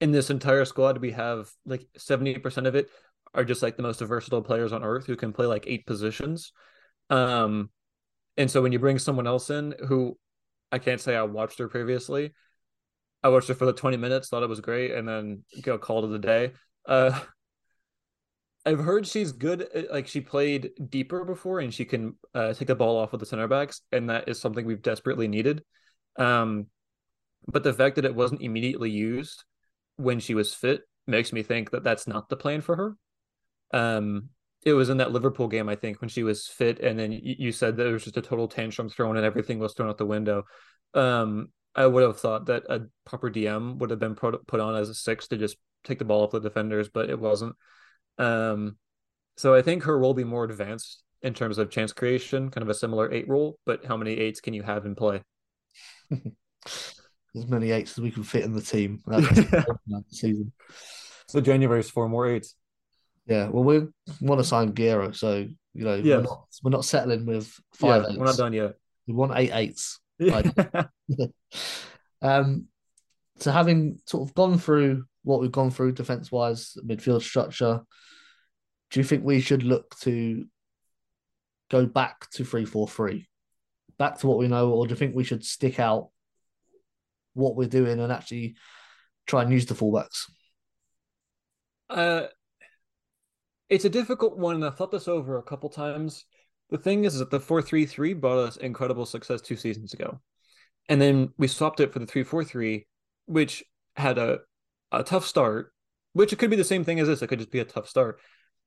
in 0.00 0.10
this 0.10 0.30
entire 0.30 0.64
squad 0.64 0.98
we 0.98 1.10
have 1.10 1.50
like 1.66 1.86
70% 1.98 2.66
of 2.66 2.74
it 2.74 2.88
are 3.34 3.44
just 3.44 3.62
like 3.62 3.76
the 3.76 3.82
most 3.82 4.00
versatile 4.00 4.42
players 4.42 4.72
on 4.72 4.82
earth 4.82 5.04
who 5.06 5.16
can 5.16 5.34
play 5.34 5.44
like 5.46 5.64
eight 5.66 5.86
positions. 5.86 6.52
Um 7.10 7.70
and 8.36 8.50
so 8.50 8.62
when 8.62 8.72
you 8.72 8.78
bring 8.78 8.98
someone 8.98 9.26
else 9.26 9.50
in 9.50 9.74
who 9.86 10.16
I 10.70 10.78
can't 10.78 11.00
say 11.00 11.16
I 11.16 11.22
watched 11.22 11.58
her 11.58 11.68
previously. 11.68 12.32
I 13.22 13.28
watched 13.28 13.48
her 13.48 13.54
for 13.54 13.66
the 13.66 13.72
20 13.72 13.96
minutes, 13.96 14.28
thought 14.28 14.42
it 14.42 14.48
was 14.48 14.60
great, 14.60 14.92
and 14.92 15.08
then 15.08 15.44
got 15.62 15.80
called 15.80 16.04
it 16.04 16.14
a 16.14 16.18
day. 16.18 16.52
Uh 16.86 17.18
I've 18.66 18.80
heard 18.80 19.06
she's 19.06 19.32
good. 19.32 19.66
Like 19.90 20.08
she 20.08 20.20
played 20.20 20.72
deeper 20.90 21.24
before, 21.24 21.60
and 21.60 21.72
she 21.72 21.86
can 21.86 22.16
uh, 22.34 22.52
take 22.52 22.68
the 22.68 22.74
ball 22.74 22.98
off 22.98 23.14
of 23.14 23.20
the 23.20 23.24
center 23.24 23.48
backs, 23.48 23.80
and 23.92 24.10
that 24.10 24.28
is 24.28 24.38
something 24.38 24.66
we've 24.66 24.82
desperately 24.82 25.26
needed. 25.26 25.62
Um, 26.18 26.66
but 27.46 27.62
the 27.62 27.72
fact 27.72 27.96
that 27.96 28.04
it 28.04 28.14
wasn't 28.14 28.42
immediately 28.42 28.90
used 28.90 29.44
when 29.96 30.20
she 30.20 30.34
was 30.34 30.52
fit 30.52 30.82
makes 31.06 31.32
me 31.32 31.42
think 31.42 31.70
that 31.70 31.82
that's 31.82 32.06
not 32.06 32.28
the 32.28 32.36
plan 32.36 32.60
for 32.60 32.76
her. 32.76 32.96
Um, 33.72 34.28
it 34.64 34.72
was 34.72 34.88
in 34.88 34.98
that 34.98 35.12
Liverpool 35.12 35.48
game, 35.48 35.68
I 35.68 35.76
think, 35.76 36.00
when 36.00 36.08
she 36.08 36.22
was 36.22 36.46
fit, 36.46 36.80
and 36.80 36.98
then 36.98 37.12
you, 37.12 37.52
said 37.52 37.76
that 37.76 37.86
it 37.86 37.92
was 37.92 38.04
just 38.04 38.16
a 38.16 38.22
total 38.22 38.48
tantrum 38.48 38.88
thrown, 38.88 39.16
and 39.16 39.24
everything 39.24 39.58
was 39.58 39.74
thrown 39.74 39.88
out 39.88 39.98
the 39.98 40.06
window. 40.06 40.44
Um, 40.94 41.48
I 41.74 41.86
would 41.86 42.02
have 42.02 42.18
thought 42.18 42.46
that 42.46 42.64
a 42.68 42.82
proper 43.04 43.30
DM 43.30 43.78
would 43.78 43.90
have 43.90 44.00
been 44.00 44.16
put 44.16 44.60
on 44.60 44.74
as 44.74 44.88
a 44.88 44.94
six 44.94 45.28
to 45.28 45.36
just 45.36 45.56
take 45.84 45.98
the 45.98 46.04
ball 46.04 46.24
off 46.24 46.32
the 46.32 46.40
defenders, 46.40 46.88
but 46.88 47.08
it 47.08 47.18
wasn't. 47.18 47.54
Um, 48.18 48.76
so 49.36 49.54
I 49.54 49.62
think 49.62 49.84
her 49.84 49.96
role 49.96 50.10
will 50.10 50.14
be 50.14 50.24
more 50.24 50.44
advanced 50.44 51.02
in 51.22 51.34
terms 51.34 51.58
of 51.58 51.70
chance 51.70 51.92
creation, 51.92 52.50
kind 52.50 52.62
of 52.62 52.68
a 52.68 52.74
similar 52.74 53.12
eight 53.12 53.28
role. 53.28 53.58
But 53.64 53.84
how 53.84 53.96
many 53.96 54.12
eights 54.12 54.40
can 54.40 54.54
you 54.54 54.62
have 54.62 54.86
in 54.86 54.94
play? 54.94 55.22
As 57.36 57.46
many 57.46 57.70
eights 57.70 57.92
as 57.92 58.02
we 58.02 58.10
can 58.10 58.22
fit 58.22 58.44
in 58.44 58.52
the 58.52 58.60
team. 58.60 59.00
That's 59.06 59.28
season. 60.10 60.52
So 61.28 61.40
January's 61.40 61.90
four 61.90 62.08
more 62.08 62.26
eights. 62.26 62.54
Yeah, 63.28 63.48
well, 63.48 63.62
we 63.64 63.86
want 64.20 64.40
to 64.40 64.44
sign 64.44 64.72
Geyoro, 64.72 65.14
so 65.14 65.46
you 65.74 65.84
know 65.84 65.96
Yes. 65.96 66.16
we're 66.16 66.22
not 66.22 66.46
we're 66.62 66.70
not 66.70 66.84
settling 66.84 67.26
with 67.26 67.52
five 67.74 68.02
yeah, 68.02 68.08
eights. 68.08 68.18
we're 68.18 68.24
not 68.24 68.36
done 68.36 68.52
yet. 68.54 68.74
We 69.06 69.14
want 69.14 69.32
eight 69.36 69.52
eights. 69.52 70.00
Um, 72.20 72.66
so 73.38 73.52
having 73.52 74.00
sort 74.06 74.28
of 74.28 74.34
gone 74.34 74.58
through 74.58 75.04
what 75.22 75.40
we've 75.40 75.52
gone 75.52 75.70
through 75.70 75.92
defense 75.92 76.32
wise, 76.32 76.76
midfield 76.84 77.22
structure, 77.22 77.82
do 78.90 78.98
you 78.98 79.04
think 79.04 79.22
we 79.24 79.40
should 79.40 79.62
look 79.62 79.96
to 80.00 80.44
go 81.70 81.86
back 81.86 82.28
to 82.30 82.44
three 82.44 82.64
four 82.64 82.88
three, 82.88 83.28
back 83.98 84.18
to 84.18 84.26
what 84.26 84.38
we 84.38 84.48
know, 84.48 84.70
or 84.72 84.86
do 84.86 84.90
you 84.92 84.96
think 84.96 85.14
we 85.14 85.22
should 85.22 85.44
stick 85.44 85.78
out 85.78 86.08
what 87.34 87.54
we're 87.54 87.68
doing 87.68 88.00
and 88.00 88.10
actually 88.10 88.56
try 89.28 89.42
and 89.42 89.52
use 89.52 89.66
the 89.66 89.74
fullbacks? 89.74 90.24
Uh, 91.88 92.26
it's 93.68 93.84
a 93.84 93.90
difficult 93.90 94.38
one, 94.38 94.56
and 94.56 94.64
I've 94.64 94.76
thought 94.76 94.90
this 94.90 95.08
over 95.08 95.38
a 95.38 95.42
couple 95.42 95.68
times. 95.68 96.24
The 96.70 96.78
thing 96.78 97.04
is 97.04 97.14
is 97.14 97.20
that 97.20 97.30
the 97.30 97.40
four 97.40 97.62
three 97.62 97.86
three 97.86 98.14
brought 98.14 98.38
us 98.38 98.56
incredible 98.56 99.06
success 99.06 99.40
two 99.40 99.56
seasons 99.56 99.94
ago, 99.94 100.20
and 100.88 101.00
then 101.00 101.32
we 101.38 101.48
swapped 101.48 101.80
it 101.80 101.92
for 101.92 101.98
the 101.98 102.06
three 102.06 102.24
four 102.24 102.44
three, 102.44 102.86
which 103.26 103.64
had 103.96 104.18
a 104.18 104.40
a 104.92 105.02
tough 105.02 105.26
start. 105.26 105.72
Which 106.14 106.32
it 106.32 106.38
could 106.38 106.50
be 106.50 106.56
the 106.56 106.64
same 106.64 106.84
thing 106.84 106.98
as 107.00 107.06
this. 107.06 107.22
It 107.22 107.28
could 107.28 107.38
just 107.38 107.52
be 107.52 107.60
a 107.60 107.64
tough 107.64 107.88
start. 107.88 108.20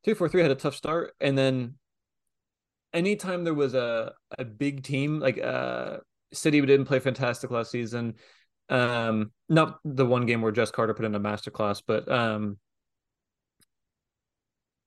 Three 0.04 0.14
four 0.14 0.30
three 0.30 0.42
had 0.42 0.52
a 0.52 0.56
tough 0.56 0.76
start, 0.76 1.14
and 1.20 1.38
then 1.38 1.76
anytime 2.94 3.44
there 3.44 3.54
was 3.54 3.74
a 3.74 4.14
a 4.38 4.46
big 4.46 4.84
team 4.84 5.20
like 5.20 5.40
uh 5.42 5.98
City 6.34 6.62
didn't 6.62 6.86
play 6.86 7.00
fantastic 7.00 7.52
last 7.52 7.72
season. 7.72 8.16
Um, 8.70 9.32
not 9.50 9.80
the 9.84 10.06
one 10.06 10.26
game 10.26 10.42
where 10.42 10.52
Jess 10.52 10.72
Carter 10.72 10.94
put 10.94 11.06
in 11.06 11.16
a 11.16 11.20
masterclass, 11.20 11.82
but 11.86 12.10
um, 12.10 12.58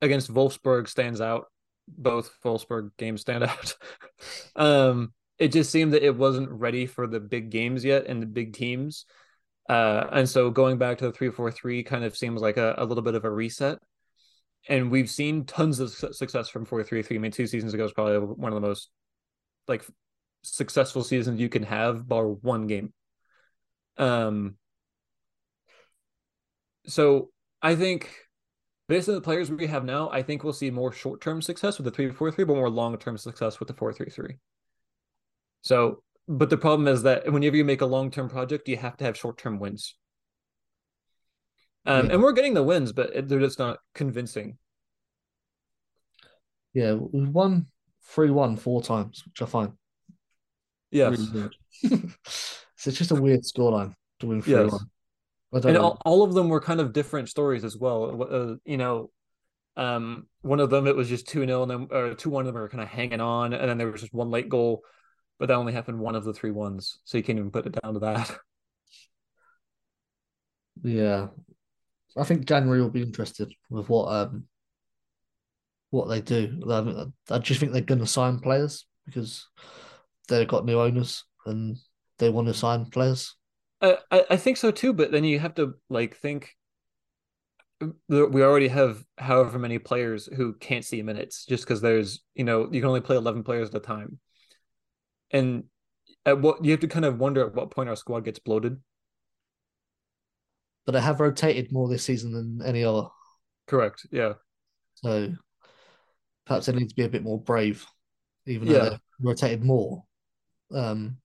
against 0.05 0.33
Wolfsburg 0.33 0.89
stands 0.89 1.21
out. 1.21 1.47
Both 1.89 2.31
Wolfsburg 2.45 2.91
games 2.97 3.23
stand 3.23 3.45
out. 3.45 3.75
um, 4.57 5.13
it 5.39 5.49
just 5.49 5.71
seemed 5.71 5.95
that 5.95 6.05
it 6.05 6.17
wasn't 6.17 6.51
ready 6.51 6.87
for 6.87 7.07
the 7.07 7.21
big 7.21 7.51
games 7.51 7.85
yet 7.85 8.07
and 8.07 8.23
the 8.23 8.27
big 8.27 8.55
teams. 8.55 9.07
Uh, 9.69 10.07
and 10.13 10.29
so 10.29 10.51
going 10.51 10.79
back 10.79 10.99
to 10.99 11.07
the 11.07 11.13
three 11.13 11.31
four 11.31 11.51
three 11.51 11.83
kind 11.83 12.05
of 12.05 12.17
seems 12.17 12.41
like 12.41 12.57
a, 12.57 12.75
a 12.79 12.85
little 12.85 13.03
bit 13.03 13.15
of 13.15 13.25
a 13.25 13.31
reset. 13.31 13.79
And 14.69 14.91
we've 14.91 15.11
seen 15.11 15.45
tons 15.45 15.81
of 15.81 15.91
success 15.91 16.49
from 16.49 16.65
four 16.65 16.83
three 16.85 17.03
three. 17.03 17.17
I 17.17 17.21
mean, 17.21 17.33
two 17.33 17.47
seasons 17.47 17.75
ago 17.75 17.83
was 17.83 17.93
probably 17.93 18.19
one 18.19 18.53
of 18.53 18.61
the 18.61 18.67
most 18.67 18.91
like 19.67 19.85
successful 20.43 21.03
seasons 21.03 21.41
you 21.41 21.49
can 21.49 21.63
have, 21.65 22.07
bar 22.07 22.29
one 22.29 22.67
game. 22.67 22.93
Um, 23.97 24.57
so 26.87 27.31
I 27.63 27.77
think 27.77 28.11
based 28.89 29.09
on 29.09 29.15
the 29.15 29.21
players 29.21 29.51
we 29.51 29.67
have 29.67 29.85
now, 29.85 30.11
I 30.11 30.23
think 30.23 30.45
we'll 30.45 30.53
see 30.53 30.71
more 30.71 30.93
short 30.93 31.21
term 31.21 31.41
success 31.43 31.79
with 31.79 31.85
the 31.85 31.91
three 31.91 32.11
four 32.11 32.31
three, 32.31 32.45
but 32.45 32.57
more 32.57 32.71
long 32.71 32.97
term 32.99 33.17
success 33.19 33.59
with 33.59 33.69
the 33.69 33.75
four 33.75 33.93
three 33.93 34.11
three. 34.11 34.37
So, 35.63 36.03
but 36.29 36.51
the 36.51 36.59
problem 36.59 36.89
is 36.89 37.03
that 37.05 37.31
whenever 37.33 37.57
you 37.57 37.65
make 37.65 37.81
a 37.81 37.87
long 37.87 38.11
term 38.11 38.29
project, 38.29 38.69
you 38.69 38.77
have 38.77 38.97
to 38.99 39.05
have 39.05 39.17
short 39.17 39.39
term 39.39 39.59
wins. 39.59 39.95
Um, 41.87 42.07
Yeah. 42.07 42.15
and 42.15 42.23
we're 42.23 42.33
getting 42.33 42.55
the 42.55 42.63
wins, 42.63 42.93
but 42.93 43.29
they're 43.29 43.41
just 43.41 43.59
not 43.59 43.79
convincing. 43.95 44.59
Yeah, 46.73 46.95
we've 46.95 47.29
won 47.29 47.67
three 48.03 48.31
one 48.31 48.57
four 48.57 48.83
times, 48.83 49.25
which 49.25 49.43
I 49.43 49.47
find 49.47 49.73
Yes. 50.91 51.19
really 51.19 51.51
so 52.77 52.89
it's 52.91 52.99
just 52.99 53.11
a 53.11 53.15
weird 53.15 53.43
scoreline 53.43 53.95
to 54.21 54.27
win 54.27 54.43
three 54.43 54.53
Yes. 54.55 54.85
One. 55.55 55.67
I 55.67 55.69
and 55.69 55.79
all, 55.79 56.01
all 56.05 56.23
of 56.23 56.35
them 56.35 56.49
were 56.49 56.61
kind 56.61 56.81
of 56.81 56.93
different 56.93 57.29
stories 57.29 57.65
as 57.65 57.77
well. 57.77 58.23
Uh, 58.23 58.55
you 58.65 58.77
know, 58.77 59.11
um, 59.77 60.27
one 60.43 60.61
of 60.61 60.71
them 60.71 60.87
it 60.87 60.97
was 60.97 61.09
just 61.09 61.29
two 61.29 61.45
0 61.45 61.63
and 61.63 61.71
then 61.71 61.89
or 61.91 62.15
two 62.15 62.31
one 62.31 62.47
of 62.47 62.53
them 62.53 62.61
were 62.61 62.69
kind 62.69 62.83
of 62.83 62.89
hanging 62.89 63.21
on, 63.21 63.53
and 63.53 63.69
then 63.69 63.79
there 63.79 63.91
was 63.91 64.01
just 64.01 64.15
one 64.15 64.31
late 64.31 64.49
goal, 64.49 64.83
but 65.39 65.49
that 65.49 65.55
only 65.55 65.73
happened 65.73 65.99
one 65.99 66.15
of 66.15 66.25
the 66.25 66.33
three 66.35 66.51
ones, 66.51 66.99
so 67.05 67.17
you 67.17 67.25
can't 67.25 67.39
even 67.39 67.51
put 67.51 67.67
it 67.67 67.77
down 67.83 67.95
to 67.95 68.01
that. 68.01 68.31
Yeah, 70.83 71.29
I 72.17 72.25
think 72.25 72.47
January 72.47 72.83
will 72.83 72.91
be 72.91 73.01
interested 73.01 73.51
with 73.71 73.89
what 73.89 74.07
um 74.07 74.49
what 75.91 76.09
they 76.09 76.21
do. 76.21 76.61
I, 76.69 77.35
I 77.35 77.39
just 77.39 77.61
think 77.61 77.73
they're 77.73 77.81
going 77.81 78.01
to 78.01 78.07
sign 78.07 78.41
players 78.41 78.85
because 79.07 79.49
they've 80.29 80.49
got 80.49 80.65
new 80.65 80.81
owners 80.81 81.25
and 81.47 81.79
they 82.19 82.29
want 82.29 82.49
to 82.49 82.55
sign 82.55 82.87
players. 82.87 83.37
I, 83.81 83.99
I 84.11 84.25
I 84.31 84.37
think 84.37 84.57
so 84.57 84.71
too, 84.71 84.93
but 84.93 85.11
then 85.13 85.25
you 85.25 85.39
have 85.39 85.55
to 85.57 85.75
like 85.89 86.17
think. 86.17 86.57
We 88.09 88.43
already 88.43 88.69
have 88.69 89.05
however 89.19 89.59
many 89.59 89.79
players 89.79 90.27
who 90.27 90.55
can't 90.55 90.85
see 90.85 91.03
minutes 91.03 91.45
just 91.45 91.65
because 91.65 91.81
there's 91.81 92.21
you 92.35 92.45
know 92.45 92.69
you 92.73 92.81
can 92.81 92.89
only 92.89 93.01
play 93.01 93.17
eleven 93.17 93.43
players 93.43 93.69
at 93.71 93.75
a 93.75 93.81
time, 93.81 94.19
and 95.31 95.65
at 96.25 96.41
what 96.41 96.65
you 96.65 96.71
have 96.71 96.81
to 96.81 96.89
kind 96.89 97.05
of 97.05 97.19
wonder 97.19 97.45
at 97.47 97.55
what 97.55 97.71
point 97.71 97.89
our 97.89 97.97
squad 97.97 98.21
gets 98.21 98.39
bloated. 98.39 98.81
But 100.87 100.97
i 100.97 101.01
have 101.01 101.21
rotated 101.21 101.73
more 101.73 101.89
this 101.89 102.05
season 102.05 102.33
than 102.33 102.67
any 102.67 102.85
other. 102.85 103.09
Correct. 103.67 104.07
Yeah. 104.11 104.35
So 104.97 105.33
perhaps 106.47 106.69
i 106.69 106.73
need 106.73 106.89
to 106.91 106.95
be 106.95 107.05
a 107.05 107.09
bit 107.09 107.23
more 107.23 107.41
brave, 107.41 107.87
even 108.47 108.69
though 108.69 108.75
Yeah. 108.75 108.89
they've 108.91 109.01
rotated 109.21 109.65
more. 109.65 110.05
Um, 110.73 111.19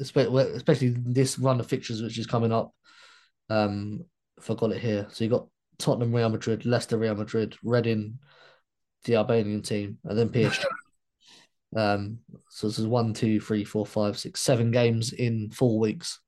especially 0.00 0.94
this 0.96 1.38
run 1.38 1.60
of 1.60 1.66
fixtures 1.66 2.02
which 2.02 2.18
is 2.18 2.26
coming 2.26 2.52
up. 2.52 2.72
Um, 3.48 4.04
if 4.38 4.50
I 4.50 4.54
got 4.54 4.72
it 4.72 4.80
here, 4.80 5.06
so 5.10 5.24
you 5.24 5.30
got 5.30 5.48
Tottenham, 5.78 6.14
Real 6.14 6.28
Madrid, 6.28 6.64
Leicester, 6.64 6.96
Real 6.96 7.14
Madrid, 7.14 7.56
Reading, 7.62 8.18
the 9.04 9.16
Albanian 9.16 9.62
team, 9.62 9.98
and 10.04 10.18
then 10.18 10.28
PSG. 10.28 10.64
um, 11.76 12.18
so 12.48 12.68
this 12.68 12.78
is 12.78 12.86
one, 12.86 13.12
two, 13.12 13.40
three, 13.40 13.64
four, 13.64 13.84
five, 13.84 14.18
six, 14.18 14.40
seven 14.40 14.70
games 14.70 15.12
in 15.12 15.50
four 15.50 15.78
weeks. 15.78 16.20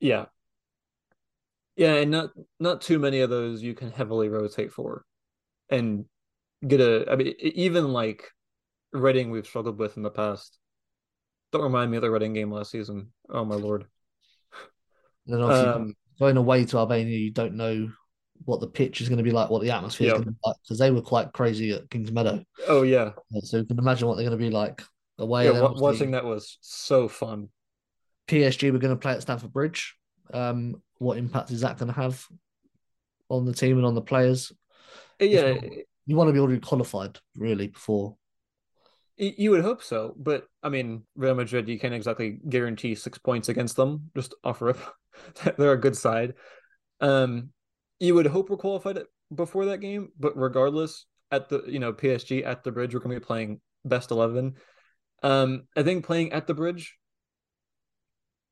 Yeah. 0.00 0.26
Yeah, 1.76 1.94
and 1.94 2.10
not 2.10 2.30
not 2.60 2.82
too 2.82 3.00
many 3.00 3.20
of 3.20 3.30
those 3.30 3.60
you 3.62 3.74
can 3.74 3.90
heavily 3.90 4.28
rotate 4.28 4.72
for, 4.72 5.04
and 5.68 6.04
get 6.64 6.80
a. 6.80 7.04
I 7.10 7.16
mean, 7.16 7.34
even 7.40 7.92
like 7.92 8.30
Reading, 8.92 9.32
we've 9.32 9.46
struggled 9.46 9.78
with 9.78 9.96
in 9.96 10.04
the 10.04 10.10
past. 10.10 10.56
Don't 11.54 11.62
remind 11.62 11.88
me 11.88 11.98
of 11.98 12.02
the 12.02 12.10
Reading 12.10 12.32
game 12.32 12.50
last 12.50 12.72
season. 12.72 13.12
Oh 13.30 13.44
my 13.44 13.54
lord. 13.54 13.86
Then 15.26 15.40
obviously 15.40 15.68
Um, 15.68 15.94
going 16.18 16.36
away 16.36 16.64
to 16.64 16.78
Albania, 16.78 17.16
you 17.16 17.30
don't 17.30 17.54
know 17.54 17.92
what 18.44 18.58
the 18.58 18.66
pitch 18.66 19.00
is 19.00 19.08
going 19.08 19.18
to 19.18 19.22
be 19.24 19.30
like, 19.30 19.50
what 19.50 19.62
the 19.62 19.70
atmosphere 19.70 20.08
is 20.08 20.12
going 20.14 20.24
to 20.24 20.30
be 20.32 20.36
like, 20.44 20.56
because 20.64 20.80
they 20.80 20.90
were 20.90 21.00
quite 21.00 21.32
crazy 21.32 21.70
at 21.70 21.88
Kings 21.90 22.10
Meadow. 22.10 22.42
oh 22.66 22.82
yeah, 22.82 23.12
So 23.44 23.58
you 23.58 23.64
can 23.66 23.78
imagine 23.78 24.08
what 24.08 24.16
they're 24.16 24.28
going 24.28 24.36
to 24.36 24.44
be 24.44 24.50
like 24.50 24.82
away. 25.18 25.44
yeah. 25.44 25.50
And 25.50 25.56
then 25.58 25.62
wa- 25.62 25.68
obviously 25.68 25.92
watching 25.92 26.10
that 26.10 26.24
was 26.24 26.58
so 26.60 27.06
fun. 27.06 27.50
PSG 28.26 28.72
were 28.72 28.78
going 28.78 28.92
to 28.92 29.00
play 29.00 29.12
at 29.12 29.22
Stamford 29.22 29.52
Bridge. 29.52 29.94
Um, 30.32 30.82
what 30.98 31.18
impact 31.18 31.52
is 31.52 31.60
that 31.60 31.78
going 31.78 31.92
to 31.92 32.00
have 32.00 32.26
on 33.28 33.44
the 33.44 33.54
team 33.54 33.76
and 33.76 33.86
on 33.86 33.94
the 33.94 34.02
players? 34.02 34.50
Yeah, 35.20 35.54
You 36.04 36.16
want 36.16 36.28
to 36.28 36.32
be 36.32 36.40
already 36.40 36.58
qualified, 36.58 37.16
really, 37.36 37.68
before. 37.68 38.16
You 39.16 39.50
would 39.50 39.62
hope 39.62 39.82
so, 39.82 40.14
but 40.16 40.46
I 40.62 40.68
mean, 40.68 41.04
Real 41.14 41.34
Madrid, 41.34 41.68
you 41.68 41.78
can't 41.78 41.94
exactly 41.94 42.38
guarantee 42.48 42.94
six 42.94 43.18
points 43.18 43.48
against 43.48 43.76
them. 43.76 44.10
Just 44.16 44.34
offer 44.42 44.70
up. 44.70 44.96
They're 45.58 45.72
a 45.72 45.80
good 45.80 45.96
side. 45.96 46.34
Um, 47.00 47.50
you 48.00 48.14
would 48.14 48.26
hope 48.26 48.50
we're 48.50 48.56
qualified 48.56 48.98
before 49.34 49.66
that 49.66 49.78
game, 49.78 50.08
but 50.18 50.36
regardless, 50.36 51.06
at 51.30 51.48
the 51.48 51.62
you 51.66 51.78
know 51.78 51.92
PSG 51.92 52.44
at 52.44 52.64
the 52.64 52.72
bridge, 52.72 52.94
we're 52.94 53.00
going 53.00 53.14
to 53.14 53.20
be 53.20 53.24
playing 53.24 53.60
best 53.84 54.10
eleven. 54.10 54.54
Um, 55.22 55.64
I 55.76 55.82
think 55.82 56.04
playing 56.04 56.32
at 56.32 56.46
the 56.46 56.54
bridge, 56.54 56.96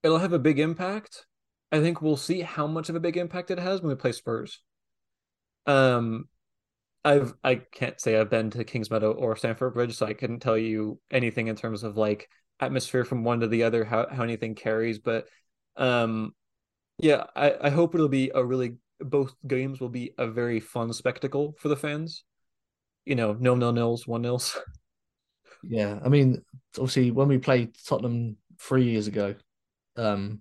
it'll 0.02 0.18
have 0.18 0.32
a 0.32 0.38
big 0.38 0.58
impact. 0.58 1.26
I 1.70 1.80
think 1.80 2.02
we'll 2.02 2.16
see 2.16 2.40
how 2.40 2.66
much 2.66 2.88
of 2.88 2.96
a 2.96 3.00
big 3.00 3.16
impact 3.16 3.50
it 3.50 3.58
has 3.58 3.80
when 3.80 3.88
we 3.88 3.94
play 3.94 4.12
Spurs. 4.12 4.60
Um, 5.66 6.28
I've 7.05 7.34
I 7.42 7.57
can't 7.57 8.00
say 8.00 8.16
I've 8.18 8.30
been 8.30 8.50
to 8.50 8.64
Kings 8.64 8.90
Meadow 8.90 9.12
or 9.12 9.36
Stamford 9.36 9.74
Bridge, 9.74 9.96
so 9.96 10.07
I 10.07 10.14
couldn't 10.14 10.40
tell 10.40 10.57
you 10.59 11.00
anything 11.11 11.48
in 11.48 11.57
terms 11.57 11.82
of 11.82 11.96
like 11.96 12.28
atmosphere 12.61 13.05
from 13.05 13.24
one 13.24 13.40
to 13.40 13.48
the 13.48 13.64
other, 13.64 13.84
how 13.84 14.07
how 14.11 14.22
anything 14.22 14.55
carries. 14.55 14.98
But 14.98 15.26
um, 15.76 16.34
yeah, 16.98 17.24
I 17.34 17.55
I 17.62 17.70
hope 17.70 17.94
it'll 17.94 18.09
be 18.09 18.30
a 18.34 18.44
really 18.44 18.76
both 19.00 19.34
games 19.46 19.80
will 19.80 19.88
be 19.88 20.14
a 20.18 20.28
very 20.28 20.61
fun 20.61 20.92
spectacle 20.92 21.55
for 21.59 21.68
the 21.68 21.76
fans. 21.76 22.24
You 23.05 23.16
know, 23.16 23.34
no 23.38 23.55
nil 23.55 23.72
nils, 23.72 24.07
one 24.07 24.22
nils. 24.22 24.57
Yeah, 25.64 26.00
I 26.05 26.09
mean, 26.09 26.42
obviously, 26.76 27.11
when 27.11 27.28
we 27.28 27.38
played 27.38 27.76
Tottenham 27.86 28.36
three 28.59 28.84
years 28.84 29.07
ago, 29.07 29.34
um, 29.96 30.40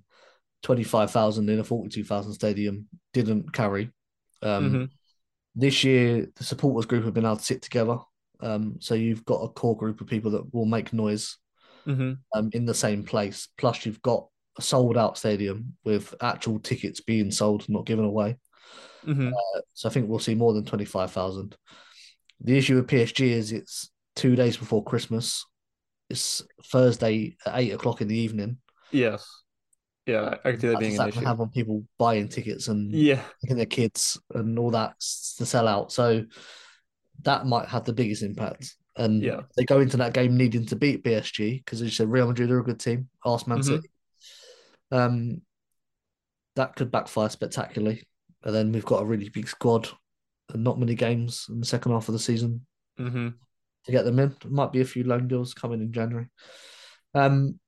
twenty-five 0.64 1.12
thousand 1.12 1.50
in 1.50 1.60
a 1.60 1.64
forty-two 1.64 2.04
thousand 2.04 2.34
stadium 2.34 2.88
didn't 3.14 3.54
carry. 3.54 3.92
Um, 4.42 4.72
Mhm. 4.72 4.90
This 5.56 5.84
year, 5.84 6.28
the 6.36 6.44
supporters 6.44 6.86
group 6.86 7.04
have 7.06 7.14
been 7.14 7.26
able 7.26 7.38
to 7.38 7.44
sit 7.44 7.62
together. 7.62 7.98
Um, 8.40 8.78
so 8.80 8.96
you've 8.96 9.26
got 9.26 9.42
a 9.44 9.50
core 9.50 9.78
group 9.78 10.02
of 10.02 10.08
people 10.08 10.32
that 10.32 10.54
will 10.54 10.66
make 10.66 10.94
noise 10.94 11.38
hmm 11.86 12.14
um, 12.34 12.50
in 12.54 12.66
the 12.66 12.74
same 12.74 13.04
place. 13.04 13.48
Plus, 13.58 13.86
you've 13.86 14.02
got 14.02 14.28
a 14.58 14.62
sold-out 14.62 15.18
stadium 15.18 15.76
with 15.84 16.14
actual 16.22 16.60
tickets 16.60 17.02
being 17.02 17.32
sold, 17.32 17.68
not 17.70 17.86
given 17.86 18.06
away. 18.06 18.38
hmm 19.04 19.30
So 19.74 19.90
I 19.90 19.92
think 19.92 20.08
we'll 20.08 20.20
see 20.20 20.36
more 20.36 20.54
than 20.54 20.66
twenty-five 20.66 21.12
thousand. 21.12 21.56
The 22.42 22.58
issue 22.58 22.76
with 22.76 22.88
PSG 22.88 23.30
is 23.30 23.52
it's 23.52 23.92
two 24.16 24.36
days 24.36 24.58
before 24.58 24.84
Christmas. 24.84 25.46
It's 26.10 26.44
Thursday 26.66 27.38
at 27.46 27.60
eight 27.60 27.72
o'clock 27.72 28.02
in 28.02 28.08
the 28.08 28.18
evening. 28.18 28.58
Yes. 28.92 29.41
Yeah, 30.06 30.36
I 30.44 30.52
can 30.52 30.60
see 30.60 30.68
that 30.68 30.80
being 30.80 31.00
an 31.00 31.10
issue. 31.10 31.26
have 31.26 31.40
on 31.40 31.50
people 31.50 31.84
buying 31.98 32.28
tickets 32.28 32.68
and 32.68 32.92
Yeah. 32.92 33.24
taking 33.42 33.58
their 33.58 33.66
kids 33.66 34.20
and 34.34 34.58
all 34.58 34.72
that 34.72 35.00
to 35.38 35.46
sell 35.46 35.68
out? 35.68 35.92
So 35.92 36.26
that 37.24 37.46
might 37.46 37.68
have 37.70 37.86
the 37.86 37.94
biggest 37.94 38.24
impact. 38.24 38.76
And 38.98 39.22
Yeah. 39.22 39.42
they 39.56 39.64
go 39.64 39.80
into 39.80 39.98
that 39.98 40.14
game 40.14 40.36
needing 40.36 40.66
to 40.68 40.76
beat 40.76 41.04
PSG 41.04 41.60
because 41.60 41.82
as 41.82 41.86
you 41.86 41.92
said, 41.92 42.10
Real 42.10 42.28
Madrid 42.28 42.52
are 42.52 42.60
a 42.60 42.64
good 42.64 42.80
team. 42.80 43.10
Ask 43.26 43.48
Man 43.48 43.60
Mhm. 43.60 43.64
City. 43.64 43.90
Um, 44.92 45.42
that 46.56 46.76
could 46.76 46.92
backfire 46.92 47.30
spectacularly. 47.30 48.04
And 48.44 48.54
then 48.54 48.72
we've 48.72 48.86
got 48.86 49.04
a 49.04 49.06
really 49.06 49.30
big 49.30 49.48
squad 49.48 49.88
and 50.50 50.64
not 50.64 50.80
many 50.80 50.96
games 50.96 51.46
in 51.48 51.60
the 51.60 51.66
second 51.66 51.92
half 51.92 52.10
of 52.10 52.14
the 52.14 52.20
season 52.20 52.66
hmm 52.98 53.30
to 53.86 53.92
get 53.92 54.04
them 54.04 54.20
in. 54.20 54.36
Might 54.46 54.72
be 54.72 54.82
a 54.82 54.86
few 54.86 55.04
loan 55.04 55.28
deals 55.28 55.54
coming 55.54 55.82
in 55.82 55.92
January. 55.94 56.28
Um, 57.16 57.60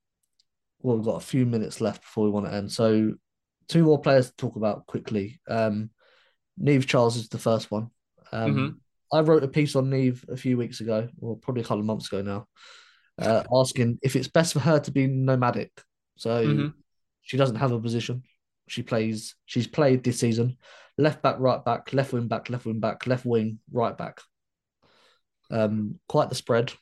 well, 0.84 0.98
we've 0.98 1.06
got 1.06 1.16
a 1.16 1.26
few 1.26 1.46
minutes 1.46 1.82
left 1.82 2.02
before 2.02 2.26
we 2.26 2.30
want 2.30 2.46
to 2.46 2.54
end. 2.54 2.72
So, 2.72 3.14
two 3.68 3.84
more 3.84 4.00
players 4.00 4.30
to 4.30 4.36
talk 4.36 4.56
about 4.56 4.86
quickly. 4.86 5.40
Um, 5.48 5.90
Niamh 6.62 6.86
Charles 6.86 7.16
is 7.16 7.30
the 7.30 7.40
first 7.40 7.72
one. 7.72 7.90
Um, 8.32 8.56
Mhm. 8.56 8.76
I 9.12 9.22
wrote 9.22 9.44
a 9.44 9.48
piece 9.48 9.76
on 9.76 9.90
Niamh 9.90 10.28
a 10.30 10.38
few 10.38 10.58
weeks 10.58 10.82
ago, 10.82 11.08
or 11.20 11.38
probably 11.38 11.62
a 11.62 11.66
couple 11.66 11.80
of 11.80 11.86
months 11.86 12.12
ago 12.12 12.22
now, 12.22 12.48
uh, 13.18 13.44
asking 13.52 13.98
if 14.04 14.16
it's 14.16 14.28
best 14.28 14.54
for 14.54 14.60
her 14.60 14.80
to 14.80 14.92
be 14.92 15.08
nomadic. 15.08 15.72
So 16.18 16.46
Mhm. 16.46 16.74
she 17.22 17.38
doesn't 17.38 17.56
have 17.56 17.72
a 17.72 17.80
position. 17.80 18.24
She 18.68 18.84
plays. 18.84 19.36
She's 19.46 19.68
played 19.68 20.04
this 20.04 20.20
season 20.20 20.58
left 20.98 21.22
back, 21.22 21.40
right 21.40 21.64
back, 21.64 21.94
left 21.94 22.14
wing 22.14 22.28
back, 22.28 22.50
left 22.50 22.66
wing 22.66 22.80
back, 22.80 23.08
left 23.08 23.26
wing, 23.26 23.60
right 23.72 23.98
back. 23.98 24.22
Um, 25.50 26.00
quite 26.08 26.30
the 26.30 26.36
spread. 26.36 26.74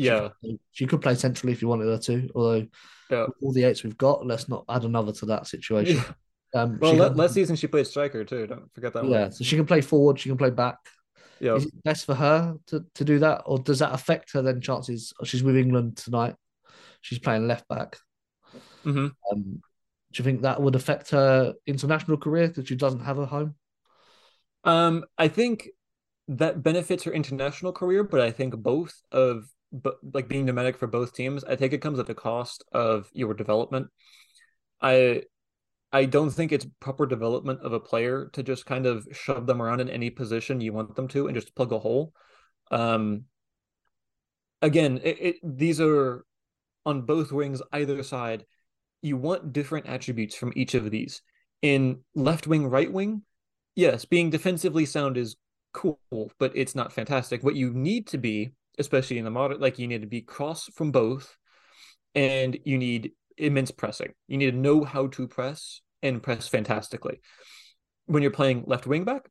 She 0.00 0.06
Yeah. 0.06 0.28
could- 0.42 0.60
she 0.72 0.86
could 0.86 1.00
play 1.02 1.14
centrally 1.14 1.52
if 1.52 1.62
you 1.62 1.68
wanted 1.68 1.86
her 1.86 1.98
to. 1.98 2.28
Although 2.34 2.66
Yeah. 3.10 3.26
with 3.26 3.36
all 3.42 3.52
the 3.52 3.64
eights 3.64 3.82
we've 3.82 3.96
got, 3.98 4.26
let's 4.26 4.48
not 4.48 4.64
add 4.68 4.84
another 4.84 5.12
to 5.12 5.26
that 5.26 5.46
situation. 5.46 6.00
Um, 6.52 6.80
Well, 6.80 6.90
she 6.94 6.98
can- 6.98 7.16
last 7.16 7.34
season 7.34 7.54
she 7.54 7.68
played 7.68 7.86
striker 7.86 8.24
too. 8.24 8.44
Don't 8.48 8.74
forget 8.74 8.92
that 8.94 9.04
yeah, 9.04 9.20
one. 9.22 9.30
so 9.32 9.44
she 9.44 9.54
can 9.54 9.66
play 9.66 9.80
forward, 9.80 10.18
she 10.18 10.28
can 10.30 10.36
play 10.36 10.50
back. 10.50 10.78
Yeah. 11.38 11.54
Is 11.54 11.66
it 11.66 11.84
best 11.84 12.06
for 12.06 12.14
her 12.16 12.56
to, 12.66 12.84
to 12.96 13.04
do 13.04 13.20
that, 13.20 13.42
or 13.46 13.60
does 13.60 13.78
that 13.78 13.94
affect 13.94 14.32
her 14.32 14.42
then 14.42 14.60
chances? 14.60 15.12
She's 15.22 15.44
with 15.44 15.56
England 15.56 15.96
tonight. 15.98 16.34
She's 17.02 17.20
playing 17.20 17.46
left 17.46 17.68
back. 17.68 17.98
hmm 18.82 19.06
Um, 19.30 19.62
do 20.10 20.16
you 20.16 20.24
think 20.24 20.42
that 20.42 20.60
would 20.60 20.74
affect 20.74 21.10
her 21.10 21.54
international 21.66 22.16
career 22.16 22.48
because 22.48 22.66
she 22.66 22.74
doesn't 22.74 23.04
have 23.04 23.18
a 23.20 23.26
home? 23.26 23.54
Um, 24.64 25.04
I 25.16 25.28
think 25.28 25.68
that 26.26 26.64
benefits 26.64 27.04
her 27.04 27.12
international 27.12 27.72
career, 27.72 28.02
but 28.02 28.20
I 28.20 28.32
think 28.32 28.56
both 28.56 29.00
of 29.12 29.48
but 29.72 29.98
like 30.14 30.28
being 30.28 30.46
nomadic 30.46 30.76
for 30.78 30.86
both 30.86 31.14
teams, 31.14 31.44
I 31.44 31.56
think 31.56 31.72
it 31.72 31.82
comes 31.82 31.98
at 31.98 32.06
the 32.06 32.14
cost 32.14 32.64
of 32.72 33.08
your 33.12 33.34
development. 33.34 33.88
I 34.80 35.22
I 35.92 36.04
don't 36.04 36.30
think 36.30 36.52
it's 36.52 36.66
proper 36.78 37.06
development 37.06 37.60
of 37.62 37.72
a 37.72 37.80
player 37.80 38.30
to 38.32 38.42
just 38.42 38.66
kind 38.66 38.86
of 38.86 39.06
shove 39.12 39.46
them 39.46 39.60
around 39.60 39.80
in 39.80 39.88
any 39.88 40.10
position 40.10 40.60
you 40.60 40.72
want 40.72 40.94
them 40.94 41.08
to 41.08 41.26
and 41.26 41.34
just 41.34 41.54
plug 41.54 41.72
a 41.72 41.78
hole. 41.78 42.12
Um, 42.70 43.24
again, 44.62 45.00
it, 45.02 45.16
it 45.20 45.36
these 45.42 45.80
are 45.80 46.24
on 46.86 47.02
both 47.02 47.32
wings, 47.32 47.60
either 47.72 48.02
side. 48.02 48.44
You 49.02 49.16
want 49.16 49.52
different 49.52 49.86
attributes 49.86 50.34
from 50.34 50.52
each 50.54 50.74
of 50.74 50.90
these. 50.90 51.22
In 51.62 52.00
left 52.14 52.46
wing, 52.46 52.66
right 52.66 52.90
wing, 52.90 53.22
yes, 53.74 54.04
being 54.04 54.30
defensively 54.30 54.86
sound 54.86 55.16
is 55.16 55.36
cool, 55.72 55.98
but 56.38 56.52
it's 56.54 56.74
not 56.74 56.92
fantastic. 56.92 57.42
What 57.42 57.56
you 57.56 57.72
need 57.72 58.06
to 58.08 58.18
be, 58.18 58.52
especially 58.80 59.18
in 59.18 59.24
the 59.24 59.30
modern, 59.30 59.60
like 59.60 59.78
you 59.78 59.86
need 59.86 60.00
to 60.00 60.08
be 60.08 60.22
cross 60.22 60.64
from 60.74 60.90
both, 60.90 61.36
and 62.14 62.58
you 62.64 62.78
need 62.78 63.12
immense 63.36 63.70
pressing. 63.70 64.12
You 64.26 64.38
need 64.38 64.50
to 64.50 64.56
know 64.56 64.82
how 64.82 65.06
to 65.08 65.28
press 65.28 65.82
and 66.02 66.22
press 66.22 66.48
fantastically. 66.48 67.20
When 68.06 68.22
you're 68.22 68.32
playing 68.32 68.64
left 68.66 68.86
wing 68.86 69.04
back 69.04 69.28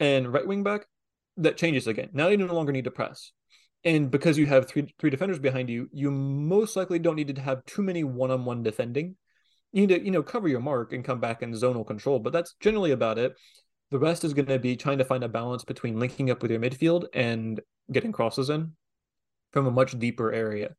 and 0.00 0.32
right 0.32 0.46
wing 0.46 0.62
back, 0.64 0.86
that 1.36 1.56
changes 1.56 1.86
again. 1.86 2.08
Now 2.12 2.28
you 2.28 2.36
no 2.36 2.52
longer 2.52 2.72
need 2.72 2.84
to 2.84 2.90
press. 2.90 3.32
And 3.84 4.10
because 4.10 4.36
you 4.36 4.46
have 4.46 4.66
three 4.66 4.92
three 4.98 5.10
defenders 5.10 5.38
behind 5.38 5.70
you, 5.70 5.88
you 5.92 6.10
most 6.10 6.74
likely 6.74 6.98
don't 6.98 7.14
need 7.14 7.32
to 7.34 7.40
have 7.40 7.64
too 7.66 7.82
many 7.82 8.02
one-on-one 8.02 8.62
defending. 8.62 9.16
You 9.72 9.86
need 9.86 9.94
to, 9.94 10.04
you 10.04 10.10
know, 10.10 10.22
cover 10.22 10.48
your 10.48 10.60
mark 10.60 10.92
and 10.92 11.04
come 11.04 11.20
back 11.20 11.42
in 11.42 11.52
zonal 11.52 11.86
control, 11.86 12.18
but 12.18 12.32
that's 12.32 12.54
generally 12.60 12.92
about 12.92 13.18
it. 13.18 13.34
The 13.90 13.98
rest 13.98 14.24
is 14.24 14.34
going 14.34 14.46
to 14.46 14.58
be 14.58 14.76
trying 14.76 14.98
to 14.98 15.04
find 15.04 15.22
a 15.22 15.28
balance 15.28 15.64
between 15.64 16.00
linking 16.00 16.30
up 16.30 16.42
with 16.42 16.50
your 16.50 16.60
midfield 16.60 17.04
and 17.12 17.60
getting 17.92 18.10
crosses 18.10 18.50
in 18.50 18.72
from 19.56 19.66
a 19.66 19.70
much 19.70 19.98
deeper 19.98 20.30
area. 20.30 20.76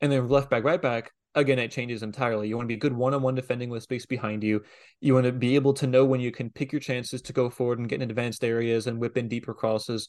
And 0.00 0.10
then 0.10 0.28
left 0.28 0.50
back, 0.50 0.64
right 0.64 0.82
back, 0.82 1.12
again, 1.36 1.60
it 1.60 1.70
changes 1.70 2.02
entirely. 2.02 2.48
You 2.48 2.56
want 2.56 2.68
to 2.68 2.74
be 2.74 2.76
good 2.76 2.92
one 2.92 3.14
on 3.14 3.22
one 3.22 3.36
defending 3.36 3.70
with 3.70 3.84
space 3.84 4.04
behind 4.04 4.42
you. 4.42 4.64
You 5.00 5.14
want 5.14 5.26
to 5.26 5.32
be 5.32 5.54
able 5.54 5.74
to 5.74 5.86
know 5.86 6.04
when 6.04 6.20
you 6.20 6.32
can 6.32 6.50
pick 6.50 6.72
your 6.72 6.80
chances 6.80 7.22
to 7.22 7.32
go 7.32 7.48
forward 7.48 7.78
and 7.78 7.88
get 7.88 8.02
in 8.02 8.10
advanced 8.10 8.42
areas 8.42 8.88
and 8.88 8.98
whip 8.98 9.16
in 9.16 9.28
deeper 9.28 9.54
crosses. 9.54 10.08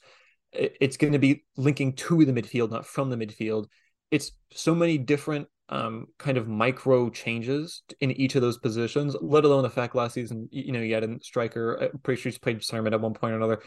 It's 0.51 0.97
going 0.97 1.13
to 1.13 1.19
be 1.19 1.45
linking 1.57 1.93
to 1.93 2.25
the 2.25 2.33
midfield, 2.33 2.71
not 2.71 2.87
from 2.87 3.11
the 3.11 3.17
midfield. 3.17 3.67
It's 4.09 4.31
so 4.51 4.73
many 4.73 4.97
different 4.97 5.47
um, 5.69 6.07
kind 6.17 6.39
of 6.39 6.47
micro 6.47 7.11
changes 7.11 7.83
in 7.99 8.09
each 8.13 8.33
of 8.33 8.41
those 8.41 8.57
positions, 8.57 9.15
let 9.21 9.45
alone 9.45 9.61
the 9.61 9.69
fact 9.69 9.93
last 9.93 10.15
season, 10.15 10.49
you 10.49 10.71
know, 10.71 10.79
you 10.79 10.95
had 10.95 11.03
a 11.03 11.19
striker, 11.21 11.75
I'm 11.93 11.99
pretty 11.99 12.19
sure 12.19 12.31
he's 12.31 12.39
played 12.39 12.63
Sermon 12.63 12.95
at 12.95 13.01
one 13.01 13.13
point 13.13 13.33
or 13.33 13.35
another. 13.35 13.59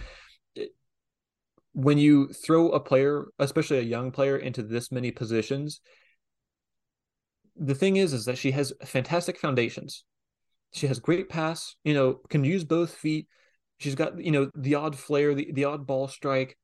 When 1.72 1.98
you 1.98 2.28
throw 2.28 2.70
a 2.70 2.80
player, 2.80 3.26
especially 3.38 3.78
a 3.78 3.82
young 3.82 4.10
player, 4.10 4.36
into 4.36 4.62
this 4.62 4.90
many 4.90 5.10
positions, 5.10 5.80
the 7.56 7.74
thing 7.74 7.96
is, 7.96 8.12
is 8.12 8.24
that 8.24 8.38
she 8.38 8.50
has 8.52 8.72
fantastic 8.84 9.38
foundations. 9.38 10.04
She 10.72 10.86
has 10.86 10.98
great 10.98 11.28
pass, 11.28 11.76
you 11.84 11.94
know, 11.94 12.20
can 12.28 12.44
use 12.44 12.64
both 12.64 12.94
feet. 12.94 13.28
She's 13.78 13.94
got, 13.94 14.22
you 14.22 14.30
know, 14.30 14.50
the 14.54 14.74
odd 14.74 14.96
flare, 14.96 15.34
the, 15.34 15.50
the 15.52 15.64
odd 15.64 15.86
ball 15.86 16.08
strike, 16.08 16.56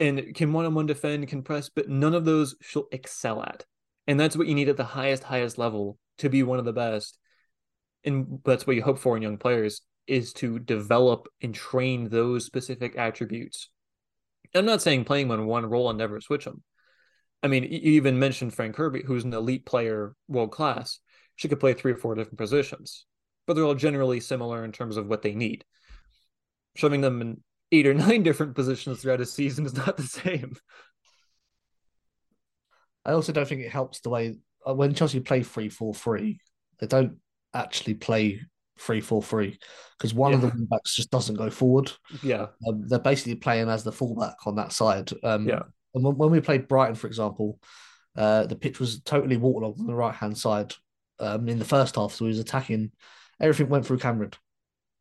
and 0.00 0.34
can 0.34 0.52
one 0.52 0.64
on 0.64 0.74
one 0.74 0.86
defend, 0.86 1.28
can 1.28 1.42
press, 1.42 1.68
but 1.68 1.88
none 1.88 2.14
of 2.14 2.24
those 2.24 2.56
she'll 2.60 2.88
excel 2.90 3.42
at. 3.42 3.64
And 4.06 4.18
that's 4.18 4.36
what 4.36 4.48
you 4.48 4.54
need 4.54 4.68
at 4.68 4.76
the 4.76 4.84
highest, 4.84 5.22
highest 5.22 5.58
level 5.58 5.98
to 6.18 6.28
be 6.28 6.42
one 6.42 6.58
of 6.58 6.64
the 6.64 6.72
best. 6.72 7.18
And 8.04 8.40
that's 8.44 8.66
what 8.66 8.76
you 8.76 8.82
hope 8.82 8.98
for 8.98 9.16
in 9.16 9.22
young 9.22 9.38
players 9.38 9.82
is 10.06 10.32
to 10.34 10.58
develop 10.58 11.28
and 11.40 11.54
train 11.54 12.08
those 12.08 12.44
specific 12.44 12.96
attributes. 12.96 13.68
I'm 14.54 14.66
not 14.66 14.82
saying 14.82 15.04
playing 15.04 15.30
on 15.30 15.46
one 15.46 15.66
role 15.66 15.88
and 15.88 15.98
never 15.98 16.20
switch 16.20 16.44
them. 16.44 16.62
I 17.42 17.48
mean, 17.48 17.64
you 17.64 17.92
even 17.92 18.18
mentioned 18.18 18.54
Fran 18.54 18.72
Kirby, 18.72 19.02
who's 19.04 19.24
an 19.24 19.34
elite 19.34 19.66
player, 19.66 20.14
world 20.28 20.52
class. 20.52 21.00
She 21.36 21.48
could 21.48 21.60
play 21.60 21.74
three 21.74 21.92
or 21.92 21.96
four 21.96 22.14
different 22.14 22.38
positions, 22.38 23.06
but 23.46 23.54
they're 23.54 23.64
all 23.64 23.74
generally 23.74 24.20
similar 24.20 24.64
in 24.64 24.72
terms 24.72 24.96
of 24.96 25.08
what 25.08 25.22
they 25.22 25.34
need. 25.34 25.64
Shoving 26.76 27.00
them 27.00 27.20
in 27.20 27.42
eight 27.72 27.86
or 27.86 27.94
nine 27.94 28.22
different 28.22 28.54
positions 28.54 29.00
throughout 29.00 29.20
a 29.20 29.26
season 29.26 29.66
is 29.66 29.74
not 29.74 29.96
the 29.96 30.02
same. 30.02 30.54
I 33.04 33.12
also 33.12 33.32
don't 33.32 33.48
think 33.48 33.62
it 33.62 33.72
helps 33.72 34.00
the 34.00 34.10
way 34.10 34.36
uh, 34.66 34.74
when 34.74 34.94
Chelsea 34.94 35.20
play 35.20 35.42
3 35.42 35.68
4 35.68 35.94
3, 35.94 36.40
they 36.78 36.86
don't 36.86 37.16
actually 37.52 37.94
play 37.94 38.42
3 38.82 39.00
4 39.00 39.22
3 39.22 39.58
because 39.98 40.12
one 40.14 40.32
Yeah. 40.32 40.38
of 40.38 40.42
the 40.42 40.66
backs 40.70 40.94
just 40.94 41.10
doesn't 41.10 41.36
go 41.36 41.50
forward. 41.50 41.92
Yeah. 42.22 42.46
Um, 42.66 42.86
they're 42.88 42.98
basically 42.98 43.36
playing 43.36 43.68
as 43.68 43.84
the 43.84 43.92
fullback 43.92 44.36
on 44.46 44.56
that 44.56 44.72
side. 44.72 45.10
Um, 45.22 45.48
Yeah. 45.48 45.62
And 45.94 46.02
when, 46.04 46.16
when 46.16 46.30
we 46.30 46.40
played 46.40 46.68
Brighton, 46.68 46.94
for 46.96 47.06
example, 47.06 47.58
uh, 48.16 48.46
the 48.46 48.56
pitch 48.56 48.80
was 48.80 49.00
totally 49.00 49.36
waterlogged 49.36 49.80
on 49.80 49.86
the 49.86 49.94
right 49.94 50.14
hand 50.14 50.36
side 50.36 50.72
um, 51.20 51.48
in 51.48 51.58
the 51.58 51.64
first 51.64 51.96
half. 51.96 52.12
So 52.12 52.24
he 52.24 52.30
was 52.30 52.38
attacking. 52.38 52.90
Everything 53.40 53.68
went 53.68 53.86
through 53.86 53.98
Kaneryd 53.98 54.34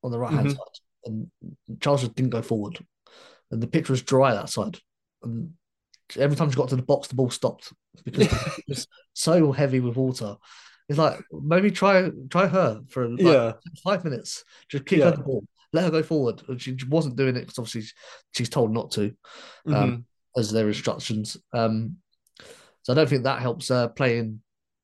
on 0.03 0.11
the 0.11 0.19
right 0.19 0.33
hand 0.33 0.47
Mhm. 0.47 0.55
side, 0.55 0.79
and 1.05 1.31
Charles 1.79 2.07
didn't 2.09 2.29
go 2.31 2.41
forward. 2.41 2.85
And 3.49 3.61
the 3.63 3.67
pitch 3.67 3.89
was 3.89 4.01
dry 4.01 4.33
that 4.33 4.49
side. 4.49 4.79
And 5.23 5.53
every 6.17 6.35
time 6.35 6.49
she 6.49 6.55
got 6.57 6.69
to 6.69 6.75
the 6.75 6.81
box, 6.83 7.07
the 7.07 7.15
ball 7.15 7.29
stopped 7.29 7.73
because 8.03 8.27
it 8.31 8.63
was 8.67 8.87
so 9.13 9.51
heavy 9.51 9.79
with 9.79 9.95
water. 9.95 10.35
It's 10.91 10.99
like 10.99 11.23
maybe 11.31 11.71
try 11.71 12.11
try 12.29 12.47
her 12.47 12.81
for 12.89 13.07
like 13.09 13.19
Yeah. 13.21 13.53
five 13.83 14.03
minutes. 14.03 14.43
Just 14.69 14.85
kick 14.85 14.99
Yeah. 14.99 15.05
her 15.05 15.17
the 15.17 15.23
ball, 15.23 15.43
let 15.73 15.85
her 15.85 15.89
go 15.91 16.03
forward. 16.03 16.43
And 16.47 16.61
she 16.61 16.77
wasn't 16.89 17.15
doing 17.15 17.35
it 17.37 17.41
because 17.41 17.57
obviously 17.59 17.83
she's 18.33 18.49
told 18.49 18.71
not 18.73 18.91
to 18.91 19.15
um, 19.67 20.05
as 20.37 20.51
their 20.51 20.67
instructions. 20.67 21.37
Um, 21.53 21.97
so 22.83 22.91
I 22.91 22.95
don't 22.95 23.07
think 23.09 23.23
that 23.23 23.41
helps 23.41 23.69
her 23.69 23.87
playing 23.87 24.41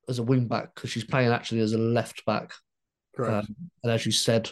as 0.08 0.20
a 0.20 0.24
wing 0.24 0.48
back 0.48 0.74
because 0.74 0.90
she's 0.90 1.04
playing 1.04 1.32
actually 1.32 1.60
as 1.62 1.74
a 1.74 1.78
left 1.78 2.26
back. 2.26 2.54
Um, 3.20 3.56
and 3.84 3.92
as 3.92 4.06
you 4.06 4.12
said 4.12 4.50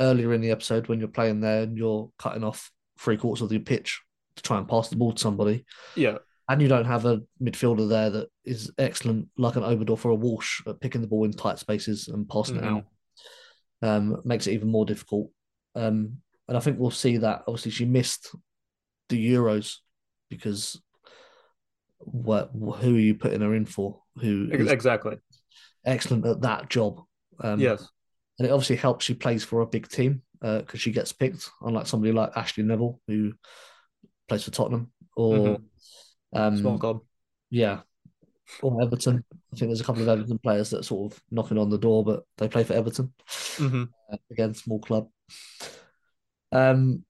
earlier 0.00 0.32
in 0.32 0.40
the 0.40 0.50
episode, 0.50 0.88
when 0.88 0.98
you're 0.98 1.08
playing 1.08 1.40
there 1.40 1.62
and 1.62 1.76
you're 1.78 2.10
cutting 2.18 2.42
off 2.42 2.70
three 2.98 3.16
quarters 3.16 3.42
of 3.42 3.52
your 3.52 3.60
pitch 3.60 4.02
to 4.36 4.42
try 4.42 4.58
and 4.58 4.66
pass 4.68 4.88
the 4.88 4.96
ball 4.96 5.12
to 5.12 5.20
somebody, 5.20 5.64
yeah. 5.94 6.18
And 6.48 6.60
you 6.60 6.68
don't 6.68 6.84
have 6.84 7.06
a 7.06 7.22
midfielder 7.42 7.88
there 7.88 8.10
that 8.10 8.28
is 8.44 8.70
excellent, 8.76 9.28
like 9.38 9.56
an 9.56 9.62
Oberdorf 9.62 10.04
or 10.04 10.10
a 10.10 10.14
Walsh, 10.14 10.60
at 10.66 10.80
picking 10.80 11.00
the 11.00 11.06
ball 11.06 11.24
in 11.24 11.32
tight 11.32 11.58
spaces 11.58 12.08
and 12.08 12.28
passing 12.28 12.56
Mhm. 12.56 12.58
it 12.58 12.64
out, 12.64 12.84
um, 13.82 14.20
makes 14.24 14.46
it 14.46 14.52
even 14.52 14.68
more 14.68 14.84
difficult. 14.84 15.30
Um, 15.74 16.20
and 16.46 16.56
I 16.56 16.60
think 16.60 16.78
we'll 16.78 16.90
see 16.90 17.16
that. 17.18 17.44
Obviously, 17.48 17.70
she 17.70 17.86
missed 17.86 18.34
the 19.08 19.32
Euros 19.32 19.78
because 20.28 20.80
what? 21.98 22.50
Who 22.52 22.96
are 22.96 22.98
you 23.00 23.14
putting 23.14 23.40
her 23.40 23.54
in 23.54 23.64
for? 23.64 24.02
Who 24.20 24.50
Exactly. 24.52 25.16
excellent 25.84 26.26
at 26.26 26.42
that 26.42 26.68
job? 26.68 27.00
Um, 27.40 27.58
yes. 27.60 27.88
and 28.38 28.46
it 28.48 28.50
obviously 28.50 28.76
helps 28.76 29.04
she 29.04 29.14
plays 29.14 29.44
for 29.44 29.60
a 29.60 29.66
big 29.66 29.88
team 29.88 30.22
because 30.40 30.80
she 30.80 30.90
gets 30.92 31.12
picked, 31.12 31.50
unlike 31.62 31.86
somebody 31.86 32.12
like 32.12 32.32
Ashleigh 32.36 32.64
Neville 32.64 33.00
who 33.06 33.32
plays 34.28 34.42
for 34.44 34.50
Tottenham 34.50 34.92
or 35.16 35.36
Mhm. 35.58 35.64
Um, 36.34 36.56
Small 36.56 36.78
club. 36.78 37.00
yeah, 37.50 37.80
or 38.62 38.82
Everton. 38.82 39.24
I 39.52 39.56
think 39.56 39.68
there's 39.70 39.80
a 39.80 39.84
couple 39.84 40.02
of 40.02 40.08
Everton 40.08 40.38
players 40.38 40.70
that 40.70 40.80
are 40.80 40.84
sort 40.84 41.12
of 41.12 41.22
knocking 41.30 41.58
on 41.58 41.70
the 41.70 41.78
door, 41.78 42.04
but 42.04 42.24
they 42.38 42.48
play 42.48 42.64
for 42.64 42.74
Everton 42.74 43.12
Mhm. 43.28 43.88
uh, 44.12 44.16
again, 44.30 44.54
small 44.54 44.80
club. 44.80 45.08
Um, 46.52 47.04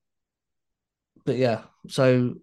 but 1.24 1.36
yeah, 1.36 1.62
so 1.88 2.34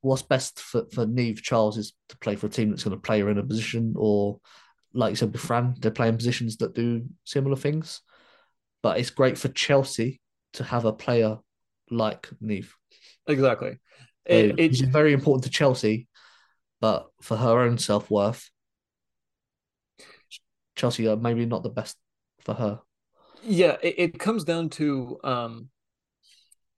what's 0.00 0.22
best 0.22 0.60
for 0.60 0.84
for 0.92 1.06
Niamh 1.06 1.40
Charles 1.42 1.76
is 1.78 1.92
to 2.08 2.18
play 2.18 2.36
for 2.36 2.46
a 2.46 2.50
team 2.50 2.70
that's 2.70 2.84
going 2.84 2.96
to 2.96 3.00
play 3.00 3.20
her 3.20 3.30
in 3.30 3.38
a 3.38 3.42
position, 3.44 3.94
or 3.96 4.40
like 4.92 5.10
you 5.10 5.16
said 5.16 5.32
with 5.32 5.40
Fran, 5.40 5.74
they're 5.80 5.90
playing 5.90 6.16
positions 6.16 6.56
that 6.58 6.74
do 6.74 7.04
similar 7.24 7.56
things. 7.56 8.00
But 8.82 8.98
it's 8.98 9.10
great 9.10 9.38
for 9.38 9.48
Chelsea 9.48 10.20
to 10.54 10.64
have 10.64 10.84
a 10.84 10.92
player 10.92 11.38
like 11.90 12.28
Niamh. 12.42 12.68
Exactly. 13.26 13.78
It, 14.26 14.54
it's 14.58 14.80
very 14.80 15.12
important 15.12 15.44
to 15.44 15.50
Chelsea, 15.50 16.06
but 16.80 17.06
for 17.20 17.36
her 17.36 17.60
own 17.60 17.78
self 17.78 18.10
worth, 18.10 18.50
Chelsea 20.76 21.08
are 21.08 21.16
maybe 21.16 21.46
not 21.46 21.62
the 21.62 21.70
best 21.70 21.96
for 22.40 22.54
her. 22.54 22.80
yeah, 23.44 23.76
it, 23.82 23.94
it 23.98 24.18
comes 24.18 24.44
down 24.44 24.68
to 24.70 25.18
um 25.24 25.68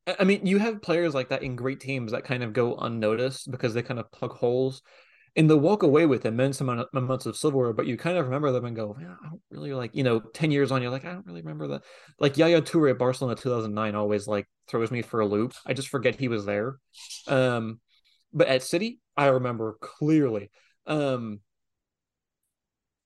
I 0.07 0.25
mean, 0.25 0.47
you 0.47 0.59
have 0.59 0.83
players 0.83 1.15
like 1.15 1.31
that 1.31 1.43
in 1.43 1.57
great 1.57 1.81
teams 1.81 2.13
that 2.13 2.25
kind 2.25 2.43
of 2.43 2.53
go 2.53 2.77
unnoticed 2.77 3.51
because 3.51 3.73
they 3.73 3.83
kind 3.83 3.99
of 3.99 4.11
plug 4.13 4.33
holes 4.33 4.83
and 5.37 5.51
they'll 5.51 5.59
walk 5.59 5.83
away 5.83 6.07
with 6.07 6.27
immense 6.27 6.61
amounts 6.61 7.27
of 7.27 7.37
silverware, 7.37 7.73
but 7.73 7.87
you 7.87 7.97
kind 7.97 8.17
of 8.17 8.27
remember 8.27 8.53
them 8.53 8.65
and 8.67 8.77
go, 8.77 8.97
yeah, 9.01 9.15
I 9.21 9.29
don't 9.29 9.43
really 9.51 9.73
like, 9.75 9.95
you 9.95 10.05
know, 10.05 10.21
10 10.21 10.53
years 10.53 10.71
on, 10.71 10.81
you're 10.81 10.93
like, 10.93 11.05
I 11.05 11.13
don't 11.13 11.27
really 11.27 11.43
remember 11.43 11.69
that. 11.69 11.83
Like 12.21 12.39
Yaya 12.39 12.63
Toure 12.63 12.91
at 12.91 12.99
Barcelona 12.99 13.35
2009 13.35 13.95
always 13.97 14.29
like 14.29 14.47
throws 14.69 14.93
me 14.93 15.03
for 15.03 15.21
a 15.21 15.27
loop. 15.27 15.55
I 15.67 15.73
just 15.73 15.89
forget 15.89 16.15
he 16.15 16.29
was 16.29 16.45
there. 16.45 16.79
Um, 17.27 17.81
but 18.33 18.47
at 18.47 18.63
City, 18.63 19.01
I 19.17 19.27
remember 19.27 19.77
clearly. 19.81 20.51
Um, 20.87 21.41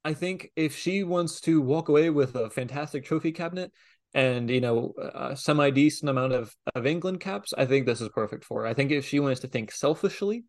I 0.04 0.14
think 0.14 0.50
if 0.54 0.76
she 0.76 1.04
wants 1.04 1.40
to 1.42 1.60
walk 1.60 1.88
away 1.88 2.10
with 2.10 2.34
a 2.34 2.50
fantastic 2.50 3.04
trophy 3.04 3.32
cabinet 3.32 3.72
and 4.14 4.48
you 4.48 4.60
know 4.60 4.94
a 4.98 5.36
semi 5.36 5.68
decent 5.70 6.08
amount 6.08 6.32
of 6.32 6.54
of 6.74 6.86
England 6.86 7.20
caps, 7.20 7.52
I 7.56 7.66
think 7.66 7.84
this 7.84 8.00
is 8.00 8.08
perfect 8.08 8.44
for 8.44 8.62
her. 8.62 8.66
I 8.66 8.74
think 8.74 8.90
if 8.90 9.06
she 9.06 9.20
wants 9.20 9.40
to 9.40 9.48
think 9.48 9.70
selfishly, 9.70 10.44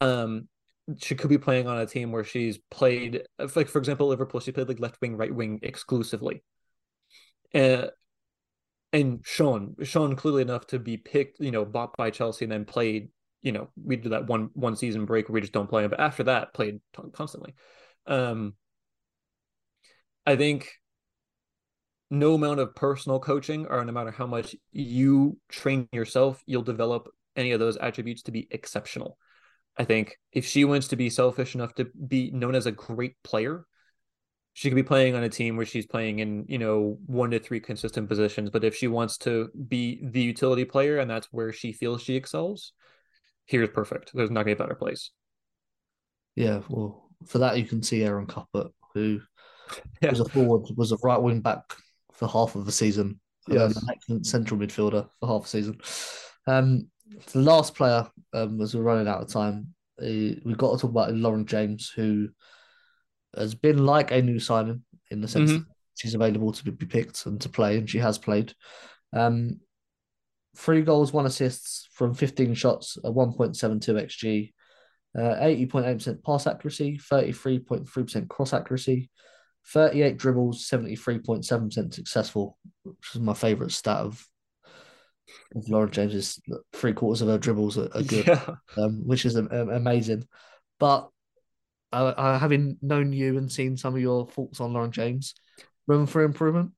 um, 0.00 0.48
she 0.98 1.14
could 1.14 1.30
be 1.30 1.38
playing 1.38 1.66
on 1.66 1.78
a 1.78 1.86
team 1.86 2.12
where 2.12 2.24
she's 2.24 2.58
played, 2.70 3.22
like 3.54 3.68
for 3.68 3.78
example, 3.78 4.08
Liverpool. 4.08 4.40
She 4.40 4.52
played 4.52 4.68
like 4.68 4.80
left 4.80 5.00
wing, 5.00 5.16
right 5.16 5.34
wing 5.34 5.60
exclusively, 5.62 6.42
uh, 7.54 7.86
and 8.92 9.20
Sean, 9.24 9.74
Sean 9.82 10.14
clearly 10.16 10.42
enough 10.42 10.66
to 10.68 10.78
be 10.78 10.96
picked, 10.96 11.40
you 11.40 11.50
know, 11.50 11.64
bought 11.64 11.96
by 11.96 12.10
Chelsea 12.10 12.44
and 12.44 12.52
then 12.52 12.64
played. 12.64 13.08
You 13.42 13.52
know, 13.52 13.68
we 13.82 13.96
did 13.96 14.12
that 14.12 14.26
one 14.26 14.50
one 14.54 14.76
season 14.76 15.04
break 15.04 15.28
where 15.28 15.34
we 15.34 15.40
just 15.40 15.52
don't 15.52 15.68
play 15.68 15.84
him, 15.84 15.90
but 15.90 16.00
after 16.00 16.24
that, 16.24 16.54
played 16.54 16.80
constantly. 17.12 17.54
Um, 18.06 18.54
I 20.26 20.36
think 20.36 20.70
no 22.10 22.34
amount 22.34 22.60
of 22.60 22.74
personal 22.74 23.18
coaching 23.18 23.66
or 23.66 23.84
no 23.84 23.92
matter 23.92 24.10
how 24.10 24.26
much 24.26 24.54
you 24.72 25.38
train 25.48 25.88
yourself, 25.92 26.42
you'll 26.46 26.62
develop 26.62 27.08
any 27.36 27.52
of 27.52 27.60
those 27.60 27.76
attributes 27.76 28.22
to 28.22 28.32
be 28.32 28.46
exceptional. 28.50 29.18
I 29.76 29.84
think 29.84 30.16
if 30.32 30.46
she 30.46 30.64
wants 30.64 30.88
to 30.88 30.96
be 30.96 31.10
selfish 31.10 31.54
enough 31.54 31.74
to 31.74 31.86
be 32.08 32.30
known 32.30 32.54
as 32.54 32.66
a 32.66 32.72
great 32.72 33.14
player, 33.24 33.66
she 34.52 34.68
could 34.70 34.76
be 34.76 34.84
playing 34.84 35.16
on 35.16 35.24
a 35.24 35.28
team 35.28 35.56
where 35.56 35.66
she's 35.66 35.86
playing 35.86 36.20
in, 36.20 36.44
you 36.48 36.58
know, 36.58 36.96
one 37.06 37.32
to 37.32 37.40
three 37.40 37.58
consistent 37.58 38.08
positions. 38.08 38.50
But 38.50 38.62
if 38.62 38.76
she 38.76 38.86
wants 38.86 39.18
to 39.18 39.48
be 39.68 40.00
the 40.02 40.20
utility 40.22 40.64
player 40.64 40.98
and 40.98 41.10
that's 41.10 41.26
where 41.32 41.52
she 41.52 41.72
feels 41.72 42.02
she 42.02 42.14
excels, 42.14 42.72
here's 43.46 43.68
perfect. 43.70 44.12
There's 44.14 44.30
not 44.30 44.44
gonna 44.44 44.54
be 44.56 44.62
a 44.62 44.64
better 44.64 44.76
place. 44.76 45.10
Yeah, 46.36 46.62
well, 46.68 47.08
for 47.26 47.38
that 47.38 47.58
you 47.58 47.64
can 47.64 47.82
see 47.82 48.04
Erin 48.04 48.26
Cuthbert, 48.26 48.72
who 48.94 49.20
Yeah. 50.02 50.10
was 50.10 50.20
a 50.20 50.24
forward, 50.26 50.66
was 50.76 50.92
a 50.92 50.96
right 51.02 51.20
wing 51.20 51.40
back 51.40 51.62
for 52.12 52.28
half 52.28 52.54
of 52.54 52.64
the 52.66 52.72
season, 52.72 53.20
and 53.48 53.56
Yes. 53.56 53.76
an 53.76 53.88
excellent 53.90 54.26
central 54.26 54.60
midfielder 54.60 55.08
for 55.18 55.26
half 55.28 55.46
a 55.46 55.48
season. 55.48 55.80
Um, 56.46 56.88
the 57.32 57.38
last 57.40 57.74
player, 57.74 58.08
um, 58.32 58.60
as 58.60 58.74
we're 58.74 58.82
running 58.82 59.08
out 59.08 59.22
of 59.22 59.28
time, 59.28 59.74
uh, 60.00 60.06
we've 60.44 60.58
got 60.58 60.72
to 60.72 60.78
talk 60.80 60.90
about 60.90 61.14
Lauren 61.14 61.46
James, 61.46 61.90
who 61.90 62.28
has 63.36 63.54
been 63.54 63.84
like 63.84 64.10
a 64.10 64.22
new 64.22 64.38
signing 64.38 64.84
in 65.10 65.20
the 65.20 65.28
sense 65.28 65.50
Mhm. 65.50 65.58
that 65.66 65.74
she's 65.94 66.14
available 66.14 66.52
to 66.52 66.64
be 66.70 66.86
picked 66.86 67.26
and 67.26 67.40
to 67.40 67.48
play, 67.48 67.78
and 67.78 67.88
she 67.88 67.98
has 67.98 68.18
played. 68.18 68.54
Um, 69.12 69.60
three 70.56 70.82
goals, 70.82 71.12
one 71.12 71.26
assists 71.26 71.88
from 71.92 72.14
15 72.14 72.54
shots, 72.54 72.96
a 73.04 73.10
1.72 73.10 73.96
xG, 73.96 74.54
uh, 75.16 75.36
80.8% 75.40 76.22
pass 76.22 76.46
accuracy, 76.46 76.98
33.3% 76.98 78.28
cross 78.28 78.52
accuracy, 78.52 79.10
38 79.66 80.16
dribbles, 80.18 80.66
73.7% 80.66 81.94
successful, 81.94 82.58
which 82.82 82.96
is 83.14 83.20
my 83.20 83.34
favorite 83.34 83.72
stat 83.72 83.98
of, 83.98 84.26
of 85.54 85.68
Lauren 85.68 85.90
James's 85.90 86.40
three 86.72 86.92
quarters 86.92 87.22
of 87.22 87.28
her 87.28 87.38
dribbles 87.38 87.78
are, 87.78 87.88
are 87.94 88.02
good 88.02 88.26
Yeah. 88.26 88.46
um, 88.76 89.06
which 89.06 89.24
is 89.24 89.36
um, 89.36 89.48
amazing. 89.50 90.26
But 90.78 91.08
uh, 91.92 92.14
uh, 92.16 92.38
having 92.38 92.76
known 92.82 93.12
you 93.12 93.38
and 93.38 93.50
seen 93.50 93.76
some 93.76 93.94
of 93.94 94.00
your 94.00 94.26
thoughts 94.26 94.60
on 94.60 94.72
Lauren 94.72 94.90
James, 94.90 95.34
room 95.86 96.06
for 96.06 96.22
improvement. 96.22 96.72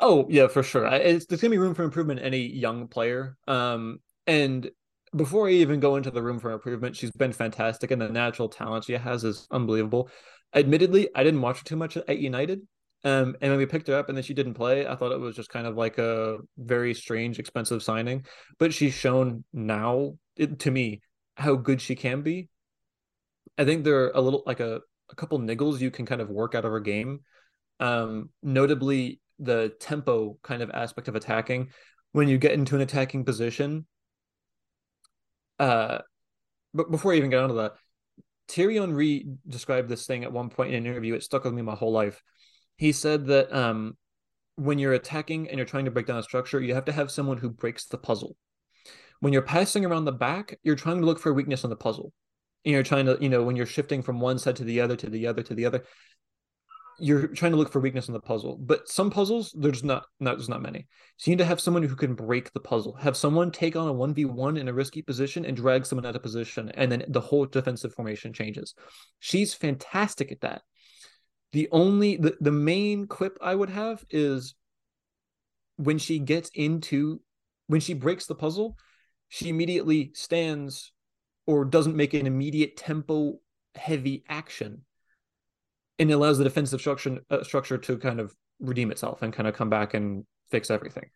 Oh 0.00 0.26
yeah, 0.28 0.48
for 0.48 0.62
sure. 0.62 0.86
I, 0.86 0.96
it's, 0.96 1.26
there's 1.26 1.40
gonna 1.40 1.52
be 1.52 1.58
room 1.58 1.74
for 1.74 1.84
improvement 1.84 2.20
in 2.20 2.26
any 2.26 2.46
young 2.46 2.88
player. 2.88 3.36
Um, 3.46 4.00
and 4.26 4.70
before 5.14 5.48
I 5.48 5.52
even 5.52 5.80
go 5.80 5.96
into 5.96 6.10
the 6.10 6.22
room 6.22 6.40
for 6.40 6.50
improvement, 6.50 6.96
she's 6.96 7.12
been 7.12 7.32
fantastic, 7.32 7.90
and 7.90 8.02
the 8.02 8.08
natural 8.08 8.48
talent 8.48 8.84
she 8.84 8.94
has 8.94 9.24
is 9.24 9.46
unbelievable. 9.50 10.10
Admittedly, 10.54 11.08
I 11.14 11.22
didn't 11.22 11.40
watch 11.40 11.58
her 11.58 11.64
too 11.64 11.76
much 11.76 11.96
at 11.96 12.18
United. 12.18 12.66
Um, 13.04 13.36
and 13.40 13.50
when 13.50 13.58
we 13.58 13.66
picked 13.66 13.88
her 13.88 13.98
up 13.98 14.08
and 14.08 14.16
then 14.16 14.22
she 14.22 14.34
didn't 14.34 14.54
play, 14.54 14.86
I 14.86 14.94
thought 14.94 15.12
it 15.12 15.20
was 15.20 15.34
just 15.34 15.48
kind 15.48 15.66
of 15.66 15.76
like 15.76 15.98
a 15.98 16.38
very 16.56 16.94
strange, 16.94 17.38
expensive 17.38 17.82
signing. 17.82 18.26
But 18.58 18.72
she's 18.72 18.94
shown 18.94 19.44
now, 19.52 20.18
it, 20.36 20.60
to 20.60 20.70
me, 20.70 21.02
how 21.36 21.56
good 21.56 21.80
she 21.80 21.96
can 21.96 22.22
be. 22.22 22.48
I 23.58 23.64
think 23.64 23.84
there 23.84 24.04
are 24.04 24.12
a 24.14 24.20
little 24.20 24.42
like 24.46 24.60
a, 24.60 24.80
a 25.10 25.14
couple 25.14 25.38
niggles 25.40 25.80
you 25.80 25.90
can 25.90 26.06
kind 26.06 26.20
of 26.20 26.30
work 26.30 26.54
out 26.54 26.64
of 26.64 26.70
her 26.70 26.80
game. 26.80 27.20
Um, 27.80 28.30
notably 28.42 29.20
the 29.38 29.74
tempo 29.80 30.38
kind 30.42 30.62
of 30.62 30.70
aspect 30.70 31.08
of 31.08 31.16
attacking. 31.16 31.70
When 32.12 32.28
you 32.28 32.38
get 32.38 32.52
into 32.52 32.76
an 32.76 32.82
attacking 32.82 33.24
position, 33.24 33.86
uh, 35.58 35.98
but 36.74 36.90
before 36.90 37.12
I 37.12 37.16
even 37.16 37.30
get 37.30 37.40
onto 37.40 37.56
that, 37.56 37.72
Thierry 38.48 38.76
Henry 38.76 39.26
described 39.48 39.88
this 39.88 40.06
thing 40.06 40.24
at 40.24 40.32
one 40.32 40.50
point 40.50 40.70
in 40.70 40.76
an 40.76 40.86
interview. 40.86 41.14
It 41.14 41.22
stuck 41.22 41.44
with 41.44 41.54
me 41.54 41.62
my 41.62 41.74
whole 41.74 41.92
life. 41.92 42.22
He 42.82 42.90
said 42.90 43.26
that 43.26 43.54
um, 43.54 43.96
when 44.56 44.80
you're 44.80 44.92
attacking 44.92 45.48
and 45.48 45.56
you're 45.56 45.72
trying 45.72 45.84
to 45.84 45.92
break 45.92 46.06
down 46.06 46.18
a 46.18 46.22
structure, 46.24 46.60
you 46.60 46.74
have 46.74 46.86
to 46.86 46.92
have 46.92 47.12
someone 47.12 47.38
who 47.38 47.48
breaks 47.48 47.84
the 47.86 47.96
puzzle. 47.96 48.34
When 49.20 49.32
you're 49.32 49.42
passing 49.56 49.84
around 49.84 50.04
the 50.04 50.10
back, 50.10 50.58
you're 50.64 50.74
trying 50.74 50.98
to 50.98 51.06
look 51.06 51.20
for 51.20 51.30
a 51.30 51.32
weakness 51.32 51.62
on 51.62 51.70
the 51.70 51.76
puzzle. 51.76 52.12
And 52.64 52.72
you're 52.72 52.82
trying 52.82 53.06
to, 53.06 53.16
you 53.20 53.28
know, 53.28 53.44
when 53.44 53.54
you're 53.54 53.66
shifting 53.66 54.02
from 54.02 54.18
one 54.18 54.40
side 54.40 54.56
to 54.56 54.64
the 54.64 54.80
other, 54.80 54.96
to 54.96 55.08
the 55.08 55.28
other, 55.28 55.44
to 55.44 55.54
the 55.54 55.64
other, 55.64 55.84
you're 56.98 57.28
trying 57.28 57.52
to 57.52 57.56
look 57.56 57.70
for 57.70 57.78
weakness 57.78 58.08
in 58.08 58.14
the 58.14 58.20
puzzle. 58.20 58.58
But 58.60 58.88
some 58.88 59.10
puzzles, 59.10 59.54
there's 59.56 59.84
not, 59.84 60.06
not 60.18 60.38
there's 60.38 60.48
not 60.48 60.60
many. 60.60 60.88
So 61.18 61.30
you 61.30 61.36
need 61.36 61.42
to 61.44 61.48
have 61.52 61.60
someone 61.60 61.84
who 61.84 61.94
can 61.94 62.16
break 62.16 62.52
the 62.52 62.58
puzzle. 62.58 62.94
Have 62.96 63.16
someone 63.16 63.52
take 63.52 63.76
on 63.76 63.86
a 63.86 63.92
one 63.92 64.12
v 64.12 64.24
one 64.24 64.56
in 64.56 64.66
a 64.66 64.72
risky 64.72 65.02
position 65.02 65.44
and 65.44 65.56
drag 65.56 65.86
someone 65.86 66.04
out 66.04 66.16
of 66.16 66.22
position, 66.22 66.72
and 66.74 66.90
then 66.90 67.04
the 67.06 67.20
whole 67.20 67.46
defensive 67.46 67.94
formation 67.94 68.32
changes. 68.32 68.74
She's 69.20 69.54
fantastic 69.54 70.32
at 70.32 70.40
that. 70.40 70.62
The 71.52 71.68
only 71.70 72.16
the, 72.16 72.36
the 72.40 72.52
main 72.52 73.06
quip 73.06 73.38
I 73.40 73.54
would 73.54 73.70
have 73.70 74.04
is 74.10 74.54
when 75.76 75.98
she 75.98 76.18
gets 76.18 76.50
into 76.54 77.20
when 77.66 77.80
she 77.80 77.94
breaks 77.94 78.26
the 78.26 78.34
puzzle, 78.34 78.76
she 79.28 79.48
immediately 79.48 80.10
stands 80.14 80.92
or 81.46 81.64
doesn't 81.64 81.96
make 81.96 82.14
an 82.14 82.26
immediate 82.26 82.76
tempo 82.76 83.38
heavy 83.74 84.24
action 84.28 84.82
and 85.98 86.10
allows 86.10 86.38
the 86.38 86.44
defensive 86.44 86.80
structure 86.80 87.18
uh, 87.30 87.42
structure 87.42 87.78
to 87.78 87.98
kind 87.98 88.20
of 88.20 88.34
redeem 88.60 88.90
itself 88.90 89.22
and 89.22 89.32
kind 89.32 89.48
of 89.48 89.54
come 89.54 89.70
back 89.70 89.94
and 89.94 90.24
fix 90.50 90.70
everything. 90.70 91.10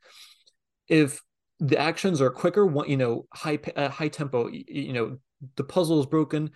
If 0.89 1.23
the 1.59 1.79
actions 1.79 2.21
are 2.21 2.31
quicker, 2.31 2.71
you 2.87 2.97
know, 2.97 3.27
high 3.33 3.59
uh, 3.75 3.89
high 3.89 4.09
tempo, 4.09 4.49
you 4.49 4.93
know, 4.93 5.19
the 5.57 5.65
puzzle 5.65 6.01
is 6.01 6.07
broken, 6.07 6.51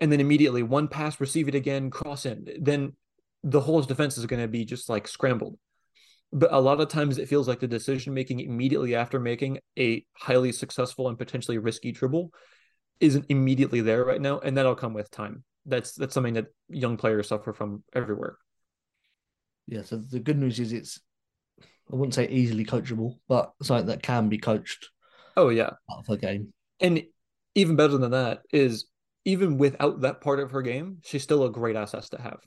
and 0.00 0.12
then 0.12 0.20
immediately 0.20 0.62
one 0.62 0.88
pass, 0.88 1.20
receive 1.20 1.48
it 1.48 1.54
again, 1.54 1.90
cross 1.90 2.26
in, 2.26 2.46
then 2.60 2.92
the 3.44 3.60
whole 3.60 3.80
defense 3.82 4.18
is 4.18 4.26
going 4.26 4.42
to 4.42 4.48
be 4.48 4.64
just 4.64 4.88
like 4.88 5.06
scrambled. 5.06 5.56
But 6.32 6.52
a 6.52 6.60
lot 6.60 6.80
of 6.80 6.88
times 6.88 7.18
it 7.18 7.28
feels 7.28 7.46
like 7.46 7.60
the 7.60 7.68
decision 7.68 8.12
making 8.12 8.40
immediately 8.40 8.96
after 8.96 9.20
making 9.20 9.60
a 9.78 10.04
highly 10.16 10.50
successful 10.50 11.08
and 11.08 11.16
potentially 11.16 11.58
risky 11.58 11.92
dribble 11.92 12.32
isn't 12.98 13.26
immediately 13.28 13.80
there 13.80 14.04
right 14.04 14.20
now, 14.20 14.40
and 14.40 14.56
that'll 14.56 14.74
come 14.74 14.94
with 14.94 15.10
time 15.12 15.44
that's 15.66 15.92
that's 15.94 16.14
something 16.14 16.34
that 16.34 16.46
young 16.68 16.96
players 16.96 17.28
suffer 17.28 17.52
from 17.52 17.82
everywhere. 17.92 18.36
Yeah. 19.66 19.82
So 19.82 19.96
the 19.96 20.20
good 20.20 20.38
news 20.38 20.60
is 20.60 20.72
it's 20.72 21.00
I 21.60 21.96
wouldn't 21.96 22.14
say 22.14 22.28
easily 22.28 22.64
coachable, 22.64 23.18
but 23.28 23.52
something 23.62 23.86
that 23.86 24.02
can 24.02 24.28
be 24.28 24.38
coached. 24.38 24.90
Oh 25.36 25.48
yeah, 25.48 25.70
of 25.90 26.06
her 26.06 26.16
game. 26.16 26.52
And 26.80 27.02
even 27.54 27.76
better 27.76 27.96
than 27.96 28.10
that 28.12 28.42
is 28.52 28.86
even 29.24 29.58
without 29.58 30.02
that 30.02 30.20
part 30.20 30.40
of 30.40 30.50
her 30.50 30.62
game, 30.62 30.98
she's 31.02 31.22
still 31.22 31.44
a 31.44 31.50
great 31.50 31.76
asset 31.76 32.04
to 32.10 32.20
have. 32.20 32.40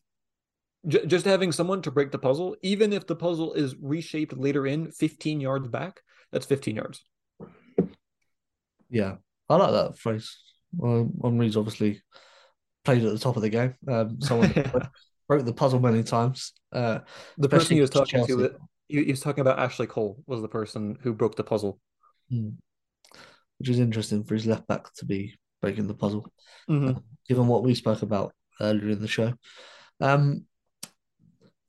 J- 0.85 1.05
just 1.05 1.25
having 1.25 1.51
someone 1.51 1.81
to 1.83 1.91
break 1.91 2.11
the 2.11 2.19
puzzle, 2.19 2.55
even 2.61 2.93
if 2.93 3.07
the 3.07 3.15
puzzle 3.15 3.53
is 3.53 3.75
reshaped 3.81 4.37
later 4.37 4.67
in 4.67 4.91
15 4.91 5.39
yards 5.41 5.67
back, 5.67 6.01
that's 6.31 6.45
15 6.45 6.75
yards. 6.75 7.03
Yeah, 8.89 9.15
I 9.49 9.55
like 9.55 9.71
that 9.71 9.97
phrase. 9.97 10.37
Well, 10.75 11.09
obviously 11.23 12.01
played 12.85 13.03
at 13.03 13.11
the 13.11 13.19
top 13.19 13.35
of 13.35 13.41
the 13.41 13.49
game. 13.49 13.75
Um, 13.87 14.21
someone 14.21 14.53
broke 15.27 15.45
the 15.45 15.53
puzzle 15.53 15.79
many 15.79 16.03
times. 16.03 16.53
Uh, 16.71 16.99
the 17.37 17.49
person 17.49 17.75
he 17.75 17.81
was 17.81 17.89
talking 17.89 18.19
Chelsea. 18.25 18.33
to, 18.35 18.55
he, 18.87 19.03
he 19.05 19.11
was 19.11 19.19
talking 19.21 19.41
about 19.41 19.59
Ashley 19.59 19.87
Cole 19.87 20.21
was 20.25 20.41
the 20.41 20.47
person 20.47 20.97
who 21.01 21.13
broke 21.13 21.35
the 21.35 21.43
puzzle. 21.43 21.79
Hmm. 22.29 22.49
Which 23.59 23.69
is 23.69 23.79
interesting 23.79 24.23
for 24.23 24.35
his 24.35 24.45
left 24.45 24.67
back 24.67 24.93
to 24.95 25.05
be 25.05 25.35
breaking 25.61 25.87
the 25.87 25.95
puzzle, 25.95 26.31
Mhm. 26.69 26.95
uh, 26.95 26.99
given 27.27 27.47
what 27.47 27.63
we 27.63 27.73
spoke 27.73 28.03
about 28.03 28.33
earlier 28.61 28.89
in 28.89 29.01
the 29.01 29.07
show. 29.07 29.33
Um, 29.99 30.45